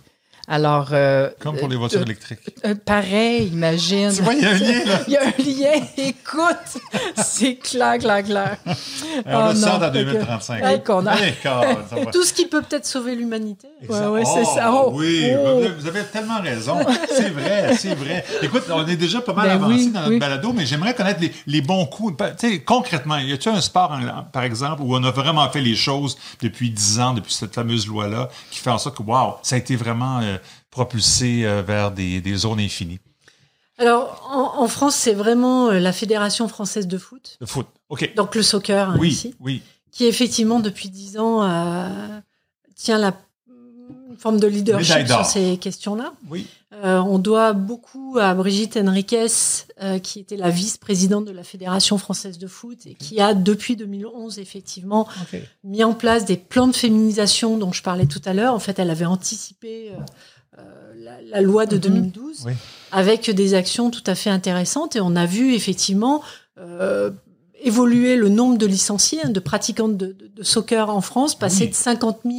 Alors. 0.49 0.89
euh, 0.93 1.31
Comme 1.41 1.57
pour 1.57 1.69
les 1.69 1.77
euh, 1.77 1.79
voitures 1.79 2.01
euh, 2.01 2.05
électriques. 2.05 2.41
euh, 2.65 2.75
pareil, 2.75 3.49
imagine. 3.49 4.13
Tu 4.15 4.23
vois, 4.23 4.35
il 4.35 4.43
y 4.43 4.47
a 4.47 4.51
un 4.51 4.55
lien, 4.59 4.85
là. 4.85 5.01
Il 5.07 5.13
y 5.13 5.17
a 5.17 5.23
un 5.23 5.77
lien, 5.77 5.87
écoute, 5.97 6.81
c'est 7.17 7.57
clair, 7.57 7.99
clair, 7.99 8.23
clair. 8.25 8.57
Et 8.67 8.73
on 9.27 9.49
Oh 9.49 9.51
le 9.51 9.55
sort 9.57 9.75
en 9.77 9.81
fait 9.81 9.87
que- 9.93 9.93
2035. 10.05 10.65
Hey, 10.65 10.83
qu'on 10.83 11.07
a- 11.07 11.15
Hey, 11.17 11.35
Carl, 11.43 11.77
ça 11.89 11.97
va. 11.97 12.07
Tout 12.07 12.23
ce 12.25 12.33
qui 12.33 12.47
peut 12.47 12.63
peut-être 12.63 12.87
sauver 12.87 13.15
l'humanité. 13.15 13.69
Ouais, 13.89 14.07
ouais, 14.07 14.25
c'est 14.25 14.43
Oh, 14.43 14.53
ça. 14.55 14.71
Oh, 14.73 14.91
oui, 14.95 15.31
oh. 15.39 15.61
vous 15.79 15.87
avez- 15.87 16.01
tellement 16.13 16.41
raison. 16.41 16.79
C'est 17.15 17.29
vrai, 17.31 17.77
c'est 17.77 17.95
vrai. 17.95 18.25
Écoute, 18.43 18.65
on 18.71 18.87
est 18.87 18.97
déjà 18.97 19.21
pas 19.21 19.33
mal 19.35 19.49
Ben 19.49 19.55
avancé 19.57 19.75
oui, 19.75 19.91
dans 19.91 20.01
notre 20.01 20.13
oui. 20.13 20.19
balado, 20.19 20.53
mais 20.53 20.67
j'aimerais 20.67 20.95
connaître 20.95 21.21
les, 21.21 21.33
les 21.47 21.61
bons 21.63 21.87
coups. 21.87 22.17
Pa- 22.17 22.31
Tu 22.31 22.51
sais, 22.51 22.59
concrètement, 22.61 23.19
y 23.19 23.33
a-t-il 23.33 23.55
un 23.55 23.61
sport, 23.61 23.93
en- 23.93 24.25
par 24.25 24.43
exemple, 24.43 24.83
où 24.83 24.95
on 24.97 25.05
a 25.05 25.11
vraiment 25.11 25.49
fait 25.51 25.61
les 25.61 25.77
choses 25.77 26.17
depuis 26.43 26.71
10 26.71 26.99
ans, 27.01 27.13
depuis 27.15 27.33
cette 27.33 27.55
fameuse 27.55 27.87
loi-là, 27.87 28.29
qui 28.51 28.59
fait 28.59 28.71
en 28.71 28.79
sorte 28.79 28.97
que, 28.97 29.03
wow, 29.03 29.35
ça 29.43 29.55
a 29.57 29.59
été 29.59 29.77
vraiment 29.77 30.21
euh, 30.21 30.37
propulsé 30.71 31.45
euh, 31.45 31.63
vers 31.63 31.91
des, 31.91 32.21
des 32.21 32.37
zones 32.37 32.61
infinies? 32.61 32.99
Alors, 33.79 34.29
en, 34.31 34.63
en 34.63 34.69
France, 34.69 34.95
c'est 34.95 35.15
vraiment 35.15 35.69
euh, 35.69 35.79
la 35.81 35.93
Fédération 35.93 36.49
française 36.49 36.87
de 36.87 36.99
foot, 36.99 37.39
Le 37.41 37.47
foot. 37.47 37.67
OK. 37.89 38.15
donc 38.15 38.35
le 38.35 38.43
soccer 38.43 38.91
hein, 38.91 38.97
Oui, 38.99 39.09
ici, 39.09 39.35
oui. 39.41 39.63
qui 39.91 40.05
effectivement, 40.07 40.61
depuis 40.61 40.91
dix 40.91 41.19
ans, 41.19 41.43
euh, 41.43 41.89
tient 42.77 42.99
la 42.99 43.17
forme 44.19 44.39
de 44.39 44.47
leadership 44.47 45.07
sur 45.07 45.25
ces 45.25 45.57
questions-là. 45.57 46.13
Oui. 46.29 46.47
Euh, 46.85 46.99
on 46.99 47.19
doit 47.19 47.55
beaucoup 47.55 48.19
à 48.21 48.35
Brigitte 48.35 48.77
Henriquez, 48.77 49.27
euh, 49.83 49.99
qui 49.99 50.21
était 50.21 50.37
la 50.37 50.51
vice-présidente 50.51 51.25
de 51.25 51.33
la 51.33 51.43
Fédération 51.43 51.97
française 51.97 52.37
de 52.39 52.47
foot 52.47 52.79
et 52.85 52.95
qui 52.95 53.19
a, 53.21 53.33
depuis 53.33 53.77
2011, 53.77 54.39
effectivement, 54.39 55.09
mis 55.65 55.83
en 55.85 55.95
place 55.95 56.27
des 56.27 56.37
plans 56.37 56.69
de 56.69 56.77
féminisation 56.77 57.57
dont 57.57 57.73
je 57.73 57.83
parlais 57.83 58.07
tout 58.07 58.21
à 58.27 58.35
l'heure. 58.35 58.53
En 58.55 58.59
fait, 58.59 58.79
elle 58.79 58.91
avait 58.91 59.07
anticipé 59.07 59.91
la, 60.97 61.21
la 61.23 61.41
loi 61.41 61.67
de 61.67 61.77
Mhm. 61.77 61.81
2012 61.83 62.43
Oui. 62.47 62.53
avec 62.93 63.31
des 63.31 63.55
actions 63.55 63.91
tout 63.91 64.03
à 64.07 64.15
fait 64.15 64.31
intéressantes. 64.31 64.97
Et 64.97 65.01
on 65.01 65.17
a 65.17 65.27
vu 65.27 65.55
effectivement 65.55 66.23
euh, 66.59 67.11
évolué 67.63 68.17
le 68.17 68.29
nombre 68.29 68.59
de 68.59 68.67
licenciés, 68.67 69.21
hein, 69.25 69.31
de 69.31 69.41
pratiquants 69.41 69.89
de, 69.89 70.07
de- 70.07 70.31
de 70.35 70.43
soccer 70.43 70.91
en 70.91 71.01
France, 71.01 71.39
passé 71.39 71.65
Oui. 71.65 71.71
de 71.71 71.75
50 71.75 72.19
000 72.25 72.37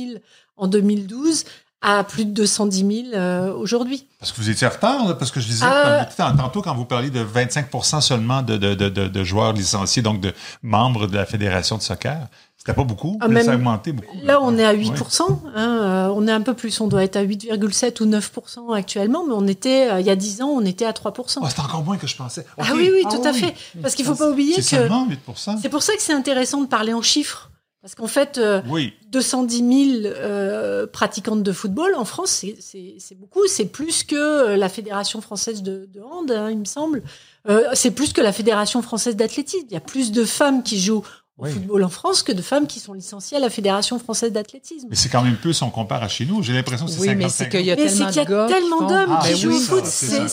en 0.57 0.67
2012 0.67 1.45
à 1.83 2.03
plus 2.03 2.25
de 2.25 2.31
210 2.31 3.05
000 3.05 3.15
euh, 3.15 3.51
aujourd'hui. 3.53 4.07
Parce 4.19 4.31
que 4.31 4.39
vous 4.39 4.49
étiez 4.51 4.67
en 4.67 4.69
retard, 4.69 5.07
là, 5.07 5.15
parce 5.15 5.31
que 5.31 5.39
je 5.39 5.47
disais 5.47 5.65
Euh, 5.65 6.03
tantôt 6.15 6.61
quand 6.61 6.75
vous 6.75 6.85
parliez 6.85 7.09
de 7.09 7.21
25 7.21 7.67
seulement 8.01 8.43
de, 8.43 8.57
de, 8.57 8.75
de, 8.75 8.89
de, 8.89 9.07
de 9.07 9.23
joueurs 9.23 9.53
licenciés, 9.53 10.03
donc 10.03 10.21
de 10.21 10.31
membres 10.61 11.07
de 11.07 11.15
la 11.15 11.25
Fédération 11.25 11.77
de 11.77 11.81
soccer. 11.81 12.27
C'était 12.63 12.73
pas 12.75 12.83
beaucoup, 12.83 13.17
Ah, 13.19 13.27
mais 13.27 13.43
ça 13.43 13.53
a 13.53 13.55
augmenté 13.55 13.91
beaucoup. 13.91 14.15
Là, 14.23 14.39
on 14.39 14.55
est 14.55 14.63
à 14.63 14.73
Oui. 14.73 14.87
8%. 14.91 15.41
hein, 15.55 16.07
euh, 16.09 16.13
on 16.15 16.27
est 16.27 16.31
un 16.31 16.41
peu 16.41 16.53
plus. 16.53 16.79
On 16.79 16.87
doit 16.87 17.03
être 17.03 17.15
à 17.15 17.23
8,7 17.23 18.01
ou 18.01 18.05
9% 18.05 18.71
actuellement, 18.71 19.23
mais 19.27 19.33
on 19.35 19.47
était, 19.47 19.89
euh, 19.89 19.99
il 19.99 20.05
y 20.05 20.11
a 20.11 20.15
10 20.15 20.43
ans, 20.43 20.49
on 20.49 20.63
était 20.63 20.85
à 20.85 20.91
3%. 20.93 21.39
Ah, 21.43 21.49
c'est 21.49 21.59
encore 21.59 21.83
moins 21.83 21.97
que 21.97 22.05
je 22.05 22.15
pensais. 22.15 22.45
Ah 22.59 22.73
oui, 22.75 22.91
oui, 22.93 23.01
Ah 23.05 23.09
tout 23.09 23.27
à 23.27 23.33
fait. 23.33 23.55
Parce 23.81 23.95
qu'il 23.95 24.05
faut 24.05 24.13
pas 24.13 24.29
oublier 24.29 24.53
C'est 24.61 24.61
que 24.61 24.67
seulement 24.83 25.07
8 25.09 25.19
c'est 25.59 25.69
pour 25.69 25.81
ça 25.81 25.95
que 25.95 26.01
c'est 26.03 26.13
intéressant 26.13 26.61
de 26.61 26.67
parler 26.67 26.93
en 26.93 27.01
chiffres. 27.01 27.49
Parce 27.81 27.95
qu'en 27.95 28.05
fait, 28.05 28.37
euh, 28.37 28.61
Oui. 28.69 28.93
210 29.09 30.01
000 30.03 30.13
euh, 30.13 30.85
pratiquantes 30.85 31.41
de 31.41 31.51
football 31.51 31.95
en 31.95 32.05
France, 32.05 32.29
c'est- 32.29 32.55
c'est 32.59 32.93
c'est 32.99 33.15
beaucoup. 33.17 33.47
C'est 33.47 33.65
plus 33.65 34.03
que 34.03 34.53
la 34.55 34.69
Fédération 34.69 35.19
française 35.19 35.63
de, 35.63 35.89
de 35.91 35.99
hand, 35.99 36.29
hein, 36.29 36.51
il 36.51 36.59
me 36.59 36.65
semble. 36.65 37.01
Euh, 37.49 37.63
c'est 37.73 37.89
plus 37.89 38.13
que 38.13 38.21
la 38.21 38.33
Fédération 38.33 38.83
française 38.83 39.15
d'athlétisme. 39.15 39.65
Il 39.71 39.73
y 39.73 39.77
a 39.77 39.79
plus 39.79 40.11
de 40.11 40.25
femmes 40.25 40.61
qui 40.61 40.79
jouent 40.79 41.01
au 41.41 41.45
Oui. 41.45 41.51
football 41.53 41.83
en 41.83 41.89
France 41.89 42.21
que 42.23 42.31
de 42.31 42.41
femmes 42.41 42.67
qui 42.67 42.79
sont 42.79 42.93
licenciées 42.93 43.37
à 43.37 43.39
la 43.39 43.49
Fédération 43.49 43.97
française 43.99 44.31
d'athlétisme. 44.31 44.87
Mais 44.89 44.95
c'est 44.95 45.09
quand 45.09 45.23
même 45.23 45.37
peu 45.37 45.53
si 45.53 45.63
on 45.63 45.69
compare 45.71 46.03
à 46.03 46.07
chez 46.07 46.25
nous. 46.25 46.41
J'ai 46.43 46.53
l'impression 46.53 46.85
que 46.85 46.91
c'est 46.91 46.99
Oui, 46.99 47.07
50 47.07 47.23
mais 47.23 47.29
c'est 47.29 47.49
qu'il 47.49 47.61
y 47.65 47.71
a 47.71 47.75
Mais 47.75 47.89
c'est 47.89 48.05
tellement 48.11 48.87
d'hommes 48.87 49.05
Ah, 49.09 49.19
qui 49.23 49.29
Ben 49.31 49.37
jouent 49.37 49.55
au 49.55 49.59
foot. 49.59 49.85
ça, 49.85 50.27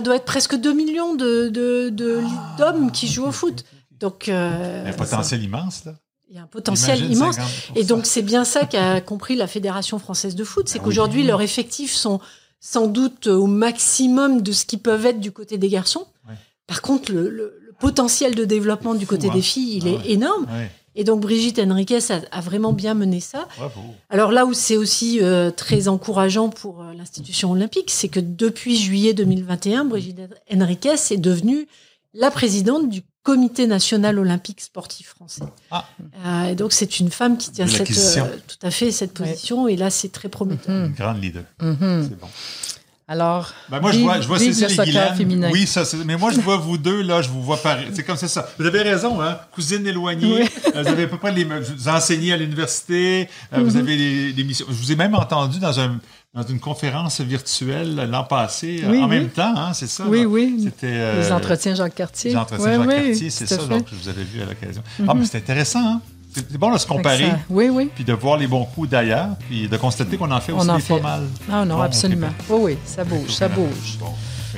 doit 0.00 0.16
être 0.16 0.24
presque 0.24 0.54
2 0.56 0.72
millions 0.72 1.14
de, 1.14 1.48
de, 1.48 1.88
de- 1.90 2.20
Ah. 2.24 2.56
d'hommes 2.58 2.90
qui 2.92 3.08
jouent 3.08 3.26
au 3.26 3.32
foot. 3.32 3.64
Donc, 4.00 4.28
euh, 4.28 4.82
Il 4.84 4.88
y 4.88 4.90
a 4.90 4.94
un 4.94 4.96
potentiel 4.96 5.42
immense, 5.42 5.84
là. 5.84 5.94
il 6.30 6.36
y 6.36 6.38
a 6.38 6.42
un 6.42 6.46
potentiel 6.46 6.98
Imagine 6.98 7.16
immense. 7.16 7.36
50%. 7.36 7.72
Et 7.76 7.84
donc, 7.84 8.06
c'est 8.06 8.22
bien 8.22 8.44
ça 8.44 8.64
qu'a 8.66 9.00
compris 9.00 9.36
la 9.36 9.46
Fédération 9.46 9.98
française 9.98 10.34
de 10.34 10.44
foot. 10.44 10.68
C'est 10.68 10.78
Ah 10.80 10.84
qu'aujourd'hui, 10.84 11.22
oui. 11.22 11.26
leurs 11.26 11.42
effectifs 11.42 11.94
sont 11.94 12.20
sans 12.60 12.86
doute 12.86 13.26
au 13.26 13.46
maximum 13.46 14.42
de 14.42 14.52
ce 14.52 14.64
qu'ils 14.64 14.78
peuvent 14.80 15.06
être 15.06 15.20
du 15.20 15.32
côté 15.32 15.58
des 15.58 15.68
garçons. 15.68 16.06
Par 16.66 16.82
contre, 16.82 17.12
le 17.12 17.67
potentiel 17.80 18.34
de 18.34 18.44
développement 18.44 18.94
du 18.94 19.06
Fou, 19.06 19.14
côté 19.14 19.28
hein. 19.30 19.34
des 19.34 19.42
filles, 19.42 19.76
il 19.78 19.86
Ah 19.86 19.90
est 19.90 19.96
ouais. 19.96 20.10
énorme. 20.10 20.44
Ouais, 20.50 20.70
Et 20.94 21.04
donc, 21.04 21.20
Brigitte 21.20 21.58
Henriquez 21.60 21.98
a, 22.10 22.20
a 22.32 22.40
vraiment 22.40 22.72
bien 22.72 22.94
mené 22.94 23.20
ça. 23.20 23.46
bravo. 23.56 23.80
Alors 24.10 24.32
là 24.32 24.46
où 24.46 24.52
c'est 24.52 24.76
aussi 24.76 25.18
euh, 25.22 25.50
très 25.50 25.86
encourageant 25.88 26.48
pour 26.48 26.82
euh, 26.82 26.92
l'institution 26.94 27.52
olympique, 27.52 27.90
c'est 27.90 28.08
que 28.08 28.20
depuis 28.20 28.76
juillet 28.76 29.14
2021, 29.14 29.84
Brigitte 29.84 30.20
Henriquez 30.52 30.94
est 31.10 31.16
devenue 31.18 31.68
la 32.14 32.30
présidente 32.30 32.88
du 32.88 33.02
Comité 33.24 33.66
national 33.66 34.18
olympique 34.18 34.62
sportif 34.62 35.08
français. 35.08 35.42
Ah. 35.70 35.84
Euh, 36.24 36.44
et 36.44 36.54
donc 36.54 36.72
c'est 36.72 36.98
une 36.98 37.10
femme 37.10 37.36
qui 37.36 37.50
tient 37.50 37.66
cette, 37.66 37.90
euh, 37.90 38.24
tout 38.46 38.56
à 38.66 38.70
fait 38.70 38.90
cette 38.90 39.20
Ouais. 39.20 39.32
position 39.32 39.68
et 39.68 39.76
là 39.76 39.90
c'est 39.90 40.08
très 40.10 40.30
prometteur. 40.30 40.86
Une 40.86 40.92
grande 40.94 41.22
leader. 41.22 41.44
Mhm. 41.60 42.08
C'est 42.08 42.18
bon. 42.18 42.26
Alors, 43.10 43.54
Ben 43.70 43.80
moi, 43.80 43.90
je 43.90 43.96
vive- 43.96 44.04
vois, 44.04 44.20
je 44.20 44.28
vois 44.28 44.36
vive 44.36 44.52
Cécile 44.52 44.68
le 44.78 44.84
soccer 44.84 45.16
féminin. 45.16 45.48
Oui, 45.50 45.66
ça, 45.66 45.82
mais 46.04 46.16
moi, 46.18 46.30
je 46.30 46.40
vois 46.40 46.58
vous 46.58 46.76
deux, 46.76 47.00
là, 47.00 47.22
je 47.22 47.30
vous 47.30 47.42
vois 47.42 47.56
pareil. 47.56 47.86
C'est 47.94 48.02
comme 48.02 48.18
c'est 48.18 48.28
ça. 48.28 48.46
Vous 48.58 48.66
avez 48.66 48.82
raison, 48.82 49.22
hein. 49.22 49.38
Cousine 49.52 49.86
éloignée. 49.86 50.42
Oui. 50.42 50.48
Euh, 50.76 50.82
Vous 50.82 50.88
avez 50.88 51.04
à 51.04 51.06
peu 51.06 51.16
près 51.16 51.32
les. 51.32 51.44
Vous 51.44 51.88
enseignez 51.88 52.34
à 52.34 52.36
l'université. 52.36 53.28
euh, 53.54 53.58
Mhm. 53.60 53.64
Vous 53.64 53.76
avez 53.78 53.96
des, 53.96 54.32
des 54.34 54.44
missions. 54.44 54.66
Je 54.68 54.74
vous 54.74 54.92
ai 54.92 54.96
même 54.96 55.14
entendu 55.14 55.58
dans 55.58 55.80
un, 55.80 55.98
dans 56.34 56.42
une 56.46 56.60
conférence 56.60 57.22
virtuelle 57.22 57.96
l'an 58.10 58.24
passé, 58.24 58.82
euh, 58.84 58.90
Oui, 58.90 58.98
en 58.98 59.04
oui. 59.08 59.16
même 59.20 59.30
temps, 59.30 59.54
hein, 59.56 59.72
c'est 59.72 59.88
ça? 59.88 60.04
Oui, 60.06 60.20
là? 60.22 60.26
oui. 60.26 60.60
C'était, 60.64 60.86
euh, 60.90 61.22
les 61.22 61.32
entretiens 61.32 61.74
Jacques 61.74 61.94
Cartier. 61.94 62.32
Les 62.32 62.36
entretiens 62.36 62.66
Ouais, 62.66 62.76
Jacques 62.76 62.88
oui, 63.04 63.08
Cartier, 63.10 63.30
c'est 63.30 63.46
ça, 63.46 63.56
donc, 63.56 63.86
je 63.90 63.96
vous 64.02 64.08
avais 64.10 64.22
vu 64.24 64.42
à 64.42 64.44
l'occasion. 64.44 64.82
Ah, 65.08 65.14
mais 65.14 65.24
c'est 65.24 65.38
intéressant, 65.38 65.80
hein. 65.94 66.00
C'est 66.34 66.58
bon 66.58 66.72
de 66.72 66.78
se 66.78 66.86
comparer, 66.86 67.26
ça- 67.30 67.38
Oui, 67.50 67.68
oui. 67.70 67.90
puis 67.94 68.04
de 68.04 68.12
voir 68.12 68.36
les 68.36 68.46
bons 68.46 68.64
coups 68.64 68.88
d'ailleurs, 68.90 69.30
puis 69.48 69.66
de 69.68 69.76
constater 69.76 70.16
qu'on 70.16 70.30
en 70.30 70.40
fait 70.40 70.52
On 70.52 70.58
aussi 70.60 70.70
en 70.70 70.76
des 70.76 70.82
fait. 70.82 70.94
pas 70.96 71.00
mal. 71.02 71.22
Ah 71.50 71.64
non, 71.64 71.76
Bon, 71.76 71.82
absolument. 71.82 72.28
Oui, 72.48 72.58
oui, 72.62 72.78
ça 72.84 73.02
bouge, 73.04 73.30
ça 73.30 73.48
bouge. 73.48 73.96
Bon. 73.98 74.06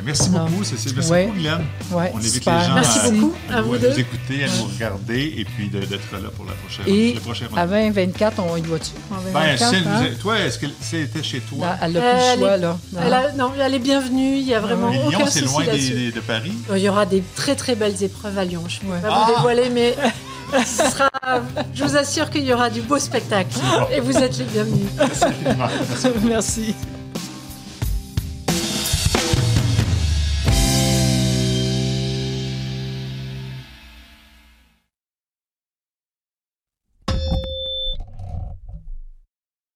Merci 0.04 0.30
Non. 0.30 0.46
beaucoup, 0.46 0.64
Cécile. 0.64 0.92
Merci 0.94 1.10
Ouais. 1.10 1.24
beaucoup, 1.26 1.36
Guylaine. 1.36 1.64
Ouais, 1.92 2.10
On 2.14 2.18
invite 2.18 2.32
super. 2.32 2.58
les 2.60 2.64
gens 2.66 2.74
Merci 2.74 2.98
à, 3.00 3.10
beaucoup 3.10 3.32
à 3.52 3.60
vous 3.62 3.74
à 3.74 3.78
deux. 3.78 3.90
nous 3.90 3.98
écouter, 3.98 4.44
à 4.44 4.46
nous 4.46 4.64
regarder 4.72 5.34
et 5.36 5.44
puis 5.44 5.68
d'être 5.68 5.90
là 5.90 6.28
pour 6.34 6.46
la 6.46 6.52
prochaine, 6.52 6.84
Et 6.86 7.14
le 7.14 7.20
prochain 7.20 7.46
à 7.46 7.48
rendez-vous. 7.66 7.72
2024, 7.94 8.38
on 8.40 8.56
y 8.56 8.60
va-tu? 8.62 8.90
En 9.10 9.16
Ben, 9.16 9.22
2024, 9.24 9.68
si 9.70 9.74
elle 9.76 9.88
hein? 9.88 10.16
toi, 10.20 10.38
est-ce 10.38 10.58
que 10.58 10.66
c'était 10.80 11.22
chez 11.22 11.40
toi? 11.40 11.66
Là, 11.66 11.78
Elle 11.82 11.92
n'a 11.92 12.00
plus 12.00 12.08
le 12.08 12.38
choix, 12.38 12.54
est- 12.56 12.58
là. 12.60 12.78
Non. 12.92 13.00
Elle 13.04 13.12
a- 13.12 13.32
non, 13.32 13.52
elle 13.60 13.74
est 13.74 13.78
bienvenue, 13.78 14.36
il 14.36 14.46
y 14.46 14.54
a 14.54 14.60
vraiment 14.60 14.90
Mais 14.90 14.96
Lyon, 14.98 15.06
aucun 15.08 15.26
c'est 15.26 15.40
souci 15.40 15.52
loin 15.52 15.60
des- 15.64 15.70
là-dessus. 15.70 15.92
des- 15.92 16.12
de 16.12 16.20
Paris? 16.20 16.52
Il 16.74 16.78
y 16.78 16.88
aura 16.88 17.04
des 17.04 17.22
très 17.36 17.54
très 17.56 17.74
belles 17.74 18.02
épreuves 18.02 18.38
à 18.38 18.44
Lyon. 18.44 18.62
Je 18.68 18.76
ne 18.76 18.80
peux 18.80 18.92
Ouais. 18.96 19.00
pas 19.02 19.08
Ah 19.10 19.24
vous 19.28 19.34
dévoiler, 19.36 19.68
mais 19.70 19.94
ce 20.58 20.84
sera, 20.90 21.10
je 21.74 21.84
vous 21.84 21.96
assure 21.96 22.30
qu'il 22.30 22.44
y 22.44 22.52
aura 22.52 22.70
du 22.70 22.80
beau 22.82 22.98
spectacle. 22.98 23.56
Et 23.92 24.00
vous 24.00 24.16
êtes 24.16 24.36
les 24.38 24.44
bienvenus. 24.44 24.90
Merci. 26.24 26.74